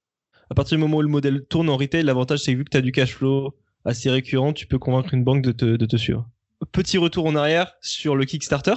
À 0.50 0.56
partir 0.56 0.78
du 0.78 0.82
moment 0.82 0.98
où 0.98 1.02
le 1.02 1.08
modèle 1.08 1.46
tourne 1.46 1.70
en 1.70 1.78
retail, 1.78 2.04
l'avantage 2.04 2.40
c'est 2.40 2.54
que 2.54 2.58
vu 2.58 2.66
que 2.66 2.70
tu 2.70 2.78
as 2.78 2.82
du 2.82 2.92
cash 2.92 3.16
flow 3.16 3.54
assez 3.86 4.10
récurrent, 4.10 4.54
tu 4.54 4.68
peux 4.68 4.80
convaincre 4.80 5.14
une 5.14 5.24
banque 5.24 5.42
de 5.42 5.52
te, 5.52 5.66
de 5.66 5.86
te 5.86 5.96
suivre. 5.96 6.28
Petit 6.72 6.98
retour 6.98 7.26
en 7.26 7.36
arrière 7.36 7.74
sur 7.82 8.16
le 8.16 8.26
Kickstarter. 8.26 8.74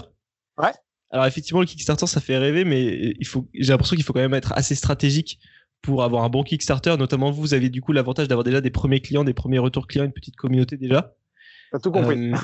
Ouais. 0.59 0.73
Alors 1.11 1.27
effectivement, 1.27 1.61
le 1.61 1.67
Kickstarter, 1.67 2.07
ça 2.07 2.21
fait 2.21 2.39
rêver, 2.39 2.65
mais 2.65 3.15
il 3.19 3.27
faut, 3.27 3.49
j'ai 3.55 3.73
l'impression 3.73 3.97
qu'il 3.97 4.05
faut 4.05 4.13
quand 4.13 4.21
même 4.21 4.35
être 4.35 4.53
assez 4.53 4.77
stratégique 4.77 5.41
pour 5.83 6.03
avoir 6.03 6.25
un 6.25 6.29
bon 6.29 6.43
Kickstarter. 6.43 6.97
Notamment, 6.97 7.31
vous, 7.31 7.41
vous 7.41 7.55
avez 7.55 7.69
du 7.69 7.81
coup 7.81 7.93
l'avantage 7.93 8.29
d'avoir 8.29 8.45
déjà 8.45 8.61
des 8.61 8.71
premiers 8.71 9.01
clients, 9.01 9.25
des 9.25 9.35
premiers 9.35 9.59
retours 9.59 9.87
clients, 9.87 10.05
une 10.05 10.13
petite 10.13 10.37
communauté 10.37 10.77
déjà. 10.77 11.15
T'as 11.73 11.79
tout 11.79 11.93
compris. 11.93 12.33
Euh, 12.33 12.37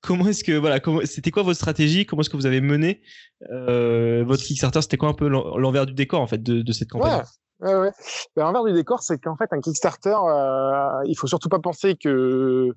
comment 0.00 0.26
est-ce 0.26 0.42
que 0.42 0.52
voilà, 0.52 0.80
c'était 1.04 1.30
quoi 1.30 1.42
votre 1.42 1.56
stratégie? 1.56 2.06
Comment 2.06 2.22
est-ce 2.22 2.30
que 2.30 2.36
vous 2.36 2.46
avez 2.46 2.62
mené 2.62 3.02
euh, 3.50 4.24
votre 4.26 4.42
Kickstarter? 4.42 4.80
C'était 4.80 4.96
quoi 4.96 5.10
un 5.10 5.14
peu 5.14 5.28
l'en- 5.28 5.58
l'envers 5.58 5.84
du 5.84 5.92
décor 5.92 6.20
en 6.20 6.26
fait 6.26 6.42
de, 6.42 6.62
de 6.62 6.72
cette 6.72 6.88
campagne? 6.88 7.22
Ouais, 7.60 7.74
ouais, 7.74 7.80
ouais. 7.80 7.90
Ben, 8.34 8.44
l'envers 8.44 8.64
du 8.64 8.72
décor, 8.72 9.02
c'est 9.02 9.18
qu'en 9.18 9.36
fait, 9.36 9.52
un 9.52 9.60
Kickstarter, 9.60 10.16
euh, 10.26 11.02
il 11.04 11.14
faut 11.18 11.26
surtout 11.26 11.50
pas 11.50 11.58
penser 11.58 11.96
que 11.96 12.70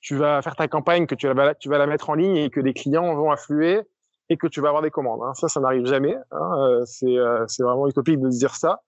tu 0.00 0.16
vas 0.16 0.40
faire 0.42 0.54
ta 0.54 0.68
campagne, 0.68 1.06
que 1.06 1.16
tu 1.16 1.26
vas, 1.26 1.54
tu 1.56 1.68
vas 1.68 1.78
la 1.78 1.88
mettre 1.88 2.08
en 2.10 2.14
ligne 2.14 2.36
et 2.36 2.48
que 2.48 2.60
des 2.60 2.72
clients 2.72 3.14
vont 3.16 3.32
affluer 3.32 3.80
et 4.28 4.36
que 4.36 4.46
tu 4.46 4.60
vas 4.60 4.68
avoir 4.68 4.82
des 4.82 4.90
commandes. 4.90 5.20
Hein. 5.24 5.34
Ça, 5.34 5.48
ça 5.48 5.60
n'arrive 5.60 5.86
jamais. 5.86 6.14
Hein. 6.30 6.50
Euh, 6.56 6.82
C'est 6.86 7.18
euh, 7.18 7.44
c'est 7.48 7.64
vraiment 7.64 7.88
utopique 7.88 8.20
de 8.20 8.30
se 8.30 8.38
dire 8.38 8.54
ça. 8.54 8.80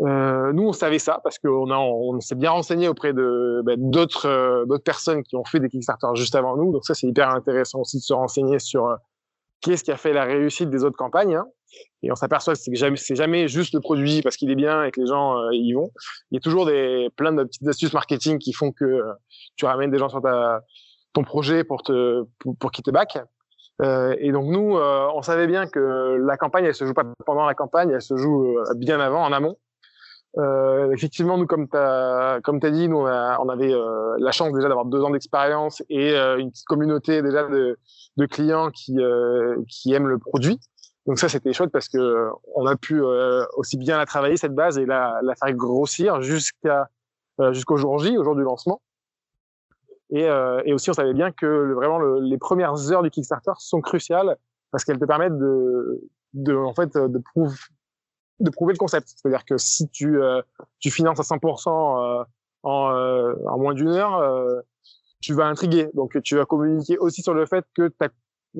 Euh, 0.00 0.52
nous, 0.52 0.68
on 0.68 0.72
savait 0.72 0.98
ça 0.98 1.20
parce 1.22 1.38
qu'on 1.38 1.70
on 1.70 2.20
s'est 2.20 2.34
bien 2.34 2.50
renseigné 2.50 2.88
auprès 2.88 3.12
de 3.12 3.62
ben, 3.64 3.76
d'autres 3.78 4.66
personnes 4.84 5.22
qui 5.22 5.36
ont 5.36 5.44
fait 5.44 5.60
des 5.60 5.68
Kickstarter 5.68 6.08
juste 6.14 6.34
avant 6.34 6.56
nous. 6.56 6.72
Donc 6.72 6.84
ça, 6.84 6.94
c'est 6.94 7.06
hyper 7.06 7.30
intéressant 7.30 7.80
aussi 7.80 7.98
de 7.98 8.02
se 8.02 8.12
renseigner 8.12 8.58
sur 8.58 8.86
euh, 8.86 8.96
qu'est-ce 9.60 9.84
qui 9.84 9.92
a 9.92 9.96
fait 9.96 10.12
la 10.12 10.24
réussite 10.24 10.70
des 10.70 10.84
autres 10.84 10.96
campagnes. 10.96 11.36
Hein. 11.36 11.46
Et 12.02 12.12
on 12.12 12.14
s'aperçoit 12.14 12.54
que 12.54 12.60
c'est 12.60 12.74
jamais, 12.74 12.96
jamais 12.96 13.48
juste 13.48 13.74
le 13.74 13.80
produit 13.80 14.20
parce 14.22 14.36
qu'il 14.36 14.50
est 14.50 14.56
bien 14.56 14.84
et 14.84 14.90
que 14.90 15.00
les 15.00 15.06
gens 15.06 15.38
euh, 15.38 15.48
y 15.52 15.72
vont. 15.72 15.90
Il 16.30 16.36
y 16.36 16.38
a 16.38 16.40
toujours 16.40 16.66
des 16.66 17.08
plein 17.16 17.32
de 17.32 17.44
petites 17.44 17.66
astuces 17.66 17.92
marketing 17.92 18.38
qui 18.38 18.52
font 18.52 18.72
que 18.72 19.02
tu 19.56 19.64
ramènes 19.64 19.90
des 19.90 19.98
gens 19.98 20.08
sur 20.08 20.20
ta 20.20 20.60
ton 21.12 21.22
projet 21.22 21.62
pour 21.64 21.82
te 21.82 22.24
pour, 22.38 22.56
pour 22.56 22.70
qu'ils 22.72 22.84
te 22.84 22.90
back. 22.90 23.18
Euh, 23.82 24.14
et 24.18 24.30
donc 24.30 24.46
nous, 24.46 24.76
euh, 24.76 25.08
on 25.14 25.22
savait 25.22 25.46
bien 25.46 25.66
que 25.66 26.16
la 26.24 26.36
campagne, 26.36 26.64
elle 26.64 26.74
se 26.74 26.84
joue 26.84 26.94
pas 26.94 27.04
pendant 27.26 27.46
la 27.46 27.54
campagne, 27.54 27.90
elle 27.90 28.02
se 28.02 28.16
joue 28.16 28.56
bien 28.76 29.00
avant, 29.00 29.24
en 29.24 29.32
amont. 29.32 29.56
Euh, 30.36 30.90
effectivement, 30.92 31.38
nous, 31.38 31.46
comme 31.46 31.68
t'as 31.68 32.40
comme 32.40 32.58
t'as 32.58 32.70
dit, 32.70 32.88
nous 32.88 32.96
on, 32.96 33.06
a- 33.06 33.38
on 33.40 33.48
avait 33.48 33.72
euh, 33.72 34.16
la 34.18 34.32
chance 34.32 34.52
déjà 34.52 34.66
d'avoir 34.66 34.84
deux 34.86 35.00
ans 35.02 35.10
d'expérience 35.10 35.80
et 35.88 36.10
euh, 36.16 36.38
une 36.38 36.50
petite 36.50 36.66
communauté 36.66 37.22
déjà 37.22 37.44
de, 37.46 37.78
de 38.16 38.26
clients 38.26 38.70
qui 38.72 38.98
euh, 38.98 39.56
qui 39.68 39.92
aiment 39.92 40.08
le 40.08 40.18
produit. 40.18 40.58
Donc 41.06 41.18
ça, 41.20 41.28
c'était 41.28 41.52
chouette 41.52 41.70
parce 41.70 41.88
que 41.88 41.98
euh, 41.98 42.30
on 42.56 42.66
a 42.66 42.74
pu 42.74 43.00
euh, 43.00 43.44
aussi 43.56 43.76
bien 43.76 43.96
la 43.96 44.06
travailler 44.06 44.36
cette 44.36 44.54
base 44.54 44.76
et 44.78 44.86
la, 44.86 45.20
la 45.22 45.34
faire 45.36 45.52
grossir 45.54 46.20
jusqu'à 46.22 46.88
jusqu'au 47.52 47.76
jour 47.76 47.98
J, 47.98 48.16
au 48.18 48.24
jour 48.24 48.34
du 48.34 48.42
lancement. 48.42 48.80
Et, 50.10 50.22
et 50.64 50.72
aussi, 50.72 50.90
on 50.90 50.94
savait 50.94 51.14
bien 51.14 51.32
que 51.32 51.46
le- 51.46 51.74
vraiment 51.74 51.98
le- 51.98 52.20
les 52.20 52.38
premières 52.38 52.90
heures 52.92 53.02
du 53.02 53.10
Kickstarter 53.10 53.52
sont 53.58 53.80
cruciales 53.80 54.36
parce 54.70 54.84
qu'elles 54.84 54.98
te 54.98 55.04
permettent 55.04 55.38
de, 55.38 56.00
de 56.34 56.54
en 56.54 56.74
fait 56.74 56.96
de 56.96 57.18
prouver 57.18 57.54
de 58.40 58.50
prouver 58.50 58.72
le 58.72 58.78
concept. 58.78 59.08
C'est-à-dire 59.08 59.44
que 59.44 59.56
si 59.56 59.88
tu 59.88 60.20
euh, 60.20 60.42
tu 60.80 60.90
finances 60.90 61.20
à 61.20 61.22
100% 61.22 61.68
euh, 61.68 62.24
en, 62.62 62.90
euh, 62.92 63.34
en 63.46 63.58
moins 63.58 63.74
d'une 63.74 63.90
heure, 63.90 64.16
euh, 64.16 64.60
tu 65.20 65.34
vas 65.34 65.46
intriguer. 65.46 65.88
Donc 65.94 66.20
tu 66.22 66.36
vas 66.36 66.44
communiquer 66.44 66.98
aussi 66.98 67.22
sur 67.22 67.34
le 67.34 67.46
fait 67.46 67.64
que 67.74 67.88
tu 67.88 68.04
as 68.04 68.10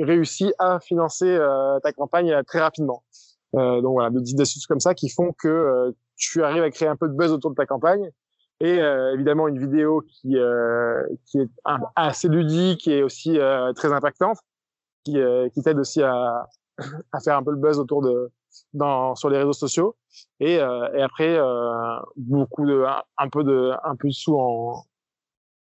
réussi 0.05 0.53
à 0.59 0.81
financer 0.81 1.29
euh, 1.29 1.79
ta 1.81 1.93
campagne 1.93 2.33
euh, 2.33 2.43
très 2.43 2.61
rapidement. 2.61 3.03
Donc 3.53 3.93
voilà, 3.93 4.11
des 4.11 4.19
petites 4.19 4.41
astuces 4.41 4.67
comme 4.67 4.81
ça 4.81 4.95
qui 4.95 5.09
font 5.09 5.33
que 5.33 5.95
tu 6.17 6.43
arrives 6.43 6.65
à 6.65 6.71
créer 6.73 6.89
un 6.89 6.97
peu 6.97 7.07
de 7.09 7.15
buzz 7.15 7.31
autour 7.31 7.51
de 7.51 7.55
ta 7.55 7.67
campagne 7.67 8.11
et 8.59 8.81
évidemment 9.13 9.47
une 9.47 9.61
vidéo 9.61 10.01
qui 10.01 10.37
qui 11.25 11.39
est 11.39 11.49
assez 11.95 12.27
ludique 12.27 12.89
et 12.89 13.05
aussi 13.05 13.39
très 13.77 13.93
impactante, 13.93 14.39
qui 15.05 15.19
qui 15.53 15.63
t'aide 15.63 15.79
aussi 15.79 16.03
à 16.03 16.49
à 17.13 17.21
faire 17.21 17.37
un 17.39 17.45
peu 17.45 17.53
le 17.53 17.59
buzz 17.59 17.79
autour 17.79 18.03
de 18.03 18.33
sur 19.17 19.31
les 19.31 19.39
réseaux 19.39 19.53
sociaux 19.53 19.97
et 20.41 20.59
euh, 20.59 21.05
après 21.05 21.37
euh, 21.37 21.99
beaucoup 22.17 22.67
de 22.67 22.85
un, 23.19 23.29
peu 23.29 23.45
de 23.45 23.73
un 23.85 23.97
peu 23.97 24.09
de 24.09 24.13
sous 24.13 24.37
en 24.37 24.85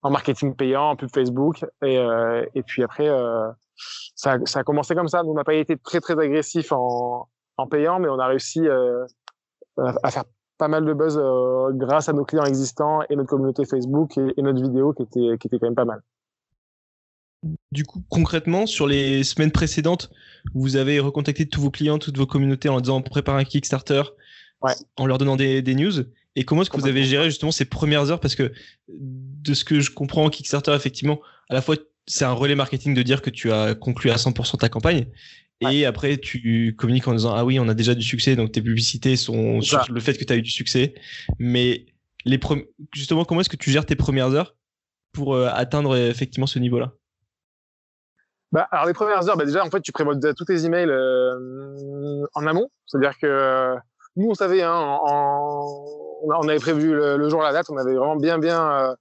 en 0.02 0.10
marketing 0.10 0.54
payant, 0.54 0.90
en 0.90 0.96
pub 0.96 1.10
Facebook 1.12 1.64
et 1.82 1.98
euh, 1.98 2.44
et 2.54 2.62
puis 2.62 2.82
après 2.82 3.08
ça 4.14 4.38
ça 4.44 4.60
a 4.60 4.64
commencé 4.64 4.94
comme 4.94 5.08
ça. 5.08 5.22
Nous 5.22 5.30
on 5.30 5.34
n'a 5.34 5.44
pas 5.44 5.54
été 5.54 5.76
très 5.76 6.00
très 6.00 6.18
agressif 6.18 6.72
en 6.72 7.28
en 7.56 7.66
payant, 7.66 7.98
mais 7.98 8.08
on 8.08 8.18
a 8.18 8.26
réussi 8.26 8.66
à 9.78 10.10
faire 10.10 10.24
pas 10.58 10.68
mal 10.68 10.84
de 10.84 10.92
buzz 10.92 11.20
grâce 11.76 12.08
à 12.08 12.12
nos 12.12 12.24
clients 12.24 12.44
existants 12.44 13.00
et 13.08 13.16
notre 13.16 13.28
communauté 13.28 13.64
Facebook 13.64 14.16
et, 14.18 14.34
et 14.36 14.42
notre 14.42 14.62
vidéo 14.62 14.92
qui 14.92 15.02
était 15.02 15.38
qui 15.38 15.48
était 15.48 15.58
quand 15.58 15.66
même 15.66 15.74
pas 15.74 15.84
mal. 15.84 16.02
Du 17.72 17.84
coup, 17.84 18.04
concrètement, 18.08 18.66
sur 18.66 18.86
les 18.86 19.24
semaines 19.24 19.50
précédentes, 19.50 20.10
vous 20.54 20.76
avez 20.76 21.00
recontacté 21.00 21.46
tous 21.46 21.60
vos 21.60 21.70
clients, 21.70 21.98
toutes 21.98 22.16
vos 22.16 22.26
communautés 22.26 22.68
en 22.68 22.72
leur 22.74 22.82
disant 22.82 23.02
prépare 23.02 23.36
un 23.36 23.44
Kickstarter, 23.44 24.02
Ouais. 24.62 24.72
en 24.96 25.06
leur 25.06 25.18
donnant 25.18 25.36
des, 25.36 25.60
des 25.60 25.74
news. 25.74 25.92
Et 26.34 26.44
comment 26.44 26.62
est-ce 26.62 26.70
que 26.70 26.78
vous 26.80 26.86
avez 26.86 27.04
géré 27.04 27.26
justement 27.26 27.52
ces 27.52 27.66
premières 27.66 28.10
heures? 28.10 28.20
Parce 28.20 28.34
que 28.34 28.52
de 28.88 29.52
ce 29.54 29.64
que 29.64 29.80
je 29.80 29.90
comprends, 29.90 30.30
Kickstarter, 30.30 30.72
effectivement, 30.74 31.20
à 31.50 31.54
la 31.54 31.60
fois 31.62 31.76
c'est 32.06 32.24
un 32.24 32.32
relais 32.32 32.54
marketing 32.54 32.94
de 32.94 33.02
dire 33.02 33.20
que 33.20 33.30
tu 33.30 33.50
as 33.52 33.74
conclu 33.74 34.10
à 34.10 34.16
100% 34.16 34.58
ta 34.58 34.68
campagne. 34.68 35.06
Et 35.60 35.84
après, 35.86 36.18
tu 36.18 36.74
communiques 36.78 37.08
en 37.08 37.14
disant 37.14 37.34
ah 37.34 37.44
oui, 37.44 37.58
on 37.58 37.68
a 37.68 37.74
déjà 37.74 37.94
du 37.94 38.02
succès, 38.02 38.36
donc 38.36 38.52
tes 38.52 38.62
publicités 38.62 39.16
sont 39.16 39.60
sur 39.60 39.80
ça. 39.80 39.86
le 39.92 40.00
fait 40.00 40.14
que 40.16 40.24
tu 40.24 40.32
as 40.32 40.36
eu 40.36 40.42
du 40.42 40.50
succès. 40.50 40.94
Mais 41.38 41.86
les 42.24 42.38
premi- 42.38 42.64
justement, 42.94 43.24
comment 43.24 43.40
est-ce 43.40 43.48
que 43.48 43.56
tu 43.56 43.70
gères 43.72 43.86
tes 43.86 43.96
premières 43.96 44.30
heures 44.32 44.54
pour 45.12 45.34
euh, 45.34 45.48
atteindre 45.52 45.96
effectivement 45.96 46.46
ce 46.46 46.58
niveau-là? 46.58 46.92
Bah, 48.56 48.66
alors 48.70 48.86
les 48.86 48.94
premières 48.94 49.28
heures, 49.28 49.36
bah 49.36 49.44
déjà 49.44 49.62
en 49.62 49.68
fait 49.68 49.82
tu 49.82 49.92
prévois 49.92 50.14
tous 50.34 50.46
tes 50.46 50.64
emails 50.64 50.88
euh, 50.88 52.24
en 52.32 52.46
amont, 52.46 52.70
c'est-à-dire 52.86 53.12
que 53.20 53.26
euh, 53.26 53.76
nous 54.16 54.30
on 54.30 54.34
savait, 54.34 54.62
hein, 54.62 54.98
on 55.04 56.48
avait 56.48 56.58
prévu 56.58 56.94
le, 56.94 57.28
jour 57.28 57.42
la 57.42 57.52
date, 57.52 57.66
on 57.68 57.76
avait 57.76 57.94
vraiment 57.94 58.16
bien 58.16 58.38
bien 58.38 58.66
euh, 58.66 58.94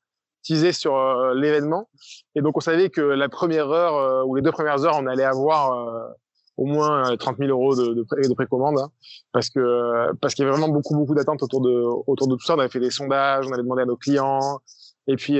teaser 0.43 0.73
sur 0.73 0.93
l'événement. 1.35 1.87
Et 2.35 2.41
donc, 2.41 2.57
on 2.57 2.59
savait 2.59 2.89
que 2.89 2.99
la 2.99 3.29
première 3.29 3.71
heure 3.71 4.27
ou 4.27 4.35
les 4.35 4.41
deux 4.41 4.51
premières 4.51 4.83
heures, 4.83 4.97
on 4.99 5.07
allait 5.07 5.23
avoir 5.23 6.13
au 6.57 6.65
moins 6.65 7.15
30 7.15 7.37
000 7.37 7.49
euros 7.49 7.75
de, 7.75 7.93
de, 7.93 8.27
de 8.27 8.33
précommande, 8.33 8.77
hein, 8.77 8.89
parce 9.31 9.49
que 9.49 10.11
parce 10.19 10.33
qu'il 10.33 10.43
y 10.43 10.47
avait 10.49 10.57
vraiment 10.57 10.71
beaucoup 10.71 10.95
beaucoup 10.95 11.15
d'attentes 11.15 11.43
autour 11.43 11.61
de 11.61 11.81
autour 12.07 12.27
de 12.27 12.35
tout 12.35 12.45
ça. 12.45 12.55
On 12.55 12.59
avait 12.59 12.67
fait 12.67 12.81
des 12.81 12.91
sondages, 12.91 13.47
on 13.47 13.53
avait 13.53 13.63
demandé 13.63 13.83
à 13.83 13.85
nos 13.85 13.95
clients, 13.95 14.59
et 15.07 15.15
puis 15.15 15.39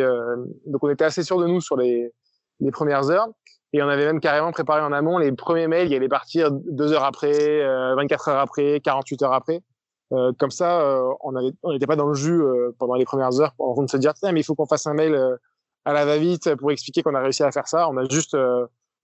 donc 0.67 0.81
on 0.85 0.89
était 0.89 1.03
assez 1.03 1.23
sûr 1.23 1.37
de 1.37 1.47
nous 1.47 1.59
sur 1.59 1.75
les 1.75 2.13
les 2.61 2.71
premières 2.71 3.09
heures. 3.09 3.27
Et 3.75 3.83
on 3.83 3.89
avait 3.89 4.05
même 4.05 4.21
carrément 4.21 4.53
préparé 4.53 4.81
en 4.81 4.93
amont 4.93 5.17
les 5.17 5.33
premiers 5.33 5.67
mails 5.67 5.89
qui 5.89 5.95
allaient 5.95 6.07
partir 6.07 6.49
deux 6.49 6.93
heures 6.93 7.03
après, 7.03 7.61
24 7.95 8.29
heures 8.29 8.39
après, 8.39 8.79
48 8.79 9.23
heures 9.23 9.33
après. 9.33 9.61
Euh, 10.13 10.31
comme 10.37 10.51
ça, 10.51 10.81
euh, 10.81 11.13
on 11.21 11.33
n'était 11.73 11.87
pas 11.87 11.97
dans 11.97 12.07
le 12.07 12.13
jus 12.13 12.41
euh, 12.41 12.71
pendant 12.79 12.93
les 12.93 13.03
premières 13.03 13.37
heures 13.41 13.53
en 13.57 13.73
train 13.73 13.83
de 13.83 13.89
se 13.89 13.97
dire 13.97 14.13
mais 14.31 14.39
il 14.39 14.43
faut 14.43 14.55
qu'on 14.55 14.67
fasse 14.67 14.87
un 14.87 14.93
mail 14.93 15.19
à 15.83 15.91
la 15.91 16.05
va-vite 16.05 16.55
pour 16.55 16.71
expliquer 16.71 17.03
qu'on 17.03 17.15
a 17.15 17.19
réussi 17.19 17.43
à 17.43 17.51
faire 17.51 17.67
ça. 17.67 17.89
On 17.89 17.97
a 17.97 18.07
juste 18.07 18.37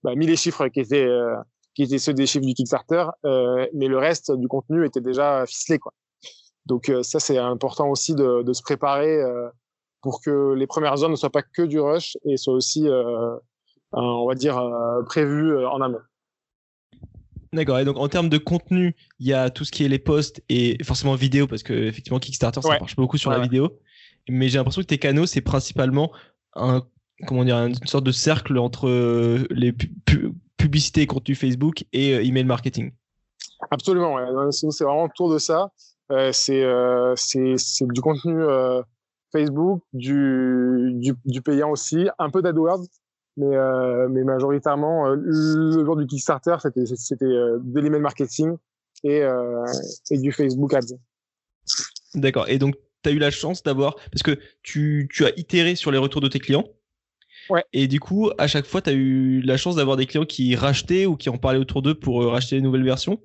bah, 0.04 0.16
mis 0.16 0.26
les 0.26 0.38
chiffres 0.38 0.70
qui 0.70 0.80
étaient 0.80 1.98
ceux 1.98 2.14
des 2.14 2.26
chiffres 2.26 2.46
du 2.46 2.54
Kickstarter, 2.54 3.08
mais 3.24 3.88
le 3.88 3.98
reste 3.98 4.32
du 4.32 4.48
contenu 4.48 4.86
était 4.86 5.02
déjà 5.02 5.46
ficelé 5.46 5.80
quoi. 5.80 5.92
Donc 6.66 6.90
ça 7.02 7.20
c'est 7.20 7.38
important 7.38 7.90
aussi 7.90 8.16
de 8.16 8.54
se 8.54 8.62
préparer 8.62 9.20
pour 10.02 10.22
que 10.22 10.54
les 10.54 10.68
premières 10.68 11.04
heures 11.04 11.10
ne 11.10 11.16
soient 11.16 11.30
pas 11.30 11.44
que 11.44 11.64
du 11.64 11.80
rush 11.80 12.18
et 12.26 12.38
soient 12.38 12.54
aussi 12.54 12.88
on 13.92 14.28
va 14.28 14.36
dire 14.36 14.62
prévues 15.06 15.66
en 15.66 15.82
amont. 15.82 16.02
D'accord. 17.54 17.80
Et 17.80 17.86
donc 17.86 17.98
en 17.98 18.08
termes 18.08 18.30
de 18.30 18.38
contenu, 18.38 18.96
il 19.20 19.28
y 19.28 19.34
a 19.34 19.50
tout 19.50 19.66
ce 19.66 19.72
qui 19.72 19.84
est 19.84 19.90
les 19.90 20.00
posts 20.00 20.42
et 20.48 20.82
forcément 20.84 21.16
vidéo 21.16 21.48
parce 21.48 21.64
que 21.64 21.74
effectivement 21.74 22.20
Kickstarter 22.20 22.62
ça 22.62 22.80
marche 22.80 22.96
beaucoup 22.96 23.18
sur 23.18 23.32
la 23.32 23.40
vidéo. 23.40 23.78
Mais 24.30 24.48
j'ai 24.48 24.58
l'impression 24.58 24.82
que 24.82 24.88
tes 24.88 25.00
canaux 25.00 25.26
c'est 25.26 25.42
principalement 25.42 26.12
un 26.56 26.84
comment 27.28 27.44
dire 27.44 27.58
une 27.58 27.76
sorte 27.86 28.06
de 28.06 28.12
cercle 28.12 28.58
entre 28.58 28.88
euh, 28.88 29.46
les 29.50 29.74
publicités 30.58 31.02
et 31.02 31.08
contenu 31.08 31.36
Facebook 31.36 31.84
et 31.92 32.16
euh, 32.16 32.24
email 32.24 32.46
marketing. 32.46 32.92
Absolument. 33.70 34.16
Ouais. 34.16 34.26
C'est 34.52 34.84
vraiment 34.84 35.04
autour 35.04 35.34
de 35.34 35.38
ça. 35.38 35.72
Euh, 36.12 36.32
c'est 36.32 36.64
euh, 36.64 37.14
c'est 37.18 37.56
du 37.82 38.02
contenu 38.02 38.44
Facebook, 39.34 39.82
du, 39.94 40.92
du, 40.96 41.14
du 41.26 41.42
payant 41.42 41.70
aussi, 41.72 42.08
un 42.20 42.30
peu 42.30 42.42
d'AdWords 42.42 42.86
mais, 43.38 43.56
euh, 43.56 44.08
mais 44.10 44.24
majoritairement, 44.24 45.08
euh, 45.08 45.16
le 45.16 45.86
jour 45.86 45.96
du 45.96 46.06
Kickstarter, 46.06 46.58
c'était, 46.62 46.86
c'était 46.86 47.26
euh, 47.26 47.60
de 47.62 47.80
l'email 47.80 48.02
marketing 48.02 48.58
et, 49.04 49.22
euh, 49.22 49.66
et 50.10 50.18
du 50.18 50.32
Facebook 50.32 50.74
Ads. 50.74 50.98
D'accord. 52.14 52.50
Et 52.50 52.58
donc, 52.58 52.76
tu 53.04 53.10
as 53.10 53.14
eu 53.14 53.20
la 53.20 53.32
chance 53.32 53.64
d'avoir, 53.64 53.96
parce 54.12 54.24
que 54.24 54.38
tu, 54.64 55.10
tu 55.12 55.26
as 55.26 55.38
itéré 55.40 55.76
sur 55.76 55.92
les 55.92 55.98
retours 55.98 56.22
de 56.22 56.28
tes 56.28 56.40
clients. 56.40 56.68
Ouais. 57.50 57.64
Et 57.74 57.88
du 57.88 58.00
coup, 58.00 58.30
à 58.38 58.48
chaque 58.48 58.66
fois, 58.66 58.82
tu 58.82 58.90
as 58.90 58.94
eu 58.94 59.42
la 59.42 59.58
chance 59.58 59.76
d'avoir 59.76 59.98
des 59.98 60.06
clients 60.06 60.26
qui 60.26 60.56
rachetaient 60.56 61.06
ou 61.06 61.16
qui 61.16 61.30
en 61.30 61.38
parlaient 61.38 61.60
autour 61.60 61.82
d'eux 61.82 61.96
pour 61.96 62.24
racheter 62.26 62.56
les 62.56 62.62
nouvelles 62.62 62.84
versions? 62.84 63.20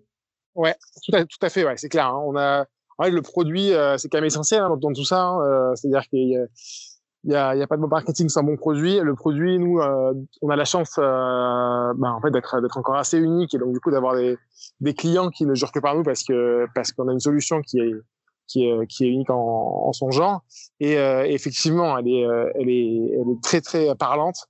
Ouais, 0.55 0.75
tout 1.05 1.15
à, 1.15 1.25
tout 1.25 1.39
à 1.43 1.51
fait, 1.51 1.67
ouais, 1.67 1.77
c'est 1.77 1.91
clair. 1.91 2.07
Hein. 2.07 2.23
On 2.25 2.37
a, 2.37 2.65
ouais, 2.99 3.11
le 3.11 3.21
produit, 3.23 3.73
c'est 3.99 4.09
quand 4.09 4.19
même 4.19 4.25
essentiel 4.25 4.63
hein, 4.63 4.77
dans, 4.81 4.93
tout 4.93 5.05
ça. 5.05 5.21
Hein. 5.23 5.75
C'est-à-dire 5.75 6.09
qu'il 6.09 6.29
y 6.29 6.37
a, 6.37 6.47
il 7.27 7.33
y 7.33 7.35
a, 7.35 7.67
pas 7.67 7.77
de 7.77 7.83
bon 7.83 7.89
marketing 7.89 8.29
sans 8.29 8.45
bon 8.45 8.57
produit. 8.57 9.01
Le 9.01 9.15
produit, 9.15 9.59
nous, 9.59 9.81
euh, 9.81 10.15
on 10.43 10.49
a 10.49 10.55
la 10.55 10.65
chance, 10.65 10.95
euh, 10.99 11.03
bah, 11.97 12.13
en 12.13 12.21
fait, 12.21 12.31
d'être 12.31 12.77
encore 12.77 12.95
assez 12.95 13.19
unique 13.19 13.53
et 13.53 13.59
donc 13.59 13.73
du 13.73 13.81
coup 13.81 13.91
d'avoir 13.91 14.15
des, 14.15 14.39
des 14.81 14.95
clients 14.95 15.31
qui 15.31 15.45
ne 15.45 15.55
jurent 15.55 15.73
que 15.73 15.81
par 15.81 15.97
nous 15.97 16.05
parce 16.05 16.23
que 16.23 16.67
parce 16.75 16.93
qu'on 16.93 17.09
a 17.09 17.13
une 17.13 17.21
solution 17.21 17.63
qui 17.63 17.81
est 17.81 17.93
qui 18.47 18.65
est 18.65 18.87
qui 18.87 19.07
est 19.07 19.09
unique 19.09 19.31
en, 19.31 19.89
en 19.89 19.93
son 19.93 20.13
genre. 20.13 20.45
Et 20.79 20.99
euh, 20.99 21.25
effectivement, 21.25 21.99
elle 21.99 22.07
est 22.07 22.27
elle 22.55 22.69
est 22.69 23.11
elle 23.15 23.31
est 23.33 23.43
très 23.43 23.61
très 23.61 23.97
parlante. 23.97 24.47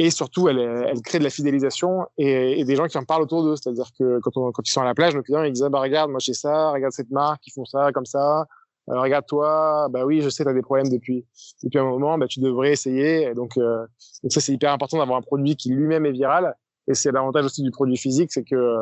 Et 0.00 0.10
surtout, 0.10 0.48
elle, 0.48 0.58
elle 0.58 1.00
crée 1.02 1.18
de 1.18 1.24
la 1.24 1.30
fidélisation 1.30 2.06
et, 2.18 2.60
et 2.60 2.64
des 2.64 2.76
gens 2.76 2.86
qui 2.86 2.96
en 2.98 3.04
parlent 3.04 3.22
autour 3.22 3.42
d'eux. 3.42 3.56
C'est-à-dire 3.56 3.90
que 3.98 4.20
quand, 4.20 4.36
on, 4.36 4.52
quand 4.52 4.62
ils 4.66 4.70
sont 4.70 4.80
à 4.80 4.84
la 4.84 4.94
plage, 4.94 5.14
nos 5.14 5.22
clients, 5.22 5.42
ils 5.42 5.52
disent 5.52 5.64
ah, 5.64 5.70
bah 5.70 5.80
regarde, 5.80 6.10
moi 6.10 6.20
j'ai 6.20 6.34
ça, 6.34 6.70
regarde 6.70 6.92
cette 6.92 7.10
marque, 7.10 7.44
ils 7.46 7.52
font 7.52 7.64
ça 7.64 7.90
comme 7.92 8.06
ça. 8.06 8.46
Euh, 8.90 9.00
regarde-toi, 9.00 9.88
bah 9.90 10.06
oui, 10.06 10.20
je 10.20 10.28
sais, 10.28 10.44
tu 10.44 10.50
as 10.50 10.54
des 10.54 10.62
problèmes 10.62 10.88
depuis, 10.88 11.26
depuis 11.62 11.78
un 11.78 11.84
moment, 11.84 12.16
bah, 12.16 12.26
tu 12.26 12.40
devrais 12.40 12.72
essayer. 12.72 13.34
donc, 13.34 13.56
euh, 13.56 13.86
donc 14.22 14.32
ça, 14.32 14.40
c'est 14.40 14.52
hyper 14.52 14.72
important 14.72 14.98
d'avoir 14.98 15.18
un 15.18 15.22
produit 15.22 15.56
qui 15.56 15.70
lui-même 15.70 16.06
est 16.06 16.12
viral. 16.12 16.54
Et 16.86 16.94
c'est 16.94 17.12
l'avantage 17.12 17.44
aussi 17.44 17.62
du 17.62 17.70
produit 17.70 17.98
physique, 17.98 18.32
c'est 18.32 18.44
que 18.44 18.76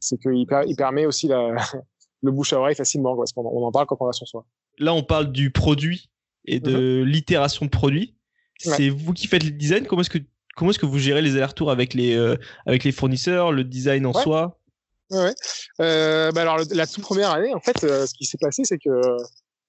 c'est 0.00 0.18
qu'il 0.18 0.46
il 0.66 0.76
permet 0.76 1.06
aussi 1.06 1.28
la, 1.28 1.54
le 2.22 2.30
bouche 2.30 2.52
à 2.52 2.58
oreille 2.58 2.74
facilement. 2.74 3.14
Quoi, 3.14 3.24
on 3.36 3.64
en 3.64 3.70
parle 3.70 3.86
quand 3.86 3.96
on 4.00 4.06
va 4.06 4.12
sur 4.12 4.26
soi. 4.26 4.46
Là, 4.78 4.94
on 4.94 5.02
parle 5.02 5.30
du 5.30 5.50
produit 5.50 6.10
et 6.46 6.58
de 6.60 7.02
mhm. 7.02 7.08
l'itération 7.08 7.66
de 7.66 7.70
produit. 7.70 8.16
C'est 8.58 8.88
vous 8.88 9.12
qui 9.12 9.26
faites 9.26 9.44
le 9.44 9.50
design. 9.50 9.86
Comment 9.86 10.00
est-ce 10.00 10.10
que 10.10 10.18
comment 10.56 10.70
est-ce 10.70 10.78
que 10.78 10.86
vous 10.86 10.98
gérez 10.98 11.22
les 11.22 11.32
allers-retours 11.32 11.70
avec 11.70 11.92
les 11.92 12.14
euh, 12.14 12.36
avec 12.66 12.84
les 12.84 12.92
fournisseurs, 12.92 13.52
le 13.52 13.64
design 13.64 14.06
en 14.06 14.12
soi? 14.12 14.58
Ouais. 15.10 15.34
Euh, 15.80 16.32
bah 16.32 16.42
alors 16.42 16.58
la 16.70 16.86
toute 16.86 17.02
première 17.02 17.30
année, 17.30 17.54
en 17.54 17.60
fait, 17.60 17.84
euh, 17.84 18.06
ce 18.06 18.14
qui 18.14 18.24
s'est 18.24 18.38
passé, 18.38 18.62
c'est 18.64 18.78
que 18.78 18.88
euh, 18.88 19.16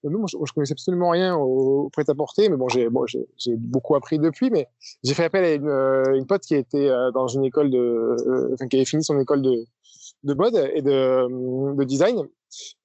nous, 0.04 0.28
je, 0.28 0.38
je, 0.46 0.54
connaissais 0.54 0.74
absolument 0.74 1.10
rien 1.10 1.36
au, 1.36 1.90
prêt-à-porter, 1.92 2.48
mais 2.50 2.58
bon, 2.58 2.68
j'ai 2.70 2.88
beaucoup 3.58 3.96
appris 3.96 4.20
depuis. 4.20 4.50
Mais 4.50 4.68
j'ai 5.04 5.14
fait 5.14 5.26
appel 5.26 5.44
à 5.44 5.54
une, 5.54 6.18
une 6.18 6.26
pote 6.26 6.44
qui 6.44 6.56
était 6.56 6.90
dans 7.14 7.28
une 7.28 7.44
école 7.44 7.70
de, 7.70 8.56
qui 8.70 8.76
avait 8.78 8.86
fini 8.86 9.04
son 9.04 9.20
école 9.20 9.42
de 9.42 9.66
de 10.24 10.34
mode 10.34 10.56
et 10.74 10.82
de, 10.82 11.76
de 11.76 11.84
design, 11.84 12.28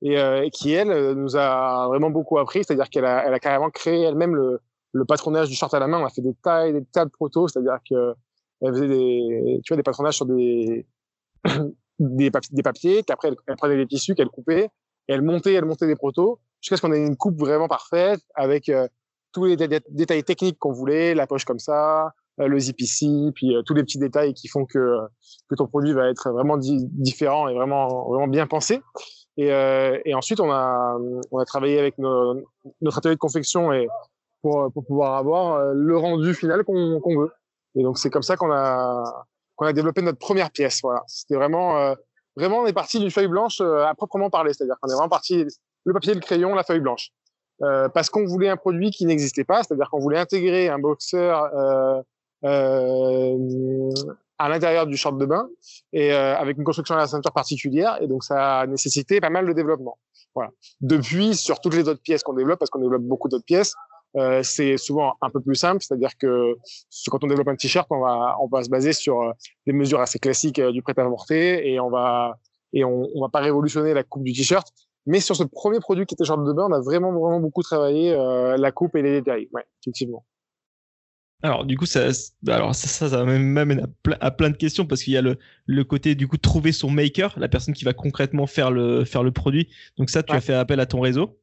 et, 0.03 0.51
qui 0.53 0.73
elle 0.73 1.13
nous 1.13 1.37
a 1.37 1.87
vraiment 1.89 2.11
beaucoup 2.11 2.39
appris. 2.39 2.65
C'est-à-dire 2.65 2.89
qu'elle 2.91 3.05
a, 3.05 3.39
carrément 3.39 3.71
créé 3.71 4.03
elle-même 4.03 4.35
le, 4.35 4.61
le 4.93 5.05
patronage 5.05 5.49
du 5.49 5.55
short 5.55 5.73
à 5.75 5.79
la 5.79 5.87
main. 5.87 6.01
On 6.01 6.05
a 6.05 6.11
fait 6.11 6.23
des 6.23 6.35
tas 6.35 6.71
des 6.71 6.85
tas 6.85 7.05
de 7.05 7.11
protos, 7.11 7.49
c'est-à-dire 7.49 7.79
que 7.89 8.15
elle 8.63 8.73
faisait 8.75 8.89
des, 8.89 9.61
tu 9.65 9.73
vois, 9.73 9.77
des 9.77 9.83
patronages 9.83 10.17
sur 10.17 10.27
des 10.27 10.87
des, 12.01 12.31
papiers, 12.31 12.51
des 12.53 12.63
papiers 12.63 13.03
qu'après 13.03 13.29
elle, 13.47 13.57
prenait 13.57 13.77
des 13.77 13.87
tissus 13.87 14.15
qu'elle 14.15 14.29
coupait, 14.29 14.69
elle 15.07 15.23
montait, 15.23 15.55
elle 15.55 15.65
montait 15.65 15.87
des 15.87 15.97
protos 15.97 16.41
jusqu'à 16.61 16.77
ce 16.77 16.83
qu'on 16.83 16.93
ait 16.93 17.07
une 17.07 17.17
coupe 17.17 17.39
vraiment 17.39 17.69
parfaite 17.69 18.21
avec 18.35 18.69
euh, 18.69 18.89
tous 19.33 19.45
les 19.45 19.57
détails 19.57 20.25
techniques 20.25 20.59
qu'on 20.59 20.73
voulait, 20.73 21.15
la 21.15 21.27
poche 21.27 21.45
comme 21.45 21.59
ça, 21.59 22.13
euh, 22.41 22.49
le 22.49 22.59
zip 22.59 22.81
ici, 22.81 23.31
puis 23.35 23.55
euh, 23.55 23.63
tous 23.63 23.75
les 23.75 23.83
petits 23.83 23.99
détails 23.99 24.35
qui 24.35 24.49
font 24.49 24.65
que 24.65 24.99
que 25.49 25.55
ton 25.55 25.67
produit 25.67 25.93
va 25.93 26.09
être 26.09 26.31
vraiment 26.31 26.57
di 26.57 26.87
différent 26.91 27.49
et 27.49 27.55
vraiment 27.55 28.09
vraiment 28.09 28.29
bien 28.29 28.47
pensé. 28.47 28.81
Et, 29.37 29.49
et 30.05 30.15
ensuite 30.15 30.41
on 30.41 30.51
a 30.51 30.99
on 31.31 31.39
a 31.39 31.45
travaillé 31.45 31.79
avec 31.79 31.97
nos, 31.99 32.43
notre 32.83 32.99
atelier 32.99 33.15
de 33.15 33.21
confection 33.21 33.73
et 33.73 33.89
pour 34.43 34.71
pour 34.73 34.85
pouvoir 34.85 35.15
avoir 35.15 35.73
le 35.73 35.97
rendu 35.97 36.35
final 36.35 36.65
qu'on 36.65 37.01
qu'on 37.01 37.19
veut. 37.19 37.31
Et 37.77 37.83
donc 37.83 37.99
c'est 37.99 38.11
comme 38.11 38.23
ça 38.23 38.37
qu'on 38.37 38.51
a 38.53 39.27
qu'on 39.61 39.67
a 39.67 39.75
développé 39.75 40.01
notre 40.01 40.19
première 40.19 40.51
pièce. 40.51 40.81
Voilà, 40.83 41.03
c'était 41.07 41.35
vraiment, 41.35 41.79
euh, 41.79 41.95
vraiment, 42.35 42.61
on 42.61 42.67
est 42.67 42.73
parti 42.73 42.99
d'une 42.99 43.11
feuille 43.11 43.29
blanche 43.29 43.61
euh, 43.61 43.85
à 43.85 43.95
proprement 43.95 44.31
parler, 44.31 44.55
c'est-à-dire 44.55 44.77
qu'on 44.81 44.89
est 44.89 44.95
vraiment 44.95 45.11
parti 45.11 45.45
le 45.85 45.93
papier, 45.93 46.15
le 46.15 46.21
crayon, 46.21 46.55
la 46.55 46.65
feuille 46.65 46.81
blanche, 46.81 47.11
euh, 47.63 47.91
parce 47.91 48.09
qu'on 48.09 48.25
voulait 48.25 48.49
un 48.49 48.57
produit 48.57 48.91
qui 48.91 49.05
n'existait 49.05 49.45
pas, 49.45 49.63
c'est-à-dire 49.63 49.91
qu'on 49.91 49.99
voulait 49.99 50.19
intégrer 50.19 50.71
un 50.71 50.79
boxeur 50.79 51.51
à 52.43 54.49
l'intérieur 54.49 54.87
du 54.87 54.97
short 54.97 55.19
de 55.19 55.27
bain 55.27 55.47
et 55.93 56.13
avec 56.13 56.57
une 56.57 56.65
construction 56.65 56.95
à 56.95 56.99
la 56.99 57.07
ceinture 57.07 57.33
particulière, 57.33 57.99
et 58.01 58.07
donc 58.07 58.25
ça 58.25 58.61
a 58.61 58.67
nécessité 58.67 59.21
pas 59.21 59.29
mal 59.29 59.47
de 59.47 59.53
développement. 59.53 59.99
Voilà. 60.35 60.53
Depuis, 60.81 61.35
sur 61.35 61.61
toutes 61.61 61.75
les 61.75 61.87
autres 61.87 62.01
pièces 62.01 62.23
qu'on 62.23 62.33
développe, 62.33 62.59
parce 62.59 62.71
qu'on 62.71 62.81
développe 62.81 63.03
beaucoup 63.03 63.29
d'autres 63.29 63.45
pièces, 63.45 63.75
euh, 64.17 64.43
c'est 64.43 64.77
souvent 64.77 65.15
un 65.21 65.31
peu 65.31 65.41
plus 65.41 65.55
simple, 65.55 65.83
c'est-à-dire 65.83 66.17
que 66.19 66.57
quand 67.09 67.23
on 67.23 67.29
développe 67.29 67.49
un 67.49 67.57
t-shirt, 67.57 67.87
on 67.91 68.01
va, 68.01 68.37
on 68.41 68.49
va 68.49 68.63
se 68.65 68.69
baser 68.69 68.93
sur 68.93 69.21
euh, 69.21 69.33
des 69.67 69.73
mesures 69.73 70.01
assez 70.01 70.19
classiques 70.19 70.59
euh, 70.59 70.73
du 70.73 70.83
prêt-à-porter 70.83 71.71
et 71.71 71.79
on 71.79 71.91
va 71.91 72.39
et 72.73 72.85
on, 72.85 73.09
on 73.15 73.21
va 73.21 73.29
pas 73.29 73.41
révolutionner 73.41 73.95
la 73.95 74.03
coupe 74.03 74.25
du 74.25 74.33
t-shirt. 74.33 74.67
Mais 75.07 75.21
sur 75.21 75.35
ce 75.35 75.45
premier 75.45 75.81
produit 75.81 76.07
qui 76.07 76.15
était 76.15 76.25
short 76.25 76.45
de 76.45 76.53
bain, 76.53 76.67
on 76.69 76.73
a 76.73 76.81
vraiment 76.81 77.13
vraiment 77.13 77.41
beaucoup 77.41 77.63
travaillé 77.63 78.13
euh, 78.13 78.57
la 78.57 78.73
coupe 78.73 78.97
et 78.97 79.03
les 79.03 79.13
détails. 79.13 79.49
Ouais, 79.53 79.65
effectivement. 79.83 80.25
Alors 81.43 81.65
du 81.65 81.79
coup 81.79 81.87
ça, 81.87 82.09
alors 82.49 82.75
ça, 82.75 82.87
ça, 82.87 83.09
ça 83.09 83.25
m'amène 83.25 83.87
à, 84.21 84.31
plein 84.31 84.51
de 84.51 84.57
questions 84.57 84.85
parce 84.85 85.03
qu'il 85.03 85.15
y 85.15 85.17
a 85.17 85.23
le, 85.23 85.39
le 85.65 85.85
côté 85.85 86.15
du 86.15 86.29
coup 86.29 86.37
trouver 86.37 86.71
son 86.71 86.91
maker, 86.91 87.39
la 87.39 87.49
personne 87.49 87.73
qui 87.73 87.85
va 87.85 87.95
concrètement 87.95 88.47
faire 88.47 88.71
le 88.71 89.05
faire 89.05 89.23
le 89.23 89.33
produit. 89.33 89.69
Donc 89.97 90.11
ça 90.11 90.23
tu 90.23 90.35
as 90.35 90.41
fait 90.41 90.53
appel 90.53 90.81
à 90.81 90.87
ton 90.87 91.01
réseau. 91.01 91.39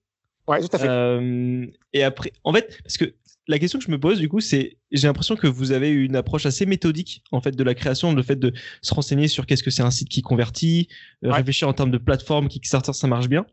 Ouais, 0.47 0.61
tout 0.61 0.69
à 0.71 0.79
fait. 0.79 0.87
Euh, 0.87 1.65
et 1.93 2.03
après, 2.03 2.31
en 2.43 2.53
fait, 2.53 2.79
parce 2.83 2.97
que 2.97 3.13
la 3.47 3.59
question 3.59 3.79
que 3.79 3.85
je 3.85 3.91
me 3.91 3.99
pose 3.99 4.19
du 4.19 4.29
coup, 4.29 4.39
c'est 4.39 4.77
j'ai 4.91 5.07
l'impression 5.07 5.35
que 5.35 5.47
vous 5.47 5.71
avez 5.71 5.89
une 5.89 6.15
approche 6.15 6.45
assez 6.45 6.65
méthodique 6.65 7.23
en 7.31 7.41
fait 7.41 7.55
de 7.55 7.63
la 7.63 7.73
création, 7.75 8.13
le 8.13 8.23
fait 8.23 8.35
de 8.35 8.53
se 8.81 8.93
renseigner 8.93 9.27
sur 9.27 9.45
qu'est-ce 9.45 9.63
que 9.63 9.71
c'est 9.71 9.83
un 9.83 9.91
site 9.91 10.09
qui 10.09 10.21
convertit, 10.21 10.87
euh, 11.23 11.31
réfléchir 11.31 11.67
en 11.67 11.73
termes 11.73 11.91
de 11.91 11.97
plateforme, 11.97 12.47
Kickstarter 12.47 12.93
ça 12.93 13.07
marche 13.07 13.29
bien. 13.29 13.45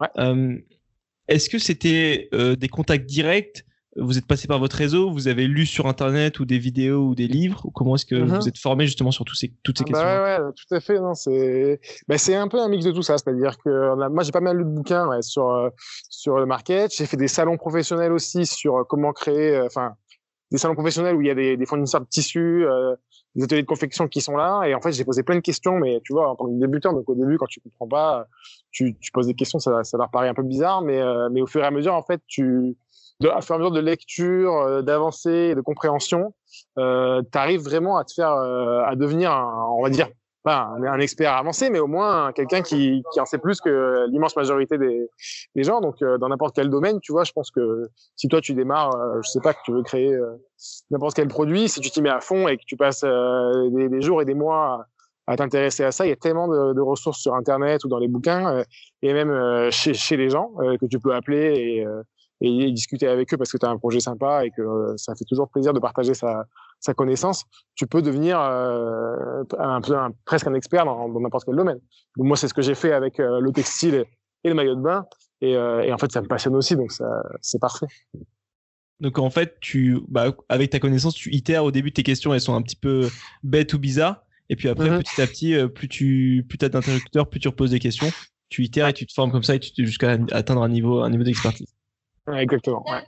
Ouais. 0.00 0.08
Euh, 0.18 0.56
Est-ce 1.28 1.48
que 1.48 1.58
c'était 1.58 2.28
euh, 2.32 2.56
des 2.56 2.68
contacts 2.68 3.06
directs 3.06 3.64
vous 4.00 4.18
êtes 4.18 4.26
passé 4.26 4.46
par 4.48 4.58
votre 4.58 4.76
réseau, 4.76 5.10
vous 5.10 5.28
avez 5.28 5.46
lu 5.46 5.66
sur 5.66 5.86
internet 5.86 6.40
ou 6.40 6.44
des 6.44 6.58
vidéos 6.58 7.06
ou 7.08 7.14
des 7.14 7.26
livres, 7.26 7.64
ou 7.66 7.70
comment 7.70 7.94
est-ce 7.96 8.06
que 8.06 8.14
Mhm. 8.14 8.38
vous 8.38 8.48
êtes 8.48 8.58
formé 8.58 8.86
justement 8.86 9.10
sur 9.10 9.24
tous 9.24 9.34
ces, 9.34 9.52
toutes 9.62 9.78
ces 9.78 9.84
questions 9.84 10.06
Bah 10.08 10.38
ouais, 10.38 10.44
ouais, 10.44 10.52
tout 10.52 10.74
à 10.74 10.80
fait. 10.80 11.00
Non, 11.00 11.14
c'est, 11.14 11.80
bah, 12.08 12.16
un 12.28 12.48
peu 12.48 12.60
un 12.60 12.68
mix 12.68 12.84
de 12.84 12.92
tout 12.92 13.02
ça. 13.02 13.18
C'est-à-dire 13.18 13.58
que 13.58 13.68
a- 13.68 14.08
moi, 14.08 14.22
j'ai 14.22 14.32
pas 14.32 14.40
mal 14.40 14.56
lu 14.56 14.64
de 14.64 14.70
bouquins 14.70 15.08
ouais, 15.08 15.22
sur 15.22 15.50
euh, 15.50 15.70
sur 16.08 16.38
le 16.38 16.46
market. 16.46 16.92
J'ai 16.94 17.06
fait 17.06 17.16
des 17.16 17.28
salons 17.28 17.56
professionnels 17.56 18.12
aussi 18.12 18.46
sur 18.46 18.76
euh, 18.76 18.84
comment 18.88 19.12
créer, 19.12 19.56
euh, 19.56 19.66
enfin, 19.66 19.94
des 20.50 20.58
salons 20.58 20.74
professionnels 20.74 21.14
où 21.16 21.20
il 21.20 21.26
y 21.26 21.30
a 21.30 21.34
des, 21.34 21.56
des 21.56 21.66
fournisseurs 21.66 22.00
de 22.00 22.06
tissus, 22.06 22.64
euh, 22.66 22.94
des 23.34 23.44
ateliers 23.44 23.62
de 23.62 23.66
confection 23.66 24.08
qui 24.08 24.20
sont 24.20 24.36
là. 24.36 24.64
Et 24.66 24.74
en 24.74 24.80
fait, 24.80 24.92
j'ai 24.92 25.04
posé 25.04 25.22
plein 25.22 25.36
de 25.36 25.40
questions, 25.40 25.78
mais 25.78 26.00
tu 26.04 26.12
vois, 26.12 26.30
en 26.30 26.36
tant 26.36 26.46
que 26.46 26.58
débutant, 26.58 26.92
donc 26.92 27.08
au 27.08 27.14
début, 27.14 27.36
quand 27.38 27.46
tu 27.46 27.60
comprends 27.60 27.88
pas, 27.88 28.26
tu, 28.70 28.96
tu 28.98 29.10
poses 29.12 29.26
des 29.26 29.34
questions, 29.34 29.58
ça, 29.58 29.84
ça 29.84 29.98
leur 29.98 30.10
paraît 30.10 30.28
un 30.28 30.34
peu 30.34 30.42
bizarre, 30.42 30.82
mais 30.82 31.00
euh, 31.00 31.28
mais 31.30 31.40
au 31.42 31.46
fur 31.46 31.62
et 31.62 31.66
à 31.66 31.70
mesure, 31.70 31.94
en 31.94 32.02
fait, 32.02 32.20
tu 32.26 32.76
de, 33.20 33.28
à 33.28 33.40
fur 33.40 33.54
et 33.54 33.56
à 33.56 33.58
mesure 33.58 33.72
de 33.72 33.80
lecture, 33.80 34.54
euh, 34.54 34.82
d'avancée, 34.82 35.54
de 35.54 35.60
compréhension, 35.60 36.34
euh, 36.78 37.22
tu 37.30 37.38
arrives 37.38 37.62
vraiment 37.62 37.96
à 37.96 38.04
te 38.04 38.12
faire, 38.12 38.32
euh, 38.32 38.82
à 38.84 38.96
devenir, 38.96 39.32
on 39.76 39.82
va 39.82 39.90
dire, 39.90 40.08
pas 40.42 40.70
un, 40.76 41.00
expert 41.00 41.32
avancé, 41.32 41.70
mais 41.70 41.78
au 41.78 41.86
moins 41.86 42.32
quelqu'un 42.32 42.62
qui, 42.62 43.02
qui 43.12 43.20
en 43.20 43.26
sait 43.26 43.38
plus 43.38 43.60
que 43.60 44.06
l'immense 44.08 44.36
majorité 44.36 44.78
des, 44.78 45.08
des 45.54 45.64
gens. 45.64 45.80
Donc, 45.80 46.00
euh, 46.02 46.18
dans 46.18 46.28
n'importe 46.28 46.54
quel 46.54 46.70
domaine, 46.70 47.00
tu 47.00 47.12
vois, 47.12 47.24
je 47.24 47.32
pense 47.32 47.50
que 47.50 47.88
si 48.16 48.28
toi 48.28 48.40
tu 48.40 48.54
démarres, 48.54 48.94
euh, 48.96 49.20
je 49.22 49.30
sais 49.30 49.40
pas, 49.40 49.52
que 49.52 49.60
tu 49.64 49.72
veux 49.72 49.82
créer 49.82 50.14
euh, 50.14 50.36
n'importe 50.90 51.16
quel 51.16 51.28
produit, 51.28 51.68
si 51.68 51.80
tu 51.80 51.90
t'y 51.90 52.02
mets 52.02 52.08
à 52.10 52.20
fond 52.20 52.48
et 52.48 52.56
que 52.56 52.64
tu 52.66 52.76
passes 52.76 53.02
des, 53.02 53.88
des 53.88 54.00
jours 54.00 54.22
et 54.22 54.24
des 54.24 54.34
mois 54.34 54.86
à, 55.26 55.36
t'intéresser 55.36 55.84
à 55.84 55.92
ça, 55.92 56.06
il 56.06 56.10
y 56.10 56.12
a 56.12 56.16
tellement 56.16 56.48
de, 56.48 56.72
de 56.72 56.80
ressources 56.80 57.20
sur 57.20 57.34
Internet 57.34 57.84
ou 57.84 57.88
dans 57.88 57.98
les 57.98 58.08
bouquins 58.08 58.64
et 59.02 59.12
même 59.12 59.70
chez, 59.70 59.92
chez 59.92 60.16
les 60.16 60.30
gens 60.30 60.52
que 60.80 60.86
tu 60.86 60.98
peux 60.98 61.14
appeler 61.14 61.54
et, 61.54 61.86
et 62.40 62.70
discuter 62.70 63.08
avec 63.08 63.32
eux 63.34 63.36
parce 63.36 63.50
que 63.50 63.58
tu 63.58 63.66
as 63.66 63.70
un 63.70 63.78
projet 63.78 64.00
sympa 64.00 64.44
et 64.44 64.50
que 64.50 64.62
euh, 64.62 64.94
ça 64.96 65.14
fait 65.14 65.24
toujours 65.24 65.48
plaisir 65.48 65.72
de 65.72 65.80
partager 65.80 66.14
sa, 66.14 66.44
sa 66.80 66.94
connaissance, 66.94 67.44
tu 67.74 67.86
peux 67.86 68.02
devenir 68.02 68.40
euh, 68.40 69.42
un 69.58 69.80
peu 69.80 69.96
un, 69.96 70.12
presque 70.24 70.46
un 70.46 70.54
expert 70.54 70.84
dans 70.84 71.08
n'importe 71.20 71.44
quel 71.46 71.56
domaine. 71.56 71.80
Donc 72.16 72.26
moi, 72.26 72.36
c'est 72.36 72.46
ce 72.48 72.54
que 72.54 72.62
j'ai 72.62 72.74
fait 72.76 72.92
avec 72.92 73.18
euh, 73.18 73.40
le 73.40 73.50
textile 73.52 73.94
et, 73.94 74.04
et 74.44 74.48
le 74.48 74.54
maillot 74.54 74.76
de 74.76 74.82
bain. 74.82 75.04
Et, 75.40 75.56
euh, 75.56 75.82
et 75.82 75.92
en 75.92 75.98
fait, 75.98 76.10
ça 76.12 76.20
me 76.20 76.26
passionne 76.26 76.54
aussi, 76.56 76.76
donc 76.76 76.92
ça, 76.92 77.22
c'est 77.40 77.60
parfait. 77.60 77.86
Donc 79.00 79.18
en 79.18 79.30
fait, 79.30 79.56
tu, 79.60 80.00
bah, 80.08 80.32
avec 80.48 80.70
ta 80.70 80.80
connaissance, 80.80 81.14
tu 81.14 81.32
itères 81.32 81.64
au 81.64 81.70
début 81.70 81.92
tes 81.92 82.02
questions, 82.02 82.34
elles 82.34 82.40
sont 82.40 82.54
un 82.54 82.62
petit 82.62 82.76
peu 82.76 83.08
bêtes 83.44 83.72
ou 83.72 83.78
bizarres, 83.78 84.22
et 84.48 84.56
puis 84.56 84.68
après, 84.68 84.90
Mhm. 84.90 84.98
petit 84.98 85.20
à 85.20 85.26
petit, 85.28 85.56
plus 85.74 85.88
tu, 85.88 86.44
plus 86.48 86.58
t'as 86.58 86.68
d'interlocuteurs, 86.68 87.28
plus 87.28 87.38
tu 87.38 87.46
reposes 87.48 87.70
des 87.70 87.78
questions, 87.78 88.10
tu 88.48 88.64
itères 88.64 88.88
et 88.88 88.92
tu 88.92 89.06
te 89.06 89.12
formes 89.12 89.30
comme 89.30 89.44
ça 89.44 89.54
et 89.54 89.60
tu 89.60 89.86
jusqu'à 89.86 90.16
atteindre 90.32 90.62
un 90.62 90.68
niveau, 90.68 91.02
un 91.02 91.10
niveau 91.10 91.22
d'expertise. 91.22 91.72
Ouais, 92.28 92.42
exactement. 92.42 92.84
Ouais. 92.90 93.02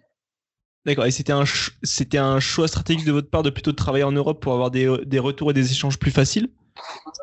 D'accord. 0.87 1.04
Et 1.04 1.11
c'était 1.11 1.33
un, 1.33 1.44
c'était 1.83 2.18
un 2.18 2.40
choix 2.40 2.66
stratégique 2.66 3.06
de 3.06 3.12
votre 3.12 3.28
part 3.28 3.42
de 3.42 3.50
plutôt 3.50 3.70
de 3.70 3.76
travailler 3.76 4.04
en 4.04 4.12
Europe 4.12 4.40
pour 4.42 4.54
avoir 4.54 4.70
des, 4.70 5.04
des 5.04 5.18
retours 5.18 5.50
et 5.50 5.54
des 5.54 5.70
échanges 5.70 5.98
plus 5.98 6.11
faciles? 6.11 6.48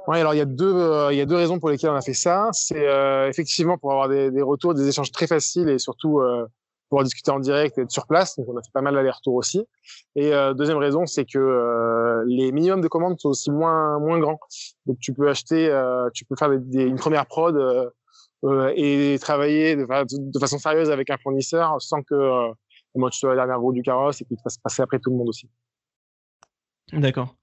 Ouais, 0.08 0.20
alors 0.20 0.36
il 0.36 0.38
y 0.38 0.42
a 0.42 0.46
deux, 0.46 0.76
euh, 0.76 1.12
il 1.12 1.18
y 1.18 1.22
a 1.22 1.26
deux 1.26 1.36
raisons 1.36 1.60
pour 1.60 1.70
lesquelles 1.70 1.90
on 1.90 1.96
a 1.96 2.02
fait 2.02 2.14
ça. 2.14 2.50
C'est 2.52 2.88
euh, 2.88 3.28
effectivement 3.28 3.78
pour 3.80 3.92
avoir 3.92 4.10
des, 4.10 4.30
des 4.30 4.44
retours, 4.44 4.76
des 4.76 4.88
échanges 4.88 5.12
très 5.12 5.26
faciles 5.26 5.70
et 5.70 5.80
surtout 5.80 6.20
euh, 6.20 6.46
pouvoir 6.90 7.04
discuter 7.04 7.32
en 7.32 7.40
direct 7.40 7.78
et 7.80 7.82
être 7.82 7.92
sur 7.92 8.06
place. 8.06 8.38
Donc 8.38 8.48
on 8.50 8.58
a 8.58 8.62
fait 8.62 8.72
pas 8.72 8.82
mal 8.82 8.94
d'allers-retours 8.94 9.34
aussi. 9.34 9.66
Et 10.16 10.32
deuxième 10.56 10.78
raison, 10.78 11.06
c'est 11.06 11.26
que 11.26 12.24
les 12.28 12.52
minimums 12.52 12.82
de 12.82 12.88
commandes 12.88 13.20
sont 13.20 13.30
aussi 13.30 13.52
moins 13.52 14.00
moins 14.00 14.20
grands. 14.20 14.40
Donc 14.86 14.98
tu 15.00 15.14
peux 15.14 15.28
acheter, 15.28 15.70
tu 16.14 16.24
peux 16.24 16.36
faire 16.38 16.50
des, 16.50 16.84
une 16.84 16.96
première 16.96 17.26
prod 17.26 17.58
et 18.76 19.18
travailler 19.20 19.76
de, 19.76 19.86
fa- 19.86 20.06
de 20.06 20.40
façon 20.40 20.60
sérieuse 20.60 20.90
avec 20.90 21.10
un 21.10 21.18
fournisseur 21.18 21.82
sans 21.82 22.04
que 22.04 22.14
euh, 22.14 22.52
moi 22.96 23.10
tu 23.10 23.20
sois 23.20 23.30
la 23.30 23.36
dernière 23.46 23.60
roue 23.60 23.74
du 23.74 23.82
carrosse 23.82 24.22
et 24.22 24.26
qu'il 24.26 24.38
te 24.38 24.42
fasse 24.42 24.58
passer 24.58 24.82
après 24.82 25.00
tout 25.00 25.10
le 25.10 25.18
monde 25.18 25.30
aussi. 25.30 25.50
D'accord. 26.94 27.36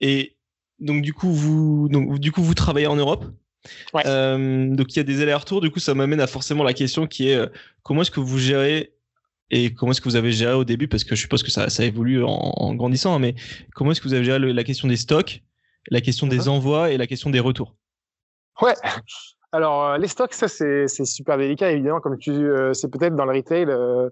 Et 0.00 0.36
donc 0.78 1.02
du 1.02 1.12
coup 1.12 1.32
vous, 1.32 1.88
donc 1.88 2.18
du 2.18 2.32
coup 2.32 2.42
vous 2.42 2.54
travaillez 2.54 2.86
en 2.86 2.96
Europe. 2.96 3.24
Ouais. 3.94 4.02
Euh, 4.06 4.68
donc 4.74 4.92
il 4.94 4.98
y 4.98 5.00
a 5.00 5.04
des 5.04 5.22
allers-retours. 5.22 5.62
Du 5.62 5.70
coup, 5.70 5.80
ça 5.80 5.94
m'amène 5.94 6.20
à 6.20 6.26
forcément 6.26 6.64
la 6.64 6.74
question 6.74 7.06
qui 7.06 7.30
est 7.30 7.36
euh, 7.36 7.46
comment 7.82 8.02
est-ce 8.02 8.10
que 8.10 8.20
vous 8.20 8.38
gérez 8.38 8.92
et 9.50 9.72
comment 9.72 9.92
est-ce 9.92 10.02
que 10.02 10.08
vous 10.10 10.16
avez 10.16 10.32
géré 10.32 10.52
au 10.52 10.64
début? 10.64 10.86
Parce 10.86 11.02
que 11.02 11.14
je 11.14 11.20
suppose 11.22 11.42
que 11.42 11.50
ça, 11.50 11.70
ça 11.70 11.82
évolue 11.84 12.22
en, 12.22 12.28
en 12.28 12.74
grandissant, 12.74 13.14
hein, 13.14 13.18
mais 13.18 13.34
comment 13.74 13.92
est-ce 13.92 14.02
que 14.02 14.08
vous 14.08 14.12
avez 14.14 14.24
géré 14.24 14.38
le- 14.38 14.52
la 14.52 14.64
question 14.64 14.86
des 14.86 14.98
stocks, 14.98 15.42
la 15.90 16.02
question 16.02 16.26
des 16.26 16.48
envois 16.48 16.90
et 16.92 16.98
la 16.98 17.06
question 17.06 17.30
des 17.30 17.40
retours? 17.40 17.74
Ouais. 18.60 18.74
Alors 19.54 19.84
euh, 19.86 19.98
les 19.98 20.08
stocks, 20.08 20.34
ça 20.34 20.48
c'est 20.48 20.88
super 21.04 21.38
délicat 21.38 21.70
évidemment, 21.70 22.00
comme 22.00 22.18
tu, 22.18 22.32
euh, 22.32 22.72
c'est 22.72 22.88
peut-être 22.90 23.14
dans 23.14 23.24
le 23.24 23.36
retail 23.36 23.66
euh, 23.68 24.10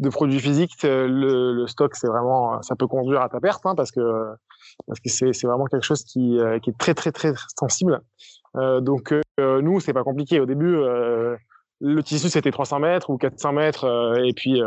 de 0.00 0.08
produits 0.08 0.40
physiques, 0.40 0.72
euh, 0.84 1.06
le, 1.06 1.52
le 1.54 1.66
stock 1.68 1.94
c'est 1.94 2.08
vraiment, 2.08 2.60
ça 2.62 2.74
peut 2.74 2.88
conduire 2.88 3.20
à 3.22 3.28
ta 3.28 3.38
perte 3.38 3.64
hein, 3.66 3.76
parce 3.76 3.92
que 3.92 4.00
parce 4.88 4.98
que 4.98 5.08
c'est 5.08 5.32
c'est 5.32 5.46
vraiment 5.46 5.66
quelque 5.66 5.84
chose 5.84 6.02
qui 6.02 6.40
euh, 6.40 6.58
qui 6.58 6.70
est 6.70 6.78
très 6.78 6.94
très 6.94 7.12
très 7.12 7.32
sensible. 7.56 8.00
Euh, 8.56 8.80
donc 8.80 9.14
euh, 9.38 9.62
nous 9.62 9.78
c'est 9.78 9.92
pas 9.92 10.02
compliqué 10.02 10.40
au 10.40 10.46
début. 10.46 10.74
Euh, 10.76 11.36
le 11.80 12.02
tissu 12.02 12.28
c'était 12.28 12.50
300 12.50 12.80
mètres 12.80 13.10
ou 13.10 13.16
400 13.16 13.52
mètres 13.52 13.84
euh, 13.84 14.24
et 14.24 14.32
puis 14.34 14.60
euh, 14.60 14.66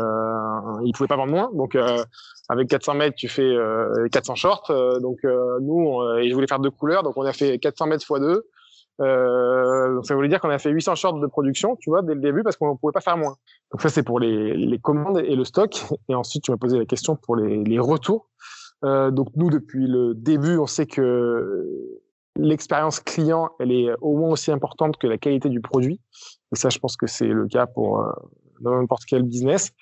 il 0.86 0.92
pouvait 0.94 1.06
pas 1.06 1.16
vendre 1.16 1.32
moins. 1.32 1.50
Donc 1.52 1.74
euh, 1.74 2.02
avec 2.48 2.68
400 2.68 2.94
mètres 2.94 3.16
tu 3.16 3.28
fais 3.28 3.42
euh, 3.42 4.08
400 4.10 4.36
shorts. 4.36 4.70
Euh, 4.70 4.98
donc 5.00 5.18
euh, 5.26 5.58
nous 5.60 5.74
on- 5.86 6.16
et 6.16 6.30
je 6.30 6.34
voulais 6.34 6.46
faire 6.46 6.60
deux 6.60 6.70
couleurs 6.70 7.02
donc 7.02 7.12
on 7.18 7.26
a 7.26 7.32
fait 7.34 7.58
400 7.58 7.88
mètres 7.88 8.06
x 8.10 8.20
2 8.20 8.42
euh, 9.00 9.94
donc 9.94 10.06
ça 10.06 10.14
voulait 10.14 10.28
dire 10.28 10.40
qu'on 10.40 10.50
a 10.50 10.58
fait 10.58 10.70
800 10.70 10.94
shorts 10.94 11.20
de 11.20 11.26
production, 11.26 11.76
tu 11.76 11.90
vois, 11.90 12.02
dès 12.02 12.14
le 12.14 12.20
début, 12.20 12.42
parce 12.42 12.56
qu'on 12.56 12.76
pouvait 12.76 12.92
pas 12.92 13.00
faire 13.00 13.16
moins. 13.16 13.36
Donc 13.72 13.80
ça, 13.80 13.88
c'est 13.88 14.02
pour 14.02 14.20
les, 14.20 14.78
commandes 14.82 15.18
et 15.18 15.34
le 15.34 15.44
stock. 15.44 15.84
Et 16.08 16.14
ensuite, 16.14 16.44
tu 16.44 16.50
m'as 16.50 16.56
posé 16.56 16.78
la 16.78 16.84
question 16.84 17.16
pour 17.16 17.36
les, 17.36 17.78
retours. 17.78 18.28
Euh, 18.84 19.10
donc 19.10 19.28
nous, 19.36 19.50
depuis 19.50 19.86
le 19.86 20.14
début, 20.14 20.58
on 20.58 20.66
sait 20.66 20.86
que 20.86 22.00
l'expérience 22.36 23.00
client, 23.00 23.50
elle 23.60 23.72
est 23.72 23.90
au 24.00 24.16
moins 24.16 24.30
aussi 24.30 24.50
importante 24.50 24.96
que 24.96 25.06
la 25.06 25.18
qualité 25.18 25.48
du 25.48 25.60
produit. 25.60 26.00
Et 26.52 26.56
ça, 26.56 26.68
je 26.68 26.78
pense 26.78 26.96
que 26.96 27.06
c'est 27.06 27.26
le 27.26 27.46
cas 27.46 27.66
pour 27.66 28.00
euh, 28.00 28.10
n'importe 28.60 29.04
quel 29.06 29.22
business 29.22 29.72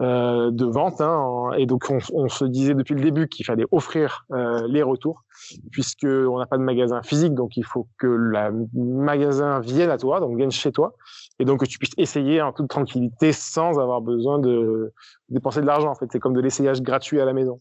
euh, 0.00 0.50
de 0.50 0.64
vente. 0.64 1.00
Hein. 1.00 1.50
Et 1.58 1.66
donc, 1.66 1.90
on, 2.12 2.28
se 2.28 2.44
disait 2.44 2.74
depuis 2.74 2.94
le 2.94 3.00
début 3.00 3.28
qu'il 3.28 3.44
fallait 3.44 3.66
offrir 3.70 4.26
euh, 4.32 4.66
les 4.68 4.82
retours, 4.82 5.24
puisque 5.70 6.04
on 6.04 6.38
n'a 6.38 6.46
pas 6.46 6.58
de 6.58 6.62
magasin 6.62 7.02
physique, 7.02 7.34
donc 7.34 7.56
il 7.56 7.64
faut 7.64 7.88
que 7.98 8.06
le 8.06 8.66
magasin 8.74 9.60
vienne 9.60 9.90
à 9.90 9.98
toi, 9.98 10.20
donc 10.20 10.36
vienne 10.36 10.50
chez 10.50 10.72
toi, 10.72 10.94
et 11.38 11.44
donc 11.44 11.60
que 11.60 11.66
tu 11.66 11.78
puisses 11.78 11.94
essayer 11.96 12.42
en 12.42 12.52
toute 12.52 12.68
tranquillité 12.68 13.32
sans 13.32 13.78
avoir 13.78 14.00
besoin 14.00 14.38
de 14.38 14.92
dépenser 15.28 15.60
de 15.60 15.66
l'argent. 15.66 15.90
En 15.90 15.94
fait, 15.94 16.06
c'est 16.10 16.20
comme 16.20 16.34
de 16.34 16.40
l'essayage 16.40 16.82
gratuit 16.82 17.20
à 17.20 17.24
la 17.24 17.32
maison. 17.32 17.58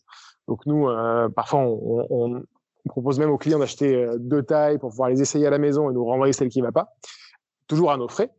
Donc 0.48 0.66
nous, 0.66 0.88
euh, 0.88 1.30
parfois, 1.30 1.62
on 1.62 2.44
propose 2.88 3.20
même 3.20 3.32
aux 3.32 3.38
clients 3.38 3.60
d'acheter 3.60 3.96
euh, 3.96 4.18
deux 4.20 4.44
tailles 4.44 4.78
pour 4.78 4.92
pouvoir 4.92 5.10
les 5.10 5.22
essayer 5.22 5.48
à 5.48 5.50
la 5.50 5.58
maison 5.58 5.90
et 5.90 5.94
nous 5.94 6.06
renvoyer 6.06 6.34
celle 6.34 6.50
qui 6.50 6.60
ne 6.60 6.66
va 6.66 6.72
pas, 6.72 6.90
toujours 7.68 7.92
à 7.92 7.98
nos 7.98 8.08
frais. 8.08 8.32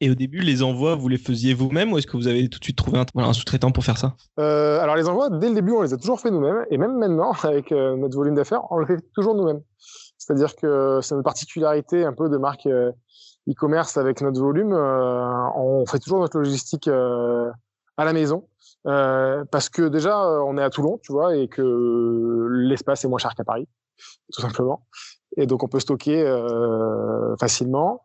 Et 0.00 0.10
au 0.10 0.14
début, 0.14 0.40
les 0.40 0.62
envois, 0.62 0.96
vous 0.96 1.08
les 1.08 1.18
faisiez 1.18 1.54
vous-même 1.54 1.92
ou 1.92 1.98
est-ce 1.98 2.06
que 2.06 2.16
vous 2.16 2.26
avez 2.26 2.48
tout 2.48 2.58
de 2.58 2.64
suite 2.64 2.76
trouvé 2.76 2.98
un, 3.14 3.32
sous-traitant 3.32 3.70
pour 3.70 3.84
faire 3.84 3.96
ça? 3.96 4.14
Euh, 4.40 4.80
alors 4.80 4.96
les 4.96 5.08
envois, 5.08 5.30
dès 5.30 5.48
le 5.48 5.54
début, 5.54 5.72
on 5.72 5.82
les 5.82 5.94
a 5.94 5.96
toujours 5.96 6.20
fait 6.20 6.30
nous-mêmes, 6.30 6.64
et 6.70 6.78
même 6.78 6.98
maintenant, 6.98 7.32
avec 7.42 7.70
euh, 7.72 7.96
notre 7.96 8.16
volume 8.16 8.34
d'affaires, 8.34 8.62
on 8.70 8.78
le 8.78 8.86
fait 8.86 8.98
toujours 9.14 9.34
nous-mêmes. 9.34 9.62
C'est-à-dire 10.18 10.56
que 10.56 11.00
c'est 11.02 11.14
une 11.14 11.22
particularité 11.22 12.04
un 12.04 12.12
peu 12.12 12.28
de 12.28 12.36
marque 12.36 12.66
euh, 12.66 12.90
e-commerce 13.48 13.96
avec 13.96 14.20
notre 14.20 14.40
volume. 14.40 14.72
euh, 14.72 15.48
on 15.56 15.84
fait 15.86 15.98
toujours 15.98 16.18
notre 16.20 16.38
logistique 16.38 16.88
euh, 16.88 17.50
à 17.96 18.04
la 18.04 18.12
maison, 18.12 18.48
euh, 18.86 19.44
parce 19.50 19.68
que 19.68 19.82
déjà, 19.82 20.24
euh, 20.24 20.40
on 20.40 20.58
est 20.58 20.62
à 20.62 20.70
Toulon, 20.70 20.98
tu 21.02 21.12
vois, 21.12 21.36
et 21.36 21.48
que 21.48 22.48
l'espace 22.50 23.04
est 23.04 23.08
moins 23.08 23.18
cher 23.18 23.34
qu'à 23.34 23.44
Paris, 23.44 23.68
tout 24.32 24.40
simplement. 24.40 24.86
Et 25.36 25.46
donc 25.46 25.62
on 25.62 25.68
peut 25.68 25.80
stocker 25.80 26.22
euh, 26.22 27.36
facilement. 27.38 28.02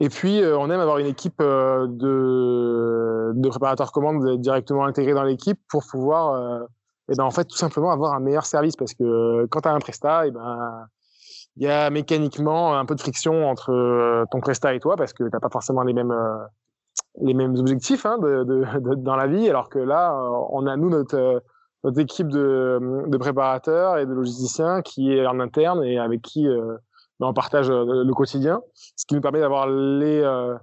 Et 0.00 0.08
puis, 0.08 0.40
euh, 0.40 0.56
on 0.56 0.70
aime 0.70 0.80
avoir 0.80 0.98
une 0.98 1.06
équipe 1.06 1.40
euh, 1.40 1.86
de, 1.88 3.32
de 3.34 3.48
préparateurs 3.48 3.90
commandes 3.90 4.40
directement 4.40 4.84
intégrés 4.84 5.14
dans 5.14 5.24
l'équipe 5.24 5.58
pour 5.68 5.84
pouvoir, 5.90 6.34
euh, 6.34 6.60
et 7.10 7.16
ben, 7.16 7.24
en 7.24 7.30
fait, 7.30 7.44
tout 7.44 7.56
simplement 7.56 7.90
avoir 7.90 8.14
un 8.14 8.20
meilleur 8.20 8.46
service. 8.46 8.76
Parce 8.76 8.94
que 8.94 9.02
euh, 9.02 9.46
quand 9.50 9.62
tu 9.62 9.68
as 9.68 9.72
un 9.72 9.80
prestat, 9.80 10.30
ben, 10.30 10.86
il 11.56 11.64
y 11.64 11.68
a 11.68 11.90
mécaniquement 11.90 12.78
un 12.78 12.84
peu 12.84 12.94
de 12.94 13.00
friction 13.00 13.48
entre 13.50 13.72
euh, 13.72 14.24
ton 14.30 14.40
prestat 14.40 14.74
et 14.74 14.80
toi 14.80 14.94
parce 14.96 15.12
que 15.12 15.24
t'as 15.28 15.40
pas 15.40 15.48
forcément 15.50 15.82
les 15.82 15.92
mêmes 15.92 16.12
euh, 16.12 16.38
les 17.20 17.34
mêmes 17.34 17.56
objectifs 17.56 18.06
hein, 18.06 18.18
de, 18.18 18.44
de, 18.44 18.94
dans 18.94 19.16
la 19.16 19.26
vie. 19.26 19.48
Alors 19.48 19.68
que 19.68 19.80
là, 19.80 20.14
on 20.50 20.66
a 20.68 20.76
nous 20.76 20.90
notre 20.90 21.42
notre 21.82 21.98
équipe 22.00 22.28
de, 22.28 22.78
de 23.08 23.16
préparateurs 23.16 23.98
et 23.98 24.06
de 24.06 24.12
logisticiens 24.12 24.82
qui 24.82 25.12
est 25.12 25.26
en 25.26 25.40
interne 25.40 25.82
et 25.82 25.98
avec 25.98 26.22
qui 26.22 26.46
ben, 27.20 27.26
on 27.28 27.34
partage 27.34 27.70
euh, 27.70 28.04
le 28.04 28.14
quotidien, 28.14 28.60
ce 28.74 29.06
qui 29.06 29.14
nous 29.14 29.20
permet 29.20 29.40
d'avoir 29.40 29.68
les 29.68 30.20
euh, 30.20 30.56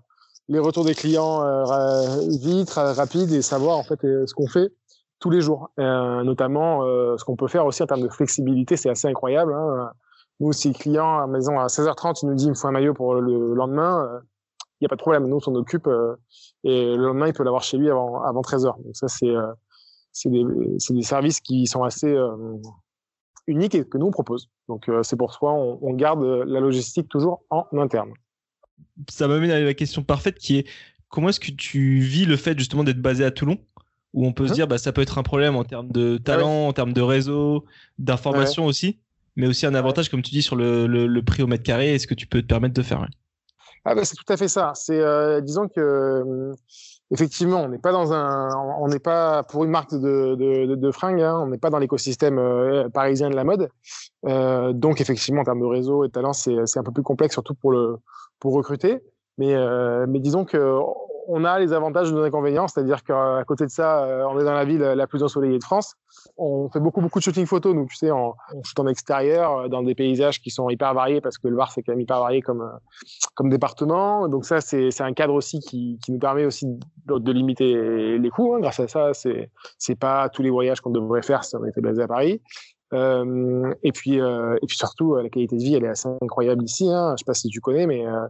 les 0.47 0.59
retours 0.59 0.85
des 0.85 0.93
clients 0.93 1.43
euh, 1.43 2.19
vite, 2.41 2.69
ra- 2.71 2.93
rapides 2.93 3.31
et 3.31 3.41
savoir 3.41 3.77
en 3.77 3.83
fait 3.83 4.03
euh, 4.05 4.25
ce 4.27 4.33
qu'on 4.33 4.47
fait 4.47 4.71
tous 5.19 5.29
les 5.29 5.41
jours. 5.41 5.69
Notamment 5.77 6.81
ce 7.17 7.23
qu'on 7.23 7.35
peut 7.35 7.47
faire 7.47 7.65
aussi 7.65 7.81
en 7.81 7.87
termes 7.87 8.01
de 8.01 8.09
flexibilité, 8.09 8.77
c'est 8.77 8.89
assez 8.89 9.07
incroyable. 9.07 9.53
Hein. 9.53 9.89
Nous, 10.39 10.51
si 10.51 10.67
le 10.67 10.73
client 10.73 11.19
à 11.19 11.25
maison 11.25 11.57
à 11.57 11.67
16h30, 11.67 12.19
il 12.21 12.29
nous 12.29 12.35
dit 12.35 12.45
il 12.45 12.49
me 12.49 12.53
faut 12.53 12.67
un 12.67 12.71
maillot 12.71 12.93
pour 12.93 13.15
le 13.15 13.55
lendemain, 13.55 14.07
il 14.79 14.83
n'y 14.83 14.85
a 14.85 14.89
pas 14.89 14.97
de 14.97 15.01
problème. 15.01 15.25
Nous, 15.27 15.37
on 15.37 15.39
s'en 15.39 15.55
occupe 15.55 15.89
et 16.63 16.95
le 16.95 17.03
lendemain, 17.03 17.27
il 17.27 17.33
peut 17.33 17.43
l'avoir 17.43 17.63
chez 17.63 17.77
lui 17.77 17.89
avant, 17.89 18.21
avant 18.23 18.41
13h. 18.41 18.83
Donc 18.83 18.95
ça, 18.95 19.07
c'est 19.07 19.33
c'est 20.15 20.29
des, 20.29 20.45
des, 20.45 21.01
services 21.03 21.41
qui 21.41 21.67
sont 21.67 21.83
assez 21.83 22.07
euh, 22.07 22.57
uniques 23.47 23.75
et 23.75 23.85
que 23.85 23.97
nous 23.97 24.07
on 24.07 24.11
propose. 24.11 24.49
Donc 24.67 24.89
euh, 24.89 25.03
c'est 25.03 25.15
pour 25.15 25.33
ça 25.33 25.39
on, 25.43 25.79
on 25.81 25.93
garde 25.93 26.23
la 26.23 26.59
logistique 26.59 27.09
toujours 27.09 27.43
en 27.49 27.65
interne. 27.77 28.11
Ça 29.09 29.27
m'amène 29.27 29.51
à 29.51 29.59
la 29.59 29.73
question 29.73 30.03
parfaite 30.03 30.37
qui 30.37 30.57
est 30.57 30.67
comment 31.09 31.29
est-ce 31.29 31.39
que 31.39 31.51
tu 31.51 31.99
vis 31.99 32.25
le 32.25 32.35
fait 32.35 32.57
justement 32.57 32.83
d'être 32.83 33.01
basé 33.01 33.23
à 33.23 33.31
Toulon? 33.31 33.57
Où 34.13 34.25
on 34.25 34.31
peut 34.31 34.47
se 34.47 34.51
hein? 34.53 34.55
dire 34.55 34.67
bah 34.67 34.77
ça 34.77 34.93
peut 34.93 35.01
être 35.01 35.17
un 35.17 35.23
problème 35.23 35.57
en 35.57 35.65
termes 35.65 35.91
de 35.91 36.17
talent, 36.17 36.67
en 36.67 36.73
termes 36.73 36.93
de 36.93 37.01
réseau, 37.01 37.65
d'information 37.99 38.65
aussi, 38.65 38.99
mais 39.35 39.45
aussi 39.45 39.65
un 39.65 39.75
avantage 39.75 40.07
comme 40.09 40.21
tu 40.21 40.31
dis 40.31 40.41
sur 40.41 40.55
le, 40.55 40.87
le, 40.87 41.05
le 41.05 41.21
prix 41.21 41.43
au 41.43 41.47
mètre 41.47 41.63
carré 41.63 41.93
et 41.93 41.99
ce 41.99 42.07
que 42.07 42.13
tu 42.13 42.25
peux 42.25 42.41
te 42.41 42.47
permettre 42.47 42.73
de 42.73 42.81
faire. 42.81 43.05
Ah 43.83 43.93
bah 43.93 44.05
c'est 44.05 44.15
tout 44.15 44.31
à 44.33 44.37
fait 44.37 44.47
ça. 44.47 44.71
C'est 44.73 44.99
euh, 44.99 45.41
disons 45.41 45.67
que 45.67 45.81
euh, 45.81 46.53
effectivement 47.11 47.61
on 47.61 47.69
n'est 47.69 47.77
pas 47.79 47.91
dans 47.91 48.13
un, 48.13 48.49
on 48.79 48.87
n'est 48.87 48.99
pas 48.99 49.43
pour 49.43 49.63
une 49.63 49.71
marque 49.71 49.91
de 49.91 50.35
de, 50.35 50.75
de, 50.75 50.91
fringues, 50.91 51.21
hein, 51.21 51.39
on 51.43 51.47
n'est 51.47 51.57
pas 51.57 51.69
dans 51.69 51.79
l'écosystème 51.79 52.37
euh, 52.39 52.89
parisien 52.89 53.29
de 53.29 53.35
la 53.35 53.43
mode. 53.43 53.69
Euh, 54.25 54.73
donc 54.73 55.01
effectivement 55.01 55.41
en 55.41 55.45
termes 55.45 55.61
de 55.61 55.65
réseau 55.65 56.03
et 56.03 56.07
de 56.07 56.13
talent 56.13 56.33
c'est 56.33 56.77
un 56.77 56.83
peu 56.83 56.91
plus 56.91 57.03
complexe 57.03 57.33
surtout 57.33 57.55
pour 57.55 57.71
le 57.71 57.97
pour 58.39 58.53
recruter. 58.53 59.03
Mais 59.37 59.53
mais 60.07 60.19
disons 60.19 60.45
que 60.45 60.79
on 61.27 61.43
a 61.43 61.59
les 61.59 61.73
avantages 61.73 62.09
et 62.09 62.13
nos 62.13 62.23
inconvénients, 62.23 62.67
c'est-à-dire 62.67 63.03
qu'à 63.03 63.43
côté 63.47 63.65
de 63.65 63.69
ça, 63.69 64.03
euh, 64.03 64.25
on 64.29 64.39
est 64.39 64.43
dans 64.43 64.53
la 64.53 64.65
ville 64.65 64.79
la 64.79 65.07
plus 65.07 65.23
ensoleillée 65.23 65.57
de 65.57 65.63
France. 65.63 65.95
On 66.37 66.69
fait 66.69 66.79
beaucoup 66.79 67.01
beaucoup 67.01 67.19
de 67.19 67.23
shooting 67.23 67.45
photo, 67.45 67.73
nous, 67.73 67.85
tu 67.85 67.95
sais, 67.95 68.11
on, 68.11 68.33
on 68.53 68.63
shoot 68.63 68.79
en 68.79 68.87
extérieur, 68.87 69.57
euh, 69.57 69.67
dans 69.67 69.83
des 69.83 69.95
paysages 69.95 70.41
qui 70.41 70.49
sont 70.49 70.69
hyper 70.69 70.93
variés 70.93 71.21
parce 71.21 71.37
que 71.37 71.47
le 71.47 71.55
Var 71.55 71.71
c'est 71.71 71.83
quand 71.83 71.93
même 71.93 72.01
hyper 72.01 72.19
varié 72.19 72.41
comme 72.41 72.61
euh, 72.61 72.77
comme 73.33 73.49
département. 73.49 74.27
Donc 74.27 74.45
ça, 74.45 74.61
c'est 74.61 75.01
un 75.01 75.13
cadre 75.13 75.33
aussi 75.33 75.59
qui, 75.59 75.99
nous 76.09 76.19
permet 76.19 76.45
aussi 76.45 76.65
de, 77.05 77.31
limiter 77.31 78.17
les 78.17 78.29
coûts. 78.29 78.55
Hein. 78.55 78.59
Grâce 78.61 78.79
à 78.79 78.87
ça, 78.87 79.11
c'est 79.13 79.95
pas 79.95 80.29
tous 80.29 80.41
les 80.41 80.49
voyages 80.49 80.79
qu'on 80.81 80.91
devrait 80.91 81.21
faire 81.21 81.43
si 81.43 81.55
on 81.55 81.65
était 81.65 81.81
basé 81.81 82.01
à 82.03 82.07
Paris. 82.07 82.41
Euh, 82.95 83.73
et 83.83 83.91
puis 83.91 84.21
euh, 84.21 84.55
et 84.61 84.65
puis 84.67 84.77
surtout 84.77 85.15
la 85.15 85.29
qualité 85.29 85.57
de 85.57 85.61
vie 85.61 85.75
elle 85.75 85.83
est 85.83 85.89
assez 85.89 86.07
incroyable 86.21 86.63
ici 86.63 86.87
hein. 86.89 87.13
je 87.15 87.21
sais 87.21 87.25
pas 87.25 87.33
si 87.33 87.49
tu 87.49 87.59
connais 87.59 87.87
mais 87.87 88.05
euh, 88.05 88.27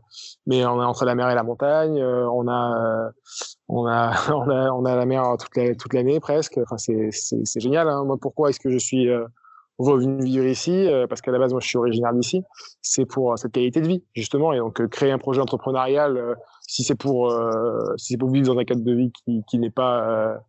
mais 0.47 0.65
on 0.65 0.81
est 0.81 0.85
entre 0.85 1.05
la 1.05 1.13
mer 1.13 1.29
et 1.29 1.35
la 1.35 1.43
montagne 1.43 2.01
on 2.03 2.47
a 2.47 3.11
on 3.67 3.85
a 3.85 4.71
on 4.71 4.85
a 4.85 4.95
la 4.95 5.05
mer 5.05 5.35
toute 5.39 5.55
la, 5.55 5.75
toute 5.75 5.93
l'année 5.93 6.19
presque 6.19 6.57
enfin 6.57 6.77
c'est 6.77 7.09
c'est 7.11 7.45
c'est 7.45 7.59
génial 7.59 7.87
hein. 7.87 8.05
moi 8.05 8.17
pourquoi 8.19 8.49
est-ce 8.49 8.59
que 8.59 8.71
je 8.71 8.77
suis 8.79 9.07
revenu 9.77 10.23
vivre 10.23 10.45
ici 10.45 10.87
parce 11.09 11.21
qu'à 11.21 11.31
la 11.31 11.37
base 11.39 11.51
moi 11.51 11.59
je 11.61 11.67
suis 11.67 11.77
originaire 11.77 12.13
d'ici 12.13 12.41
c'est 12.81 13.05
pour 13.05 13.37
cette 13.37 13.51
qualité 13.51 13.81
de 13.81 13.87
vie 13.87 14.03
justement 14.15 14.51
et 14.51 14.57
donc 14.57 14.87
créer 14.87 15.11
un 15.11 15.19
projet 15.19 15.41
entrepreneurial 15.41 16.37
si 16.61 16.83
c'est 16.83 16.95
pour 16.95 17.31
si 17.97 18.13
c'est 18.13 18.17
pour 18.17 18.31
vivre 18.31 18.47
dans 18.53 18.59
un 18.59 18.63
cadre 18.63 18.83
de 18.83 18.93
vie 18.93 19.11
qui 19.11 19.43
qui 19.47 19.59
n'est 19.59 19.69
pas 19.69 20.39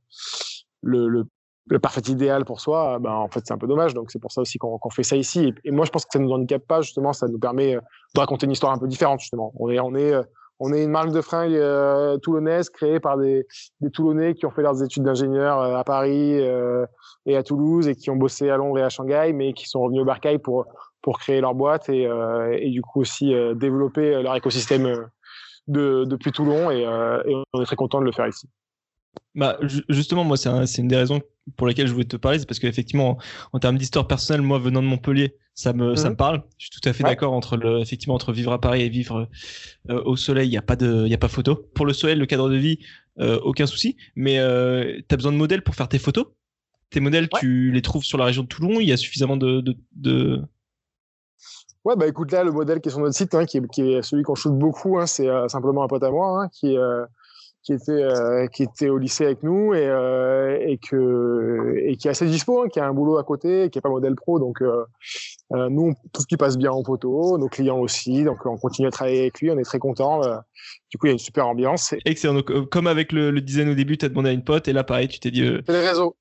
le, 0.83 1.09
le, 1.09 1.27
le 1.69 1.79
parfait 1.79 2.03
idéal 2.07 2.45
pour 2.45 2.61
soi, 2.61 2.99
ben 3.01 3.11
en 3.11 3.29
fait 3.29 3.41
c'est 3.45 3.53
un 3.53 3.59
peu 3.59 3.67
dommage. 3.67 3.95
Donc 3.95 4.11
c'est 4.11 4.19
pour 4.19 4.33
ça 4.33 4.41
aussi 4.41 4.59
qu'on 4.59 4.79
fait 4.91 5.03
ça 5.03 5.17
ici. 5.17 5.53
Et, 5.65 5.71
moi 5.71 5.85
je 5.85 5.91
pense 5.91 6.05
que 6.05 6.13
ça 6.13 6.19
nous 6.19 6.31
handicape 6.31 6.67
pas 6.67 6.81
justement, 6.81 7.13
ça 7.13 7.27
nous 7.29 7.39
permet 7.39 7.77
euh, 7.77 7.81
de 8.15 8.21
raconter 8.21 8.47
une 8.47 8.53
histoire 8.53 8.73
un 8.73 8.79
peu 8.79 8.87
différente 8.87 9.21
justement. 9.21 9.53
On 9.59 9.71
est 9.71 9.81
on 9.81 9.95
est 9.95 10.13
euh, 10.13 10.23
on 10.59 10.73
est 10.73 10.85
une 10.85 10.91
marque 10.91 11.11
de 11.11 11.21
fringues 11.21 11.55
euh, 11.55 12.17
toulonnaise 12.19 12.71
créée 12.71 12.99
par 12.99 13.19
des, 13.19 13.47
des 13.81 13.91
Toulonnais 13.91 14.33
qui 14.35 14.47
ont 14.47 14.51
fait 14.51 14.63
leurs 14.63 14.83
études 14.83 15.03
d'ingénieur 15.03 15.61
à 15.61 15.85
Paris 15.85 16.41
et 17.27 17.37
à 17.37 17.43
Toulouse 17.43 17.89
et 17.89 17.95
qui 17.95 18.09
ont 18.09 18.17
bossé 18.17 18.49
à 18.49 18.57
Londres 18.57 18.79
et 18.79 18.83
à 18.83 18.89
Shanghai, 18.89 19.33
mais 19.35 19.53
qui 19.53 19.69
sont 19.69 19.83
revenus 19.83 20.01
au 20.01 20.07
Barcail 20.07 20.39
pour 20.39 20.65
pour 21.03 21.19
créer 21.19 21.43
leur 21.43 21.55
boîte 21.55 21.91
et, 21.91 22.09
et 22.59 22.71
du 22.71 22.81
coup 22.81 23.03
aussi 23.03 23.35
développer 23.55 24.23
leur 24.23 24.35
écosystème 24.35 25.09
de, 25.69 26.05
depuis 26.07 26.33
Toulon 26.33 26.71
et, 26.71 26.81
et 26.81 27.35
on 27.53 27.61
est 27.61 27.67
très 27.67 27.77
content 27.77 28.01
de 28.01 28.07
le 28.07 28.13
faire 28.13 28.27
ici. 28.27 28.49
Bah, 29.35 29.59
justement, 29.91 30.25
moi, 30.25 30.39
c'est 30.39 30.79
une 30.79 30.89
des 30.89 30.97
raisons 30.97 31.21
pour 31.57 31.67
lesquelles 31.67 31.87
je 31.87 31.93
voulais 31.93 32.07
te 32.07 32.17
parler, 32.17 32.39
c'est 32.39 32.47
parce 32.47 32.59
qu'effectivement, 32.59 33.19
en, 33.53 33.59
termes 33.59 33.79
d'histoire 33.79 34.07
personnelle, 34.07 34.43
moi, 34.43 34.59
venant 34.59 34.83
de 34.83 34.89
Montpellier, 34.89 35.37
ça 35.55 35.73
me, 35.73 35.95
ça 35.95 36.07
me 36.07 36.11
mhm. 36.11 36.17
parle. 36.17 36.43
Je 36.59 36.67
suis 36.67 36.81
tout 36.81 36.89
à 36.89 36.93
fait 36.93 37.05
d'accord 37.05 37.33
entre 37.33 37.57
le, 37.57 37.81
effectivement, 37.81 38.15
entre 38.15 38.33
vivre 38.33 38.53
à 38.53 38.61
Paris 38.61 38.83
et 38.83 38.89
vivre 38.89 39.29
euh, 39.91 40.03
au 40.05 40.17
soleil, 40.17 40.49
il 40.49 40.51
n'y 40.51 40.59
a 40.59 40.63
pas 40.63 40.77
de, 40.77 41.05
il 41.07 41.11
y 41.11 41.15
a 41.15 41.19
pas 41.19 41.29
photo. 41.29 41.55
Pour 41.75 41.87
le 41.87 41.93
soleil, 41.93 42.17
le 42.17 42.27
cadre 42.27 42.51
de 42.51 42.57
vie, 42.57 42.79
euh, 43.19 43.39
aucun 43.43 43.67
souci. 43.67 43.97
Mais 44.17 44.39
euh, 44.39 45.01
tu 45.09 45.15
as 45.15 45.17
besoin 45.17 45.33
de 45.33 45.37
modèles 45.37 45.63
pour 45.63 45.75
faire 45.75 45.89
tes 45.89 45.99
photos. 45.99 46.27
Tes 46.91 47.01
modèles, 47.01 47.29
tu 47.41 47.71
les 47.73 47.83
trouves 47.83 48.05
sur 48.05 48.19
la 48.19 48.25
région 48.25 48.43
de 48.43 48.49
Toulon. 48.49 48.81
Il 48.81 48.89
y 48.89 48.93
a 48.93 48.97
suffisamment 48.97 49.37
de, 49.37 49.61
de, 49.61 49.77
de... 49.93 50.43
Ouais, 51.85 51.97
bah 51.97 52.07
écoute 52.07 52.33
là, 52.33 52.43
le 52.43 52.53
modèle 52.53 52.81
qui 52.81 52.89
est 52.89 52.93
sur 52.93 53.01
notre 53.01 53.15
site, 53.15 53.35
hein, 53.35 53.45
qui, 53.45 53.59
est, 53.59 53.69
qui 53.69 53.93
est 53.93 54.03
celui 54.03 54.25
qu'on 54.25 54.35
shoot 54.35 54.57
beaucoup, 54.57 54.99
hein, 54.99 55.07
c'est 55.07 55.29
euh, 55.29 55.49
simplement 55.49 55.85
un 55.85 55.89
pote 55.89 56.03
à 56.03 56.11
moi, 56.11 56.43
hein, 56.43 56.49
qui 56.53 56.77
qui 57.67 57.73
était 57.73 57.91
euh, 57.91 58.47
qui 58.47 58.63
était 58.63 58.89
au 58.89 58.97
lycée 58.97 59.25
avec 59.25 59.43
nous 59.43 59.75
et 59.75 59.89
euh, 59.89 60.57
et 60.61 60.79
que 60.79 61.75
et 61.83 61.97
qui 61.97 62.07
est 62.07 62.13
assez 62.13 62.27
dispo, 62.27 62.63
hein, 62.63 62.69
qui 62.73 62.79
a 62.79 62.87
un 62.87 62.93
boulot 62.93 63.19
à 63.19 63.25
côté, 63.25 63.71
qui 63.71 63.79
est 63.79 63.83
pas 63.83 63.89
modèle 63.89 64.15
pro, 64.15 64.39
donc 64.39 64.63
euh, 64.63 64.85
nous 65.51 65.93
tout 66.13 66.23
ce 66.23 66.29
qui 66.29 66.37
passe 66.37 66.57
bien 66.57 66.71
en 66.71 66.85
photo, 66.85 67.37
nos 67.39 67.49
clients 67.49 67.79
aussi, 67.79 68.23
donc 68.23 68.47
on 68.47 68.57
continue 68.57 68.87
à 68.87 68.93
travailler 68.93 69.23
avec 69.23 69.41
lui, 69.41 69.51
on 69.51 69.59
est 69.59 69.65
très 69.65 69.81
content. 69.81 70.21
du 70.91 70.99
coup, 70.99 71.07
il 71.07 71.09
y 71.09 71.11
a 71.11 71.13
une 71.15 71.19
super 71.19 71.49
ambiance. 71.49 71.93
Excellent. 72.05 72.35
Donc, 72.35 72.69
comme 72.71 72.87
avec 72.87 73.11
le, 73.11 73.33
le 73.33 73.41
design 73.41 73.69
au 73.71 73.75
début, 73.75 73.99
tu 73.99 74.07
as 74.07 74.11
demandé 74.11 74.29
à 74.29 74.33
une 74.33 74.45
pote 74.45 74.69
et 74.69 74.73
là 74.73 74.85
pareil, 74.85 75.09
tu 75.09 75.19
t'es 75.19 75.33
dit. 75.33 75.45
C'est 75.67 75.73
les 75.73 75.89
réseaux. 75.89 76.15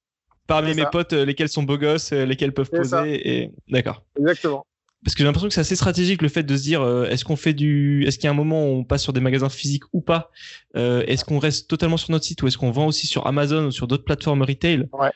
Parmi 0.47 0.73
mes 0.73 0.85
potes, 0.91 1.13
lesquels 1.13 1.49
sont 1.49 1.63
beaux 1.63 1.77
gosses, 1.77 2.11
lesquels 2.11 2.53
peuvent 2.53 2.71
poser 2.71 3.41
et 3.43 3.51
d'accord. 3.67 4.03
Exactement 4.17 4.65
parce 5.05 5.13
que 5.13 5.19
j'ai 5.19 5.25
l'impression 5.25 5.47
que 5.47 5.53
c'est 5.53 5.61
assez 5.61 5.75
stratégique 5.75 6.23
le 6.23 6.29
fait 6.29 6.41
de 6.41 6.57
se 6.57 6.63
dire 6.63 6.81
euh, 6.81 7.05
est-ce 7.05 7.23
qu'on 7.23 7.35
fait 7.35 7.53
du 7.53 8.03
est-ce 8.07 8.17
qu'il 8.17 8.25
y 8.25 8.27
a 8.27 8.31
un 8.31 8.35
moment 8.35 8.65
où 8.65 8.69
on 8.69 8.83
passe 8.83 9.03
sur 9.03 9.13
des 9.13 9.19
magasins 9.19 9.49
physiques 9.49 9.83
ou 9.93 10.01
pas? 10.01 10.31
Euh, 10.75 11.03
est-ce 11.05 11.23
qu'on 11.23 11.37
reste 11.37 11.69
totalement 11.69 11.97
sur 11.97 12.09
notre 12.09 12.25
site 12.25 12.41
ou 12.41 12.47
est-ce 12.47 12.57
qu'on 12.57 12.71
vend 12.71 12.87
aussi 12.87 13.05
sur 13.05 13.27
Amazon 13.27 13.67
ou 13.67 13.71
sur 13.71 13.85
d'autres 13.85 14.03
plateformes 14.03 14.41
retail? 14.41 14.89
Ouais. 14.93 15.11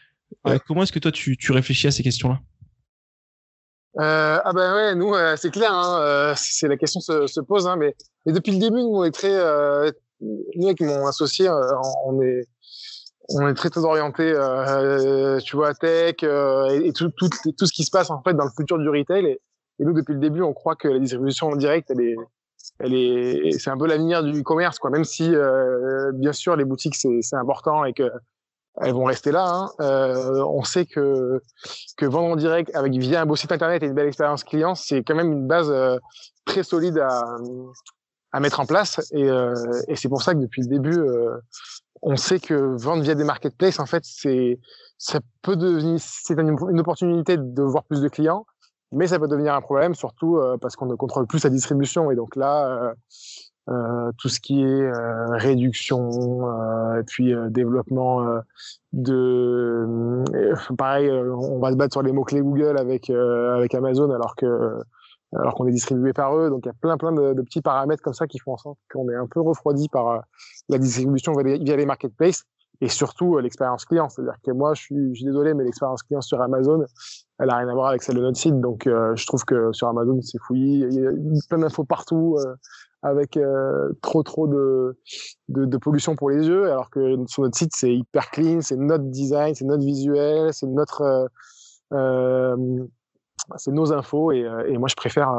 Euh, 0.45 0.59
comment 0.67 0.83
est-ce 0.83 0.91
que 0.91 0.99
toi 0.99 1.11
tu, 1.11 1.37
tu 1.37 1.51
réfléchis 1.51 1.87
à 1.87 1.91
ces 1.91 2.03
questions-là? 2.03 2.39
Ah 3.97 4.51
ben 4.53 4.75
ouais 4.75 4.95
nous 4.95 5.13
c'est 5.35 5.49
clair 5.49 5.73
hein, 5.73 6.33
c'est 6.37 6.67
la 6.67 6.77
question 6.77 7.01
se, 7.01 7.25
se 7.25 7.41
pose 7.41 7.67
hein, 7.67 7.75
mais, 7.75 7.95
mais 8.25 8.31
depuis 8.31 8.51
le 8.51 8.59
début 8.59 8.77
nous 8.77 8.95
on 8.95 9.03
est 9.03 9.11
très 9.11 9.33
nous 10.21 10.65
avec 10.67 10.79
mon 10.81 11.07
associé 11.07 11.49
on 12.05 12.21
est 12.21 12.47
on 13.29 13.47
est 13.47 13.53
très 13.55 13.69
très 13.69 13.83
orienté, 13.83 14.33
tu 15.43 15.55
vois, 15.55 15.73
tech 15.73 16.23
et, 16.23 16.87
et 16.87 16.93
tout, 16.93 17.09
tout, 17.09 17.29
tout, 17.57 17.65
ce 17.65 17.73
qui 17.73 17.83
se 17.83 17.91
passe 17.91 18.09
en 18.11 18.21
fait 18.21 18.33
dans 18.35 18.45
le 18.45 18.51
futur 18.55 18.77
du 18.77 18.87
retail. 18.87 19.25
Et, 19.25 19.41
et 19.79 19.85
nous, 19.85 19.93
depuis 19.93 20.13
le 20.13 20.19
début, 20.19 20.41
on 20.41 20.53
croit 20.53 20.75
que 20.75 20.87
la 20.87 20.99
distribution 20.99 21.47
en 21.47 21.55
direct, 21.55 21.89
elle 21.89 22.01
est, 22.01 22.15
elle 22.79 22.93
est, 22.93 23.51
c'est 23.57 23.69
un 23.69 23.77
peu 23.77 23.87
l'avenir 23.87 24.23
du 24.23 24.43
commerce, 24.43 24.77
quoi. 24.77 24.89
Même 24.89 25.05
si, 25.05 25.33
euh, 25.33 26.11
bien 26.13 26.33
sûr, 26.33 26.55
les 26.55 26.65
boutiques 26.65 26.95
c'est 26.95 27.35
important 27.35 27.85
et 27.85 27.93
que 27.93 28.09
elles 28.81 28.93
vont 28.93 29.05
rester 29.05 29.31
là. 29.31 29.45
Hein. 29.45 29.69
Euh, 29.81 30.43
on 30.45 30.63
sait 30.63 30.85
que 30.85 31.41
vendre 32.01 32.29
en 32.29 32.35
direct 32.35 32.73
avec 32.75 32.93
via 32.93 33.21
un 33.21 33.25
beau 33.25 33.35
site 33.35 33.51
internet 33.51 33.83
et 33.83 33.87
une 33.87 33.93
belle 33.93 34.07
expérience 34.07 34.43
client, 34.43 34.75
c'est 34.75 35.03
quand 35.03 35.15
même 35.15 35.31
une 35.31 35.47
base 35.47 35.69
euh, 35.69 35.97
très 36.45 36.63
solide 36.63 37.03
à 38.31 38.39
mettre 38.39 38.59
en 38.59 38.65
place. 38.65 38.99
Et, 39.13 39.29
c'est 39.95 40.09
pour 40.09 40.21
ça 40.21 40.33
que 40.33 40.39
depuis 40.39 40.61
le 40.61 40.67
début, 40.67 41.01
on 42.01 42.15
sait 42.15 42.39
que 42.39 42.53
vendre 42.53 43.03
via 43.03 43.15
des 43.15 43.23
marketplaces, 43.23 43.79
en 43.79 43.85
fait, 43.85 44.03
c'est 44.05 44.59
ça 44.97 45.19
peut 45.41 45.55
devenir, 45.55 45.97
c'est 45.99 46.37
une 46.37 46.79
opportunité 46.79 47.37
de 47.37 47.61
voir 47.63 47.85
plus 47.85 48.01
de 48.01 48.09
clients 48.09 48.45
mais 48.91 49.07
ça 49.07 49.19
peut 49.19 49.27
devenir 49.27 49.53
un 49.53 49.61
problème, 49.61 49.93
surtout 49.93 50.37
euh, 50.37 50.57
parce 50.57 50.75
qu'on 50.75 50.85
ne 50.85 50.95
contrôle 50.95 51.27
plus 51.27 51.39
sa 51.39 51.49
distribution. 51.49 52.11
Et 52.11 52.15
donc 52.15 52.35
là, 52.35 52.67
euh, 52.67 52.93
euh 53.69 54.11
tout 54.17 54.29
ce 54.29 54.39
qui 54.39 54.63
est 54.63 54.65
euh, 54.65 55.27
réduction, 55.31 56.09
et 56.97 57.03
puis 57.03 57.33
développement 57.49 58.25
de, 58.93 60.23
pareil, 60.77 61.11
on 61.11 61.59
va 61.59 61.71
se 61.71 61.75
battre 61.75 61.93
sur 61.93 62.01
les 62.01 62.11
mots 62.11 62.23
clés 62.23 62.41
Google 62.41 62.77
avec 62.77 63.09
avec 63.09 63.75
Amazon, 63.75 64.09
alors 64.11 64.35
que 64.35 64.79
alors 65.35 65.53
qu'on 65.53 65.67
est 65.67 65.71
distribué 65.71 66.13
par 66.13 66.35
eux. 66.35 66.49
Donc 66.49 66.61
il 66.65 66.69
y 66.69 66.71
a 66.71 66.73
plein 66.81 66.97
plein 66.97 67.11
de, 67.11 67.41
petits 67.43 67.61
paramètres 67.61 68.01
comme 68.01 68.13
ça 68.13 68.25
qui 68.25 68.39
font 68.39 68.53
en 68.53 68.57
sorte 68.57 68.79
qu'on 68.91 69.07
est 69.09 69.15
un 69.15 69.27
peu 69.27 69.41
refroidi 69.41 69.87
par 69.89 70.23
la 70.69 70.77
distribution 70.79 71.33
via 71.33 71.75
les 71.75 71.85
marketplaces 71.85 72.45
et 72.81 72.87
surtout 72.87 73.37
l'expérience 73.39 73.85
client. 73.85 74.09
C'est-à-dire 74.09 74.37
que 74.43 74.51
moi, 74.51 74.73
je 74.73 74.81
suis, 74.81 75.23
désolé, 75.23 75.53
mais 75.53 75.63
l'expérience 75.63 76.03
client 76.03 76.21
sur 76.21 76.41
Amazon, 76.41 76.83
elle 77.39 77.49
a 77.49 77.57
rien 77.57 77.67
à 77.67 77.73
voir 77.73 77.87
avec 77.87 78.03
celle 78.03 78.15
de 78.15 78.21
notre 78.21 78.37
site. 78.37 78.59
Donc, 78.59 78.87
euh, 78.87 79.15
je 79.15 79.25
trouve 79.25 79.43
que 79.43 79.71
sur 79.73 79.87
Amazon, 79.87 80.19
c'est 80.21 80.39
fouillis. 80.39 80.85
Il 80.89 80.93
y 80.93 81.05
a 81.05 81.11
plein 81.49 81.59
d'infos 81.59 81.83
partout, 81.83 82.37
euh, 82.39 82.55
avec 83.01 83.37
euh, 83.37 83.89
trop 84.01 84.23
trop 84.23 84.47
de, 84.47 84.97
pollution 85.81 86.15
pour 86.15 86.29
les 86.29 86.47
yeux, 86.47 86.71
alors 86.71 86.89
que 86.89 87.17
sur 87.27 87.43
notre 87.43 87.57
site, 87.57 87.71
c'est 87.73 87.93
hyper 87.93 88.29
clean, 88.31 88.61
c'est 88.61 88.77
notre 88.77 89.05
design, 89.05 89.55
c'est 89.55 89.65
notre 89.65 89.85
visuel, 89.85 90.53
c'est 90.53 90.67
notre 90.67 91.29
c'est 93.57 93.71
nos 93.71 93.91
infos 93.91 94.31
et, 94.31 94.47
et, 94.67 94.77
moi 94.77 94.87
je 94.87 94.95
préfère 94.95 95.33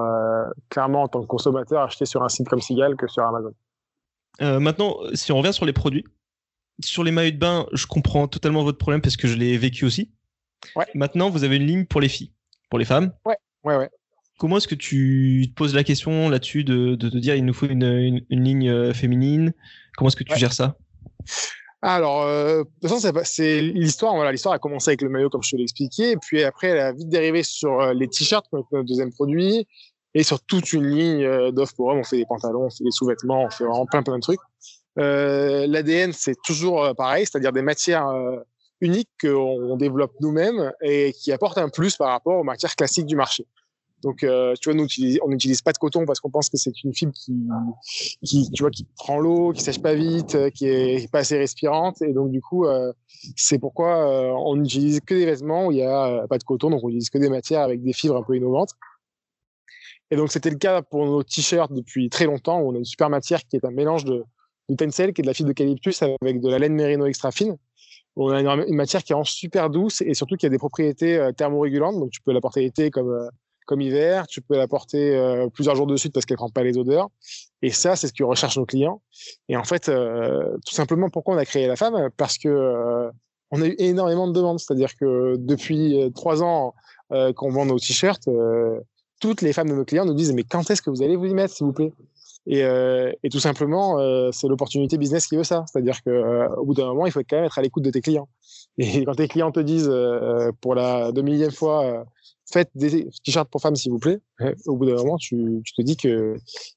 clairement 0.69 1.03
en 1.03 1.09
tant 1.09 1.21
que 1.21 1.29
consommateur 1.29 1.83
acheter 1.83 2.07
sur 2.07 2.25
un 2.25 2.29
site 2.29 2.49
comme 2.49 2.61
Sigal 2.61 2.97
que 2.97 3.07
sur 3.07 3.23
Amazon. 3.23 3.53
maintenant, 4.41 4.97
si 5.15 5.31
on 5.31 5.39
revient 5.39 5.53
sur 5.53 5.65
les 5.65 5.73
produits, 5.73 6.05
sur 6.85 7.05
les 7.05 7.11
maillots 7.11 7.33
de 7.33 7.39
bain, 7.39 7.67
je 7.73 7.87
comprends 7.87 8.29
totalement 8.29 8.65
votre 8.65 8.79
problème 8.79 9.01
parce 9.01 9.17
que 9.17 9.29
je 9.29 9.35
l'ai 9.35 9.57
vécu 9.59 9.85
aussi. 9.85 10.11
Ouais. 10.77 10.87
Maintenant, 10.95 11.31
vous 11.31 11.45
avez 11.45 11.57
une 11.57 11.67
ligne 11.67 11.85
pour 11.87 12.01
les 12.01 12.09
filles, 12.09 12.33
pour 12.69 12.79
les 12.79 12.85
femmes. 12.85 13.13
Ouais, 13.25 13.37
ouais, 13.65 13.77
ouais. 13.77 13.89
Comment 14.39 14.57
est-ce 14.57 14.69
que 14.69 14.75
tu 14.75 15.47
te 15.49 15.55
poses 15.55 15.75
la 15.75 15.85
question 15.85 16.29
là-dessus 16.29 16.65
de, 16.65 16.95
de, 16.95 17.09
de, 17.09 17.19
dire 17.19 17.35
il 17.35 17.45
nous 17.45 17.53
faut 17.53 17.67
une, 17.67 17.85
une, 17.85 18.25
une 18.31 18.45
ligne 18.45 18.71
euh, 18.71 18.95
féminine? 18.95 19.53
Comment 19.97 20.09
est-ce 20.09 20.17
que 20.17 20.25
tu 20.25 20.33
ouais. 20.33 20.39
gères 20.39 20.53
ça? 20.53 20.77
Alors, 21.83 22.23
euh, 22.23 22.59
de 22.59 22.89
toute 22.89 23.01
façon, 23.01 23.23
c'est 23.25 23.61
l'histoire. 23.61 24.15
Voilà, 24.15 24.33
l'histoire 24.33 24.55
a 24.55 24.59
commencé 24.59 24.91
avec 24.91 25.03
le 25.03 25.09
maillot, 25.09 25.31
comme 25.31 25.43
je 25.43 25.51
te 25.51 25.57
l'ai 25.57 25.63
expliqué, 25.63 26.13
et 26.13 26.17
puis 26.17 26.43
après, 26.43 26.69
elle 26.69 26.81
a 26.81 26.93
vite 26.93 27.09
dérivé 27.09 27.43
sur 27.43 27.81
euh, 27.81 27.95
les 27.95 28.09
t-shirts, 28.09 28.47
notre 28.53 28.83
deuxième 28.83 29.13
produit, 29.13 29.67
et 30.15 30.23
sur 30.23 30.41
toute 30.41 30.73
une 30.73 30.87
ligne 30.87 31.53
d'offres 31.53 31.75
pour 31.75 31.89
hommes. 31.89 31.99
On 31.99 32.05
fait 32.05 32.17
des 32.19 32.27
pantalons, 32.27 32.65
on 32.65 32.71
fait 32.71 32.85
des 32.85 32.91
sous-vêtements, 32.91 33.45
on 33.45 33.51
fait 33.51 33.65
vraiment 33.65 33.87
plein 33.87 34.03
plein 34.03 34.17
de 34.17 34.23
trucs. 34.23 34.41
Euh, 34.99 35.67
L'ADN, 35.67 36.13
c'est 36.13 36.37
toujours 36.43 36.85
euh, 36.85 36.95
pareil, 36.95 37.27
c'est-à-dire 37.27 37.53
des 37.53 37.63
matières 37.63 38.09
uniques 38.81 39.11
qu'on 39.21 39.77
développe 39.77 40.13
nous-mêmes 40.21 40.73
et 40.83 41.13
qui 41.13 41.33
apportent 41.33 41.59
un 41.59 41.69
plus 41.69 41.97
par 41.97 42.09
rapport 42.09 42.39
aux 42.39 42.45
matières 42.45 42.75
classiques 42.75 43.07
du 43.07 43.17
marché. 43.17 43.47
Donc, 44.03 44.25
euh, 44.25 44.55
tu 44.61 44.71
vois, 44.71 44.79
nous, 44.79 44.87
on 45.23 45.29
n'utilise 45.29 45.61
pas 45.61 45.73
de 45.73 45.79
coton 45.79 46.07
parce 46.07 46.21
qu'on 46.21 46.31
pense 46.31 46.49
que 46.49 46.57
c'est 46.57 46.83
une 46.85 46.95
fibre 46.95 47.13
qui, 47.13 48.51
tu 48.53 48.63
vois, 48.63 48.71
qui 48.71 48.87
prend 48.97 49.19
l'eau, 49.19 49.53
qui 49.53 49.63
sèche 49.63 49.81
pas 49.81 49.95
vite, 49.95 50.35
euh, 50.35 50.51
qui 50.51 50.67
est 50.67 51.11
pas 51.11 51.21
assez 51.21 51.37
respirante. 51.37 52.01
Et 52.03 52.13
donc, 52.13 52.31
du 52.31 52.41
coup, 52.41 52.65
euh, 52.65 52.93
c'est 53.37 53.59
pourquoi 53.59 54.09
euh, 54.09 54.33
on 54.33 54.57
n'utilise 54.57 55.01
que 55.01 55.15
des 55.15 55.27
vêtements 55.27 55.67
où 55.67 55.73
il 55.73 55.79
y 55.79 55.83
a 55.83 56.27
pas 56.29 56.39
de 56.39 56.45
coton. 56.45 56.71
Donc, 56.71 56.83
on 56.83 56.89
utilise 56.89 57.11
que 57.11 57.19
des 57.19 57.29
matières 57.29 57.61
avec 57.61 57.83
des 57.83 57.93
fibres 57.93 58.17
un 58.17 58.23
peu 58.23 58.37
innovantes. 58.37 58.71
Et 60.11 60.17
donc, 60.17 60.33
c'était 60.33 60.51
le 60.51 60.57
cas 60.57 60.83
pour 60.83 61.05
nos 61.05 61.23
t-shirts 61.23 61.73
depuis 61.73 62.09
très 62.09 62.25
longtemps. 62.25 62.61
Où 62.61 62.71
on 62.71 62.75
a 62.75 62.79
une 62.79 62.85
super 62.85 63.11
matière 63.11 63.41
qui 63.47 63.57
est 63.57 63.65
un 63.65 63.71
mélange 63.71 64.07
de, 64.07 64.25
tencel, 64.77 65.13
qui 65.13 65.21
est 65.21 65.23
de 65.23 65.29
la 65.29 65.35
fibre 65.35 65.49
d'eucalyptus 65.49 66.03
avec 66.03 66.41
de 66.41 66.49
la 66.49 66.59
laine 66.59 66.75
mérino 66.75 67.07
extra 67.07 67.31
fine. 67.31 67.57
On 68.17 68.29
a 68.29 68.41
une, 68.41 68.75
matière 68.75 69.03
qui 69.03 69.13
est 69.13 69.25
super 69.25 69.71
douce 69.71 70.03
et 70.03 70.15
surtout 70.15 70.37
qui 70.37 70.45
a 70.45 70.49
des 70.49 70.59
propriétés 70.59 71.31
thermorégulantes. 71.37 71.99
Donc, 71.99 72.11
tu 72.11 72.21
peux 72.21 72.33
la 72.33 72.41
porter 72.41 72.61
l'été 72.61 72.91
comme 72.91 73.31
comme 73.71 73.81
hiver. 73.81 74.27
Tu 74.27 74.41
peux 74.41 74.57
la 74.57 74.67
porter 74.67 75.17
euh, 75.17 75.49
plusieurs 75.49 75.77
jours 75.77 75.87
de 75.87 75.95
suite 75.97 76.13
parce 76.13 76.27
qu'elle 76.27 76.37
prend 76.37 76.51
pas 76.51 76.65
les 76.65 76.77
odeurs. 76.77 77.09
Et 77.63 77.71
ça, 77.71 77.95
c'est 77.95 78.09
ce 78.09 78.13
que 78.13 78.25
recherchent 78.25 78.59
nos 78.59 78.67
clients. 78.67 79.01
Et 79.49 79.57
en 79.57 79.63
fait, 79.63 79.89
euh, 79.89 80.57
tout 80.67 80.75
simplement, 80.75 81.09
pourquoi 81.09 81.37
on 81.37 81.39
a 81.39 81.45
créé 81.45 81.69
la 81.69 81.77
femme? 81.77 82.11
Parce 82.17 82.37
que 82.37 82.49
euh, 82.49 83.09
on 83.53 83.63
a 83.63 83.67
eu 83.69 83.77
énormément 83.79 84.27
de 84.27 84.33
demandes. 84.33 84.59
C'est-à-dire 84.59 84.97
que 84.97 85.37
depuis 85.39 86.11
trois 86.15 86.43
ans 86.43 86.75
qu'on 87.11 87.51
vend 87.51 87.67
nos 87.67 87.79
t-shirts, 87.79 88.29
toutes 89.21 89.43
les 89.43 89.53
femmes 89.53 89.69
de 89.69 89.75
nos 89.75 89.85
clients 89.85 90.05
nous 90.05 90.15
disent 90.15 90.33
mais 90.33 90.45
quand 90.45 90.71
est-ce 90.71 90.81
que 90.81 90.91
vous 90.91 91.03
allez 91.03 91.17
vous 91.17 91.27
y 91.27 91.35
mettre, 91.35 91.55
s'il 91.55 91.67
vous 91.67 91.73
plaît? 91.73 91.93
Et, 92.47 92.61
et, 93.23 93.29
tout 93.29 93.39
simplement, 93.39 93.99
c'est 94.33 94.49
l'opportunité 94.49 94.99
business 94.99 95.27
qui 95.27 95.37
veut 95.37 95.45
ça. 95.45 95.65
C'est-à-dire 95.71 96.03
que 96.03 96.49
au 96.57 96.65
bout 96.65 96.75
d'un 96.75 96.87
moment, 96.87 97.07
il 97.07 97.13
faut 97.13 97.21
quand 97.21 97.37
même 97.37 97.45
être 97.45 97.59
à 97.59 97.63
l'écoute 97.63 97.85
de 97.85 97.91
tes 97.91 98.01
clients. 98.01 98.29
Et 98.79 99.05
quand 99.05 99.15
tes 99.15 99.29
clients 99.29 99.53
te 99.53 99.61
disent 99.61 99.93
pour 100.61 100.75
la 100.75 101.13
demi 101.13 101.33
millième 101.33 101.53
fois 101.53 102.05
faites 102.51 102.71
des 102.75 103.09
t-shirts 103.25 103.49
pour 103.51 103.61
femmes, 103.61 103.77
s'il 103.77 103.93
vous 103.93 103.99
plaît. 103.99 104.21
Au 104.67 104.77
bout 104.77 104.87
d'un 104.87 104.97
moment, 104.97 105.17
tu, 105.17 105.63
tu 105.65 105.73
te 105.73 105.83
dis 105.83 105.97
qu'il 105.97 106.37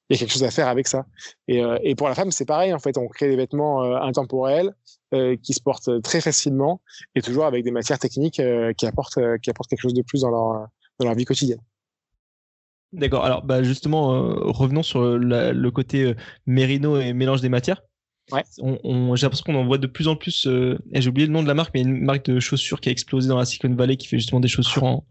y 0.09 0.14
a 0.14 0.18
quelque 0.18 0.32
chose 0.32 0.43
à 0.43 0.51
faire 0.51 0.68
avec 0.68 0.88
ça. 0.88 1.05
Et, 1.47 1.64
euh, 1.64 1.78
et 1.82 1.95
pour 1.95 2.07
la 2.07 2.16
femme, 2.16 2.32
c'est 2.32 2.45
pareil. 2.45 2.74
En 2.74 2.80
fait, 2.80 2.97
on 2.97 3.07
crée 3.07 3.28
des 3.28 3.36
vêtements 3.36 3.84
euh, 3.84 3.97
intemporels 3.97 4.74
euh, 5.14 5.36
qui 5.41 5.53
se 5.53 5.61
portent 5.61 6.01
très 6.01 6.22
facilement 6.22 6.82
et 7.16 7.22
toujours 7.22 7.45
avec 7.45 7.64
des 7.64 7.72
matières 7.72 7.99
techniques 7.99 8.41
qui 8.78 8.86
apportent 8.86 9.20
qui 9.41 9.49
apportent 9.49 9.70
quelque 9.70 9.82
chose 9.82 9.93
de 9.93 10.01
plus 10.01 10.22
dans 10.22 10.30
leur 10.30 10.68
dans 10.99 11.05
leur 11.05 11.16
vie 11.16 11.26
quotidienne. 11.26 11.61
D'accord. 12.94 13.26
Alors, 13.26 13.44
bah 13.44 13.64
justement, 13.64 14.10
revenons 14.52 14.84
sur 14.84 15.18
le 15.18 15.70
côté 15.70 16.14
mérino 16.46 17.00
et 17.00 17.14
mélange 17.14 17.41
des 17.41 17.50
matières. 17.50 17.82
Ouais. 18.32 18.44
On, 18.60 19.16
j'ai 19.16 19.26
l'impression 19.26 19.44
qu'on 19.46 19.56
en 19.56 19.66
voit 19.66 19.80
de 19.80 19.88
plus 19.88 20.08
en 20.08 20.16
plus. 20.16 20.48
j'ai 20.91 21.10
oublié 21.10 21.28
le 21.28 21.34
nom 21.34 21.44
de 21.44 21.48
la 21.48 21.56
marque, 21.56 21.72
mais 21.74 21.82
une 21.82 22.02
marque 22.04 22.26
de 22.26 22.39
chaussures 22.39 22.80
qui 22.80 22.89
a 22.89 22.91
explosé 22.91 23.28
dans 23.28 23.38
la 23.38 23.46
Silicon 23.46 23.74
Valley 23.76 23.98
qui 23.98 24.08
fait 24.08 24.18
justement 24.18 24.39
des 24.39 24.48
chaussures 24.48 24.84
en, 24.84 25.06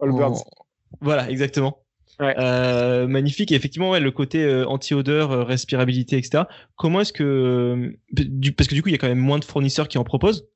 voilà, 1.00 1.30
exactement. 1.30 1.78
Euh, 2.20 3.08
magnifique. 3.08 3.50
Et 3.50 3.54
effectivement, 3.56 3.90
ouais, 3.90 4.00
le 4.00 4.10
côté 4.10 4.44
euh, 4.44 4.66
anti-odeur, 4.66 5.32
euh, 5.32 5.42
respirabilité, 5.42 6.16
etc. 6.16 6.44
Comment 6.76 7.00
est-ce 7.00 7.12
que, 7.12 7.96
du, 8.12 8.52
parce 8.52 8.68
que 8.68 8.74
du 8.74 8.82
coup, 8.82 8.88
il 8.88 8.92
y 8.92 8.94
a 8.94 8.98
quand 8.98 9.08
même 9.08 9.18
moins 9.18 9.38
de 9.38 9.44
fournisseurs 9.44 9.88
qui 9.88 9.98
en 9.98 10.04
proposent. 10.04 10.46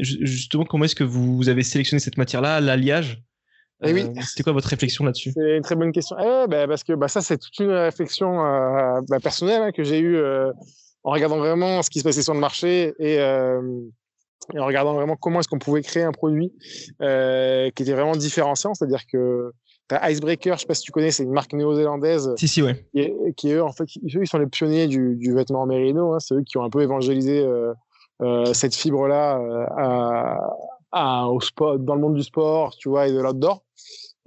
justement, 0.00 0.64
comment 0.64 0.84
est-ce 0.84 0.96
que 0.96 1.04
vous, 1.04 1.48
avez 1.48 1.62
sélectionné 1.62 2.00
cette 2.00 2.16
matière-là, 2.16 2.60
l'alliage? 2.60 3.22
Eh 3.82 3.92
oui. 3.92 4.06
C'était 4.22 4.42
quoi 4.42 4.52
votre 4.52 4.68
réflexion 4.68 5.04
là-dessus? 5.04 5.32
C'est 5.32 5.56
une 5.56 5.62
très 5.62 5.76
bonne 5.76 5.92
question. 5.92 6.16
Eh, 6.18 6.46
bah, 6.48 6.66
parce 6.66 6.84
que 6.84 6.94
bah, 6.94 7.08
ça, 7.08 7.20
c'est 7.20 7.38
toute 7.38 7.58
une 7.58 7.70
réflexion 7.70 8.36
bah, 9.08 9.20
personnelle 9.22 9.62
hein, 9.62 9.72
que 9.72 9.84
j'ai 9.84 10.00
eue 10.00 10.20
en 11.04 11.10
regardant 11.10 11.38
vraiment 11.38 11.82
ce 11.82 11.90
qui 11.90 12.00
se 12.00 12.04
passait 12.04 12.22
sur 12.22 12.34
le 12.34 12.40
marché 12.40 12.94
et 12.98 13.18
et 14.54 14.58
en 14.58 14.66
regardant 14.66 14.94
vraiment 14.94 15.16
comment 15.16 15.40
est-ce 15.40 15.48
qu'on 15.48 15.58
pouvait 15.58 15.82
créer 15.82 16.02
un 16.02 16.12
produit 16.12 16.52
euh, 17.02 17.70
qui 17.70 17.82
était 17.82 17.92
vraiment 17.92 18.16
différenciant, 18.16 18.74
c'est-à-dire 18.74 19.02
que 19.10 19.52
Icebreaker, 19.90 20.56
je 20.56 20.60
sais 20.60 20.66
pas 20.66 20.74
si 20.74 20.82
tu 20.82 20.92
connais, 20.92 21.10
c'est 21.10 21.22
une 21.22 21.32
marque 21.32 21.52
néo-zélandaise. 21.54 22.34
Si, 22.36 22.46
si, 22.46 22.62
ouais. 22.62 22.86
Qui, 22.92 23.00
est, 23.00 23.14
qui 23.36 23.52
eux, 23.52 23.62
en 23.62 23.72
fait, 23.72 23.84
eux, 23.84 24.22
ils 24.22 24.26
sont 24.26 24.38
les 24.38 24.46
pionniers 24.46 24.86
du, 24.86 25.16
du 25.16 25.34
vêtement 25.34 25.64
mérino. 25.64 26.12
Hein, 26.12 26.20
c'est 26.20 26.34
eux 26.34 26.42
qui 26.42 26.58
ont 26.58 26.62
un 26.62 26.68
peu 26.68 26.82
évangélisé 26.82 27.40
euh, 27.42 27.72
euh, 28.20 28.52
cette 28.52 28.74
fibre-là 28.74 29.38
euh, 29.38 29.66
à, 29.76 30.38
à, 30.92 31.26
au 31.28 31.40
sport, 31.40 31.78
dans 31.78 31.94
le 31.94 32.02
monde 32.02 32.14
du 32.14 32.22
sport, 32.22 32.76
tu 32.76 32.90
vois, 32.90 33.08
et 33.08 33.12
de 33.12 33.18
l'outdoor. 33.18 33.64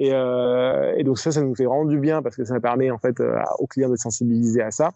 Et, 0.02 0.12
euh, 0.14 0.96
et 0.98 1.04
donc 1.04 1.20
ça, 1.20 1.32
ça 1.32 1.44
nous 1.44 1.54
fait 1.54 1.66
vraiment 1.66 1.86
du 1.86 2.00
bien 2.00 2.24
parce 2.24 2.36
que 2.36 2.44
ça 2.44 2.60
permet 2.60 2.90
en 2.90 2.98
fait 2.98 3.20
euh, 3.20 3.36
aux 3.60 3.68
clients 3.68 3.90
de 3.90 3.96
sensibiliser 3.96 4.64
à 4.64 4.72
ça. 4.72 4.94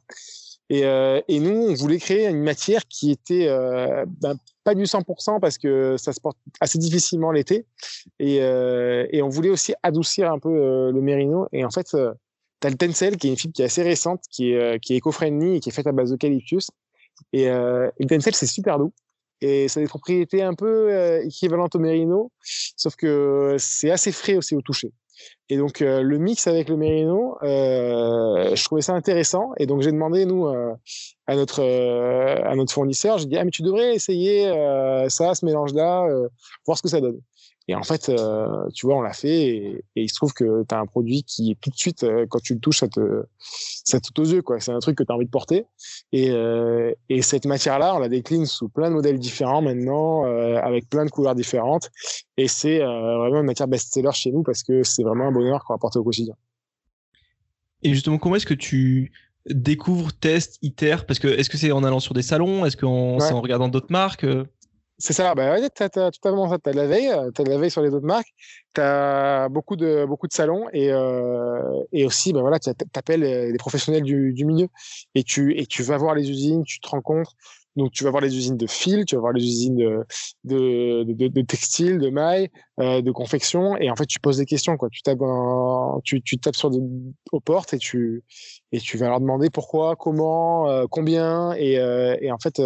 Et, 0.72 0.84
euh, 0.84 1.22
et, 1.28 1.40
nous, 1.40 1.52
on 1.52 1.76
voulait 1.76 2.00
créer 2.00 2.28
une 2.28 2.42
matière 2.42 2.82
qui 2.90 3.12
était 3.12 3.48
euh, 3.48 4.04
ben, 4.08 4.36
pas 4.64 4.74
du 4.74 4.86
100% 4.86 5.40
parce 5.40 5.60
que 5.60 5.96
ça 5.98 6.12
se 6.12 6.20
porte 6.20 6.40
assez 6.60 6.80
difficilement 6.80 7.32
l'été. 7.32 7.68
Et, 8.18 8.42
on 9.22 9.30
voulait 9.30 9.52
aussi 9.52 9.76
adoucir 9.84 10.32
un 10.32 10.40
peu 10.40 10.90
le 10.92 11.02
mérino. 11.02 11.48
Et 11.52 11.64
en 11.64 11.70
fait, 11.70 11.90
tu 11.92 11.98
as 11.98 12.70
le 12.72 12.76
Tencel, 12.76 13.18
qui 13.18 13.28
est 13.28 13.30
une 13.30 13.38
fibre 13.38 13.54
qui 13.54 13.62
est 13.62 13.66
assez 13.66 13.84
récente, 13.84 14.24
qui 14.32 14.54
est, 14.54 14.80
qui 14.80 14.94
est 14.94 14.98
éco-friendly 14.98 15.58
et 15.58 15.60
qui 15.60 15.70
est 15.70 15.72
faite 15.72 15.86
à 15.86 15.92
base 15.92 16.10
d'eucalyptus. 16.10 16.72
Et, 17.32 17.44
et, 17.44 17.50
le 17.52 18.08
Tencel, 18.08 18.34
c'est 18.34 18.48
super 18.48 18.80
doux. 18.80 18.92
Et 19.42 19.68
ça 19.68 19.80
a 19.80 19.84
des 19.84 19.90
propriétés 19.90 20.42
un 20.42 20.54
peu 20.54 21.22
équivalentes 21.24 21.76
au 21.76 21.80
mérino, 21.80 22.32
sauf 22.42 22.96
que 22.96 23.56
c'est 23.60 23.92
assez 23.92 24.12
frais 24.12 24.38
aussi 24.38 24.56
au 24.56 24.62
toucher. 24.62 24.92
Et 25.50 25.58
donc 25.58 25.82
euh, 25.82 26.02
le 26.02 26.18
mix 26.18 26.48
avec 26.48 26.70
le 26.70 26.78
Merino, 26.78 27.38
euh, 27.44 28.56
je 28.56 28.64
trouvais 28.64 28.82
ça 28.82 28.94
intéressant. 28.94 29.52
Et 29.58 29.68
donc 29.68 29.82
j'ai 29.82 29.92
demandé 29.92 30.26
nous 30.26 30.48
euh, 30.48 30.74
à 31.28 31.36
notre 31.36 31.62
euh, 31.62 32.44
à 32.44 32.56
notre 32.56 32.74
fournisseur, 32.74 33.20
j'ai 33.20 33.28
dit 33.28 33.38
ah 33.38 33.46
mais 33.46 33.52
tu 33.52 33.62
devrais 33.62 33.94
essayer 33.94 34.48
ça, 35.10 35.36
ce 35.36 35.46
mélange-là, 35.46 36.08
voir 36.66 36.78
ce 36.78 36.82
que 36.82 36.90
ça 36.90 37.00
donne. 37.00 37.20
Et 37.68 37.74
en 37.74 37.82
fait, 37.82 38.10
euh, 38.10 38.68
tu 38.74 38.86
vois, 38.86 38.98
on 38.98 39.02
l'a 39.02 39.14
fait 39.14 39.48
et, 39.48 39.84
il 39.96 40.10
se 40.10 40.16
trouve 40.16 40.34
que 40.34 40.64
tu 40.68 40.76
as 40.76 40.80
un 40.80 40.86
produit 40.86 41.24
qui 41.24 41.58
tout 41.60 41.72
de 41.72 41.76
suite, 41.76 42.04
euh, 42.04 42.28
quand 42.30 42.40
tu 42.40 42.54
le 42.54 42.60
touches, 42.60 42.80
ça 42.80 42.88
te, 42.88 43.24
ça 43.40 44.00
te 44.00 44.22
aux 44.22 44.26
yeux. 44.26 44.44
quoi. 44.44 44.60
C'est 44.60 44.72
un 44.72 44.80
truc 44.80 44.98
que 44.98 45.04
tu 45.04 45.12
as 45.12 45.16
envie 45.16 45.26
de 45.26 45.32
porter. 45.32 45.66
Et, 46.12 46.30
euh, 46.30 46.94
et 47.10 47.24
cette 47.24 47.46
matière-là, 47.46 47.96
on 47.96 48.00
la 48.00 48.10
décline 48.10 48.46
sous 48.46 48.70
plein 48.70 48.90
de 48.90 48.96
modèles 48.96 49.18
différents 49.18 49.62
maintenant, 49.62 50.26
avec 50.26 50.90
plein 50.90 51.06
de 51.06 51.10
couleurs 51.10 51.36
différentes. 51.36 51.90
Et 52.38 52.48
c'est 52.48 52.80
vraiment 52.80 53.40
une 53.40 53.48
matière 53.48 53.68
best-seller 53.68 54.12
chez 54.14 54.32
nous 54.32 54.44
parce 54.44 54.62
que 54.62 54.84
c'est 54.84 55.04
vraiment 55.04 55.28
un 55.28 55.32
bonheur 55.32 55.64
qu'on 55.66 55.74
va 55.74 55.80
porter 55.80 55.98
au 55.98 56.04
quotidien. 56.04 56.36
Et 57.82 57.94
justement, 57.94 58.18
comment 58.20 58.36
est-ce 58.36 58.46
que 58.46 58.54
tu 58.54 59.12
découvres, 59.48 60.14
testes, 60.14 60.60
itères? 60.62 61.06
Parce 61.06 61.20
que 61.20 61.28
est-ce 61.28 61.50
que 61.50 61.58
c'est 61.58 61.72
en 61.72 61.84
allant 61.84 62.00
sur 62.00 62.14
des 62.14 62.22
salons? 62.22 62.66
Est-ce 62.66 62.78
que 62.78 62.86
c'est 63.20 63.34
en 63.34 63.42
regardant 63.42 63.70
d'autres 63.70 63.92
marques? 63.92 64.26
C'est 64.98 65.14
ça, 65.14 65.36
bah 65.36 65.52
ouais, 65.54 65.70
t'as, 65.70 65.90
t'as 65.90 66.12
totalement 66.12 66.50
ça. 66.50 66.58
T'as 66.58 66.72
de 66.72 66.78
la 66.78 66.88
veille, 66.88 67.10
euh, 67.10 67.30
t'as 67.32 67.44
de 67.44 67.50
la 67.50 67.58
veille 67.58 67.72
sur 67.72 67.82
les 67.82 67.90
autres 67.94 68.06
marques, 68.06 68.34
t'as 68.74 69.50
beaucoup 69.50 69.76
de 69.76 70.06
beaucoup 70.06 70.28
de 70.28 70.34
salons 70.34 70.68
et 70.74 70.92
euh, 70.92 71.84
et 71.92 72.06
aussi, 72.06 72.32
bah 72.34 72.42
voilà, 72.42 72.60
t'appelles 72.60 73.22
les 73.22 73.58
professionnels 73.58 74.04
du, 74.04 74.34
du 74.34 74.46
milieu 74.46 74.68
et 75.14 75.24
tu 75.24 75.58
et 75.60 75.66
tu 75.66 75.84
vas 75.84 75.98
voir 75.98 76.16
les 76.16 76.30
usines, 76.30 76.64
tu 76.64 76.80
te 76.80 76.88
rencontres. 76.90 77.34
Donc 77.76 77.92
tu 77.92 78.06
vas 78.06 78.10
voir 78.10 78.22
les 78.24 78.38
usines 78.38 78.56
de 78.56 78.68
fil, 78.68 79.04
tu 79.04 79.16
vas 79.16 79.22
voir 79.22 79.34
les 79.34 79.44
usines 79.44 79.76
de 79.76 80.06
de, 80.46 81.04
de, 81.04 81.28
de 81.28 81.42
textile, 81.42 81.98
de 82.00 82.10
mailles, 82.10 82.50
euh, 82.80 83.02
de 83.02 83.12
confection, 83.12 83.76
et 83.78 83.90
en 83.92 83.98
fait 83.98 84.06
tu 84.06 84.20
poses 84.22 84.38
des 84.38 84.46
questions 84.46 84.78
quoi. 84.78 84.88
Tu 84.90 85.02
tapes 85.02 85.20
tu, 86.06 86.22
tu 86.22 86.38
tapes 86.38 86.56
sur 86.56 86.70
des, 86.70 86.80
aux 87.34 87.42
portes 87.42 87.74
et 87.74 87.78
tu 87.78 88.24
et 88.72 88.80
tu 88.80 88.98
vas 88.98 89.10
leur 89.10 89.20
demander 89.20 89.50
pourquoi, 89.50 89.96
comment, 89.98 90.70
euh, 90.70 90.86
combien, 90.90 91.52
et, 91.54 91.78
euh, 91.80 92.16
et 92.22 92.32
en 92.32 92.38
fait 92.40 92.62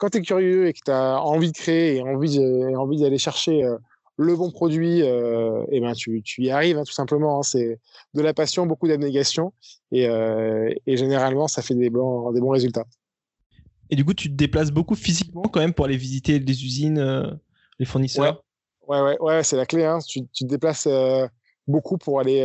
quand 0.00 0.08
tu 0.08 0.18
es 0.18 0.22
curieux 0.22 0.66
et 0.66 0.72
que 0.72 0.80
tu 0.84 0.90
as 0.90 1.22
envie 1.22 1.52
de 1.52 1.56
créer 1.56 1.96
et 1.96 2.02
envie, 2.02 2.40
envie 2.74 2.98
d'aller 2.98 3.18
chercher 3.18 3.62
euh, 3.62 3.76
le 4.16 4.34
bon 4.34 4.50
produit, 4.50 5.02
euh, 5.02 5.62
et 5.70 5.80
ben 5.80 5.92
tu, 5.92 6.22
tu 6.22 6.42
y 6.42 6.50
arrives 6.50 6.78
hein, 6.78 6.84
tout 6.84 6.92
simplement. 6.92 7.38
Hein. 7.38 7.42
c'est 7.42 7.78
de 8.14 8.22
la 8.22 8.32
passion, 8.34 8.66
beaucoup 8.66 8.88
d'abnégation 8.88 9.52
et, 9.92 10.08
euh, 10.08 10.72
et, 10.86 10.96
généralement 10.96 11.48
ça 11.48 11.62
fait 11.62 11.74
des 11.74 11.90
bons, 11.90 12.32
des 12.32 12.40
bons 12.40 12.50
résultats. 12.50 12.86
Et 13.90 13.96
du 13.96 14.04
coup, 14.04 14.14
tu 14.14 14.28
te 14.30 14.34
déplaces 14.34 14.70
beaucoup 14.70 14.94
physiquement 14.94 15.42
quand 15.42 15.60
même 15.60 15.74
pour 15.74 15.84
aller 15.84 15.96
visiter 15.96 16.38
les 16.38 16.64
usines, 16.64 17.38
les 17.78 17.84
fournisseurs? 17.84 18.42
Ouais, 18.86 19.00
ouais, 19.00 19.16
ouais, 19.20 19.42
c'est 19.42 19.56
la 19.56 19.66
clé. 19.66 19.84
Hein. 19.84 19.98
Tu, 20.06 20.22
tu, 20.32 20.44
te 20.44 20.48
déplaces 20.48 20.88
beaucoup 21.66 21.98
pour 21.98 22.20
aller 22.20 22.40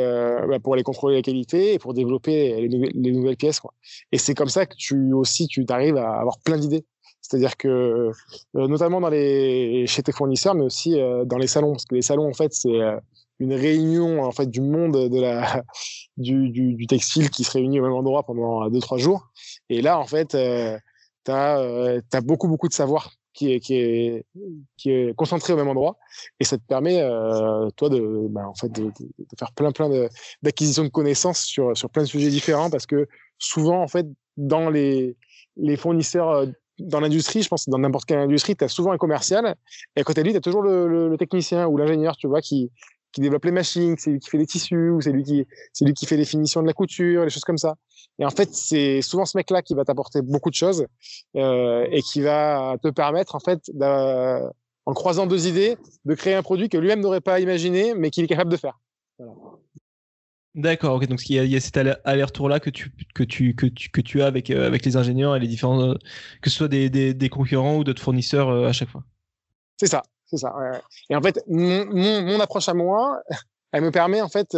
bah, 0.49 0.59
pour 0.59 0.73
aller 0.73 0.83
contrôler 0.83 1.17
la 1.17 1.21
qualité 1.21 1.73
et 1.73 1.79
pour 1.79 1.93
développer 1.93 2.67
les, 2.67 2.67
les 2.67 3.11
nouvelles 3.11 3.37
pièces. 3.37 3.59
Quoi. 3.59 3.73
Et 4.11 4.17
c'est 4.17 4.33
comme 4.33 4.49
ça 4.49 4.65
que 4.65 4.75
tu 4.75 5.13
aussi 5.13 5.47
tu 5.47 5.63
arrives 5.69 5.97
à 5.97 6.19
avoir 6.19 6.39
plein 6.39 6.57
d'idées. 6.57 6.83
C'est-à-dire 7.27 7.57
que, 7.57 8.11
euh, 8.55 8.67
notamment 8.67 9.01
dans 9.01 9.09
les, 9.09 9.87
chez 9.87 10.03
tes 10.03 10.11
fournisseurs, 10.11 10.53
mais 10.53 10.63
aussi 10.63 10.99
euh, 10.99 11.25
dans 11.25 11.39
les 11.39 11.47
salons, 11.47 11.71
parce 11.71 11.85
que 11.85 11.95
les 11.95 12.03
salons, 12.03 12.29
en 12.29 12.33
fait, 12.33 12.53
c'est 12.53 12.79
euh, 12.79 12.99
une 13.39 13.53
réunion 13.53 14.23
en 14.23 14.31
fait 14.31 14.45
du 14.45 14.61
monde 14.61 15.09
de 15.09 15.19
la 15.19 15.63
du, 16.17 16.51
du, 16.51 16.87
textile 16.87 17.31
qui 17.31 17.43
se 17.43 17.51
réunit 17.51 17.79
au 17.79 17.83
même 17.83 17.93
endroit 17.93 18.23
pendant 18.23 18.69
deux 18.69 18.79
trois 18.79 18.99
jours. 18.99 19.29
Et 19.69 19.81
là, 19.81 19.97
en 19.97 20.05
fait, 20.05 20.29
tu 20.29 21.31
as, 21.31 22.21
beaucoup, 22.21 22.47
beaucoup 22.47 22.67
de 22.67 22.73
savoir 22.73 23.11
qui 23.33 23.53
est, 23.53 23.59
qui 23.59 23.75
est, 23.75 24.25
qui 24.77 24.91
est 24.91 25.15
concentré 25.15 25.53
au 25.53 25.57
même 25.57 25.67
endroit. 25.67 25.97
Et 26.39 26.43
ça 26.43 26.57
te 26.57 26.63
permet, 26.63 27.01
toi, 27.75 27.89
de, 27.89 28.27
bah, 28.29 28.47
en 28.47 28.53
fait, 28.53 28.69
de, 28.69 28.83
de, 28.85 29.25
faire 29.37 29.51
plein, 29.53 29.71
plein 29.71 29.89
d'acquisitions 30.43 30.83
de, 30.83 30.89
connaissances 30.89 31.41
sur, 31.41 31.75
sur 31.75 31.89
plein 31.89 32.03
de 32.03 32.07
sujets 32.07 32.29
différents 32.29 32.69
parce 32.69 32.85
que 32.85 33.07
souvent, 33.39 33.81
en 33.81 33.87
fait, 33.87 34.05
dans 34.37 34.69
les, 34.69 35.17
les 35.57 35.75
fournisseurs, 35.75 36.45
dans 36.79 36.99
l'industrie, 36.99 37.41
je 37.41 37.49
pense, 37.49 37.69
dans 37.69 37.77
n'importe 37.77 38.05
quelle 38.05 38.19
industrie, 38.19 38.55
tu 38.55 38.63
as 38.63 38.67
souvent 38.67 38.91
un 38.91 38.97
commercial 38.97 39.55
et 39.95 40.01
à 40.01 40.03
côté 40.03 40.21
de 40.21 40.25
lui, 40.25 40.33
tu 40.33 40.37
as 40.37 40.41
toujours 40.41 40.61
le, 40.61 40.87
le, 40.87 41.09
le 41.09 41.17
technicien 41.17 41.67
ou 41.67 41.77
l'ingénieur, 41.77 42.17
tu 42.17 42.27
vois, 42.27 42.41
qui, 42.41 42.71
qui 43.15 43.21
développe 43.21 43.45
les 43.45 43.51
machines, 43.51 43.95
c'est 43.97 44.11
lui 44.11 44.19
qui 44.19 44.29
fait 44.29 44.37
les 44.37 44.45
tissus, 44.45 44.89
ou 44.89 44.99
c'est 44.99 45.13
lui 45.13 45.23
qui, 45.23 45.47
c'est 45.71 45.85
lui 45.85 45.93
qui 45.93 46.05
fait 46.05 46.17
les 46.17 46.25
finitions 46.25 46.61
de 46.61 46.67
la 46.67 46.73
couture, 46.73 47.23
les 47.23 47.29
choses 47.29 47.45
comme 47.45 47.57
ça. 47.57 47.75
Et 48.19 48.25
en 48.25 48.29
fait, 48.29 48.53
c'est 48.53 49.01
souvent 49.01 49.25
ce 49.25 49.37
mec-là 49.37 49.61
qui 49.61 49.73
va 49.73 49.85
t'apporter 49.85 50.21
beaucoup 50.21 50.49
de 50.49 50.55
choses 50.55 50.85
euh, 51.37 51.87
et 51.91 52.01
qui 52.01 52.21
va 52.21 52.75
te 52.83 52.89
permettre, 52.89 53.35
en 53.35 53.39
fait, 53.39 53.71
en 54.85 54.93
croisant 54.93 55.27
deux 55.27 55.47
idées, 55.47 55.77
de 56.03 56.13
créer 56.13 56.35
un 56.35 56.43
produit 56.43 56.67
que 56.67 56.77
lui-même 56.77 56.99
n'aurait 56.99 57.21
pas 57.21 57.39
imaginé, 57.39 57.93
mais 57.95 58.09
qu'il 58.09 58.23
est 58.23 58.27
capable 58.27 58.51
de 58.51 58.57
faire. 58.57 58.79
D'accord, 60.55 60.95
ok. 60.95 61.07
Donc 61.07 61.29
il 61.29 61.35
y 61.35 61.39
a, 61.39 61.43
il 61.43 61.51
y 61.51 61.57
a 61.57 61.59
cet 61.59 61.75
aller-retour 61.75 62.47
là 62.47 62.61
que 62.61 62.69
tu 62.69 62.89
que 63.13 63.23
tu 63.23 63.55
que 63.55 63.65
tu 63.65 63.89
que 63.89 63.99
tu 63.99 64.21
as 64.21 64.25
avec 64.25 64.49
euh, 64.49 64.65
avec 64.65 64.85
les 64.85 64.95
ingénieurs 64.95 65.35
et 65.35 65.39
les 65.39 65.49
différents 65.49 65.81
euh, 65.81 65.95
que 66.41 66.49
ce 66.49 66.55
soit 66.55 66.69
des 66.69 66.89
des, 66.89 67.29
concurrents 67.29 67.75
ou 67.75 67.83
d'autres 67.83 68.01
fournisseurs 68.01 68.47
euh, 68.47 68.69
à 68.69 68.71
chaque 68.71 68.87
fois. 68.87 69.03
C'est 69.75 69.87
ça, 69.87 70.01
c'est 70.25 70.37
ça. 70.37 70.53
Et 71.09 71.15
en 71.15 71.21
fait, 71.21 71.43
mon, 71.47 71.85
mon, 71.85 72.39
approche 72.39 72.69
à 72.69 72.73
moi, 72.73 73.19
elle 73.73 73.83
me 73.83 73.91
permet 73.91 74.21
en 74.21 74.29
fait 74.29 74.57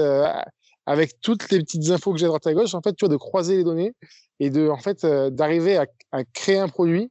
avec 0.85 1.19
toutes 1.19 1.49
les 1.49 1.59
petites 1.59 1.89
infos 1.89 2.13
que 2.13 2.19
j'ai 2.19 2.25
à 2.25 2.27
droite 2.27 2.45
à 2.45 2.53
gauche, 2.53 2.75
en 2.75 2.81
fait, 2.81 2.93
tu 2.93 3.05
vois, 3.05 3.11
de 3.11 3.17
croiser 3.17 3.57
les 3.57 3.63
données 3.63 3.93
et 4.39 4.51
de, 4.51 4.69
en 4.69 4.77
fait, 4.77 5.03
d'arriver 5.03 5.77
à, 5.77 5.87
à, 6.11 6.23
créer 6.25 6.59
un 6.59 6.69
produit 6.69 7.09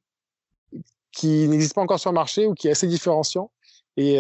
qui 1.11 1.49
n'existe 1.49 1.75
pas 1.75 1.83
encore 1.83 1.99
sur 1.99 2.11
le 2.11 2.15
marché 2.15 2.47
ou 2.47 2.55
qui 2.55 2.69
est 2.69 2.71
assez 2.71 2.87
différenciant 2.87 3.51
et, 3.97 4.15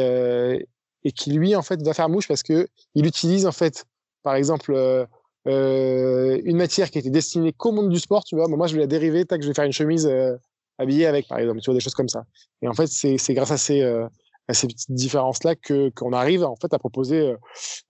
et 1.04 1.12
qui 1.12 1.30
lui, 1.30 1.54
en 1.54 1.62
fait, 1.62 1.80
va 1.82 1.94
faire 1.94 2.08
mouche 2.08 2.26
parce 2.26 2.42
que 2.42 2.66
il 2.96 3.06
utilise, 3.06 3.46
en 3.46 3.52
fait, 3.52 3.86
par 4.26 4.34
exemple, 4.34 4.72
euh, 4.74 5.06
euh 5.46 6.40
une 6.44 6.56
matière 6.56 6.90
qui 6.90 6.98
était 6.98 7.10
destinée 7.10 7.52
qu'au 7.52 7.70
monde 7.70 7.90
du 7.90 8.00
sport, 8.00 8.24
tu 8.24 8.34
vois. 8.34 8.48
moi, 8.48 8.66
je 8.66 8.74
vais 8.74 8.80
la 8.80 8.88
dériver, 8.88 9.24
tac, 9.24 9.40
je 9.40 9.46
vais 9.46 9.54
faire 9.54 9.64
une 9.64 9.72
chemise 9.72 10.04
euh, 10.04 10.34
habillée 10.78 11.06
avec, 11.06 11.28
par 11.28 11.38
exemple, 11.38 11.60
tu 11.60 11.66
vois, 11.66 11.74
des 11.74 11.80
choses 11.80 11.94
comme 11.94 12.08
ça. 12.08 12.24
Et 12.60 12.66
en 12.66 12.72
fait, 12.72 12.88
c'est 12.88 13.34
grâce 13.34 13.52
à 13.52 13.56
ces, 13.56 13.84
petites 14.48 14.90
différences 14.90 15.44
là 15.44 15.54
que 15.54 15.90
qu'on 15.90 16.12
arrive 16.12 16.42
en 16.42 16.56
fait 16.56 16.74
à 16.74 16.78
proposer 16.80 17.20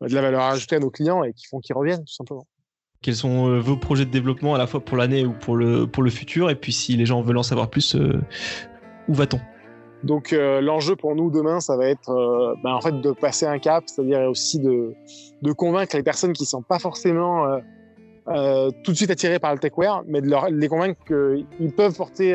de 0.03 0.15
la 0.15 0.21
valeur 0.21 0.43
ajoutée 0.43 0.77
à 0.77 0.79
nos 0.79 0.91
clients 0.91 1.25
et 1.25 1.33
qui 1.33 1.47
font 1.47 1.61
qu'ils 1.61 1.75
reviennent 1.75 2.05
tout 2.05 2.15
simplement. 2.15 2.47
Quels 3.01 3.17
sont 3.17 3.59
vos 3.59 3.79
projets 3.79 4.05
de 4.05 4.11
développement 4.11 4.55
à 4.55 4.59
la 4.59 4.67
fois 4.67 4.81
pour 4.81 4.99
l'année 4.99 5.25
ou 5.25 5.33
pour 5.33 5.57
le 5.57 5.87
pour 5.87 6.03
le 6.03 6.11
futur? 6.11 6.51
Et 6.51 6.55
puis 6.55 6.75
si 6.75 6.97
les 6.97 7.07
gens 7.07 7.23
veulent 7.23 7.39
en 7.39 7.43
savoir 7.43 7.71
plus 7.71 7.97
où 9.09 9.15
va-t-on? 9.15 9.41
Donc 10.05 10.33
l'enjeu 10.33 10.95
pour 10.95 11.15
nous 11.15 11.31
demain 11.31 11.61
ça 11.61 11.77
va 11.77 11.89
être 11.89 12.57
ben, 12.63 12.75
en 12.75 12.81
fait 12.81 13.01
de 13.01 13.13
passer 13.13 13.47
un 13.47 13.59
cap, 13.59 13.85
c'est-à-dire 13.87 14.29
aussi 14.29 14.61
de 14.61 14.95
de 15.43 15.53
convaincre 15.53 15.97
les 15.97 16.03
personnes 16.03 16.33
qui 16.33 16.45
sont 16.45 16.63
pas 16.63 16.79
forcément 16.79 17.59
tout 18.27 18.93
de 18.93 18.97
suite 18.97 19.11
attirées 19.11 19.39
par 19.39 19.53
le 19.53 19.59
techwear, 19.59 20.05
mais 20.07 20.21
de, 20.21 20.29
leur, 20.29 20.51
de 20.51 20.57
les 20.57 20.69
convaincre 20.69 21.01
qu'ils 21.07 21.73
peuvent 21.73 21.97
porter 21.97 22.35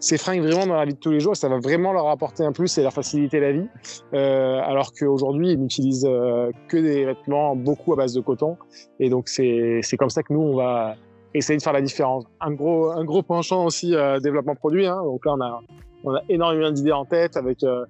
ces 0.00 0.16
fringues 0.16 0.40
vraiment 0.40 0.66
dans 0.66 0.76
la 0.76 0.86
vie 0.86 0.94
de 0.94 0.98
tous 0.98 1.10
les 1.10 1.20
jours, 1.20 1.36
ça 1.36 1.48
va 1.48 1.58
vraiment 1.58 1.92
leur 1.92 2.08
apporter 2.08 2.42
un 2.42 2.52
plus 2.52 2.76
et 2.78 2.82
leur 2.82 2.92
faciliter 2.92 3.38
la 3.38 3.52
vie. 3.52 3.68
Euh, 4.14 4.58
alors 4.64 4.92
qu'aujourd'hui, 4.92 5.52
ils 5.52 5.60
n'utilisent 5.60 6.08
euh, 6.08 6.50
que 6.68 6.78
des 6.78 7.04
vêtements 7.04 7.54
beaucoup 7.54 7.92
à 7.92 7.96
base 7.96 8.14
de 8.14 8.20
coton. 8.22 8.56
Et 8.98 9.10
donc, 9.10 9.28
c'est 9.28 9.82
comme 9.98 10.08
ça 10.08 10.22
que 10.22 10.32
nous, 10.32 10.40
on 10.40 10.56
va 10.56 10.96
essayer 11.34 11.58
de 11.58 11.62
faire 11.62 11.74
la 11.74 11.82
différence. 11.82 12.24
Un 12.40 12.52
gros, 12.52 12.90
un 12.90 13.04
gros 13.04 13.22
penchant 13.22 13.66
aussi 13.66 13.94
euh, 13.94 14.18
développement 14.20 14.54
produit. 14.54 14.86
Hein. 14.86 15.00
Donc 15.04 15.24
là, 15.26 15.34
on 15.36 15.40
a, 15.42 15.60
on 16.04 16.14
a 16.14 16.22
énormément 16.28 16.70
d'idées 16.70 16.92
en 16.92 17.04
tête 17.04 17.36
avec 17.36 17.62
euh, 17.62 17.84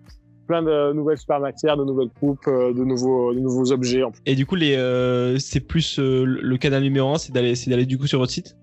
plein 0.46 0.62
de 0.62 0.92
nouvelles 0.92 1.18
super 1.18 1.40
matières, 1.40 1.76
de 1.76 1.84
nouvelles 1.84 2.10
coupes, 2.18 2.46
euh, 2.48 2.72
de 2.72 2.84
nouveaux, 2.84 3.32
de 3.32 3.40
nouveaux 3.40 3.72
objets. 3.72 4.02
Et 4.26 4.34
du 4.34 4.46
coup, 4.46 4.56
les, 4.56 4.76
euh, 4.76 5.38
c'est 5.38 5.60
plus 5.60 5.98
le 5.98 6.56
canal 6.56 6.82
numéro 6.82 7.10
un, 7.10 7.18
c'est 7.18 7.32
d'aller, 7.32 7.54
c'est 7.54 7.70
d'aller 7.70 7.86
du 7.86 7.98
coup 7.98 8.06
sur 8.06 8.18
votre 8.18 8.32
site? 8.32 8.56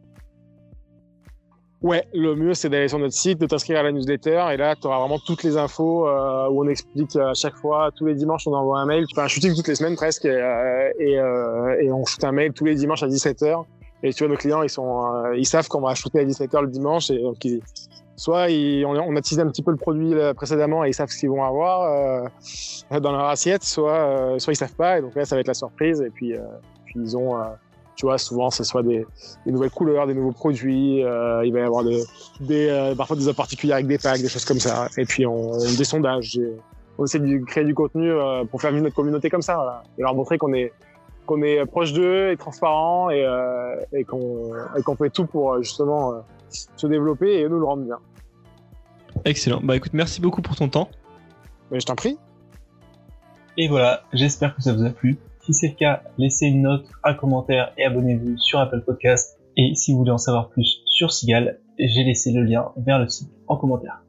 Ouais, 1.81 2.07
le 2.11 2.35
mieux 2.35 2.55
c'est 2.55 2.69
d'aller 2.69 2.87
sur 2.87 2.97
notre 2.97 3.13
site, 3.13 3.39
de 3.39 3.45
t'inscrire 3.45 3.79
à 3.79 3.83
la 3.83 3.91
newsletter 3.91 4.45
et 4.51 4.57
là 4.57 4.75
tu 4.75 4.87
auras 4.87 4.99
vraiment 4.99 5.19
toutes 5.19 5.43
les 5.43 5.57
infos 5.57 6.07
euh, 6.07 6.49
où 6.49 6.63
on 6.65 6.67
explique 6.67 7.15
à 7.15 7.35
chaque 7.35 7.55
fois, 7.55 7.91
tous 7.95 8.07
les 8.07 8.15
dimanches 8.15 8.47
on 8.47 8.53
envoie 8.53 8.79
un 8.79 8.87
mail, 8.87 9.05
fais 9.13 9.21
un 9.21 9.27
shooting 9.27 9.53
toutes 9.55 9.67
les 9.67 9.75
semaines 9.75 9.95
presque 9.95 10.25
et, 10.25 10.29
euh, 10.29 10.91
et, 10.97 11.19
euh, 11.19 11.79
et, 11.79 11.91
on 11.91 12.03
shoot 12.03 12.23
un 12.23 12.31
mail 12.31 12.51
tous 12.53 12.65
les 12.65 12.73
dimanches 12.73 13.03
à 13.03 13.07
17h 13.07 13.63
et 14.01 14.11
tu 14.11 14.23
vois 14.23 14.33
nos 14.33 14.39
clients 14.39 14.63
ils 14.63 14.71
sont 14.71 15.05
euh, 15.05 15.37
ils 15.37 15.45
savent 15.45 15.67
qu'on 15.67 15.81
va 15.81 15.93
shooter 15.93 16.19
à 16.19 16.25
17h 16.25 16.61
le 16.61 16.67
dimanche 16.67 17.11
et 17.11 17.21
donc 17.21 17.45
ils, 17.45 17.61
soit 18.17 18.49
ils, 18.49 18.85
on, 18.85 18.91
on, 18.95 19.15
a 19.15 19.21
teasé 19.21 19.41
un 19.41 19.47
petit 19.47 19.63
peu 19.63 19.71
le 19.71 19.77
produit 19.77 20.13
euh, 20.13 20.33
précédemment 20.33 20.83
et 20.83 20.89
ils 20.89 20.93
savent 20.93 21.09
ce 21.09 21.17
qu'ils 21.17 21.29
vont 21.29 21.43
avoir 21.43 22.29
dans 22.91 23.11
leur 23.11 23.25
assiette, 23.25 23.63
soit 23.63 24.37
soit 24.39 24.53
ils 24.53 24.57
savent 24.57 24.75
pas 24.75 24.99
et 24.99 25.01
donc 25.01 25.15
là 25.15 25.23
ça 25.23 25.35
va 25.35 25.41
être 25.41 25.47
la 25.47 25.53
surprise 25.53 26.01
et 26.01 26.09
puis, 26.09 26.33
puis 26.85 26.95
ils 26.97 27.15
ont 27.15 27.35
tu 27.97 28.05
vois, 28.05 28.19
souvent, 28.19 28.51
ce 28.51 28.63
soit 28.63 28.83
des, 28.83 29.07
des, 29.45 29.51
nouvelles 29.51 29.71
couleurs, 29.71 30.05
des 30.05 30.13
nouveaux 30.13 30.31
produits. 30.31 31.03
Euh, 31.03 31.43
il 31.43 31.51
va 31.51 31.61
y 31.61 31.63
avoir 31.63 31.83
de, 31.83 31.99
des, 32.39 32.69
euh, 32.69 32.93
parfois 32.93 33.15
des 33.15 33.27
offres 33.27 33.37
particulières 33.37 33.77
avec 33.77 33.87
des 33.87 33.97
packs, 33.97 34.21
des 34.21 34.29
choses 34.29 34.45
comme 34.45 34.59
ça. 34.59 34.87
Et 34.97 35.05
puis, 35.05 35.25
on, 35.25 35.53
on 35.53 35.57
des 35.57 35.83
sondages. 35.83 36.39
On 36.99 37.05
essaie 37.05 37.17
de 37.17 37.37
créer 37.39 37.63
du 37.63 37.73
contenu 37.73 38.11
euh, 38.11 38.45
pour 38.45 38.61
faire 38.61 38.69
vivre 38.69 38.83
notre 38.83 38.95
communauté 38.95 39.31
comme 39.31 39.41
ça, 39.41 39.55
voilà. 39.55 39.83
et 39.97 40.03
leur 40.03 40.13
montrer 40.13 40.37
qu'on 40.37 40.53
est 40.53 40.71
qu'on 41.27 41.41
est 41.43 41.63
proche 41.65 41.93
d'eux 41.93 42.31
et 42.31 42.37
transparent 42.37 43.11
et, 43.11 43.23
euh, 43.23 43.75
et 43.93 44.03
qu'on 44.03 44.51
qu'on 44.83 44.95
fait 44.95 45.11
tout 45.11 45.25
pour 45.25 45.53
euh, 45.53 45.61
justement 45.61 46.13
euh, 46.13 46.19
se 46.49 46.87
développer 46.87 47.41
et 47.41 47.49
nous 47.49 47.59
le 47.59 47.65
rendre 47.65 47.83
bien. 47.83 47.99
Excellent. 49.25 49.61
Bah 49.61 49.75
écoute, 49.75 49.93
merci 49.93 50.21
beaucoup 50.21 50.41
pour 50.41 50.55
ton 50.55 50.69
temps. 50.69 50.89
Mais 51.71 51.79
je 51.79 51.85
t'en 51.85 51.95
prie. 51.95 52.17
Et 53.57 53.67
voilà, 53.67 54.03
j'espère 54.13 54.55
que 54.55 54.61
ça 54.61 54.73
vous 54.73 54.85
a 54.85 54.89
plu. 54.89 55.17
Si 55.41 55.53
c'est 55.53 55.69
le 55.69 55.73
cas, 55.73 56.03
laissez 56.17 56.45
une 56.45 56.61
note, 56.61 56.85
un 57.03 57.13
commentaire 57.13 57.73
et 57.77 57.85
abonnez-vous 57.85 58.37
sur 58.37 58.59
Apple 58.59 58.81
Podcast. 58.81 59.39
Et 59.55 59.73
si 59.75 59.91
vous 59.91 59.99
voulez 59.99 60.11
en 60.11 60.17
savoir 60.17 60.49
plus 60.49 60.81
sur 60.85 61.11
Sigal, 61.11 61.59
j'ai 61.79 62.03
laissé 62.03 62.31
le 62.31 62.43
lien 62.43 62.71
vers 62.77 62.99
le 62.99 63.07
site 63.07 63.29
en 63.47 63.57
commentaire. 63.57 64.01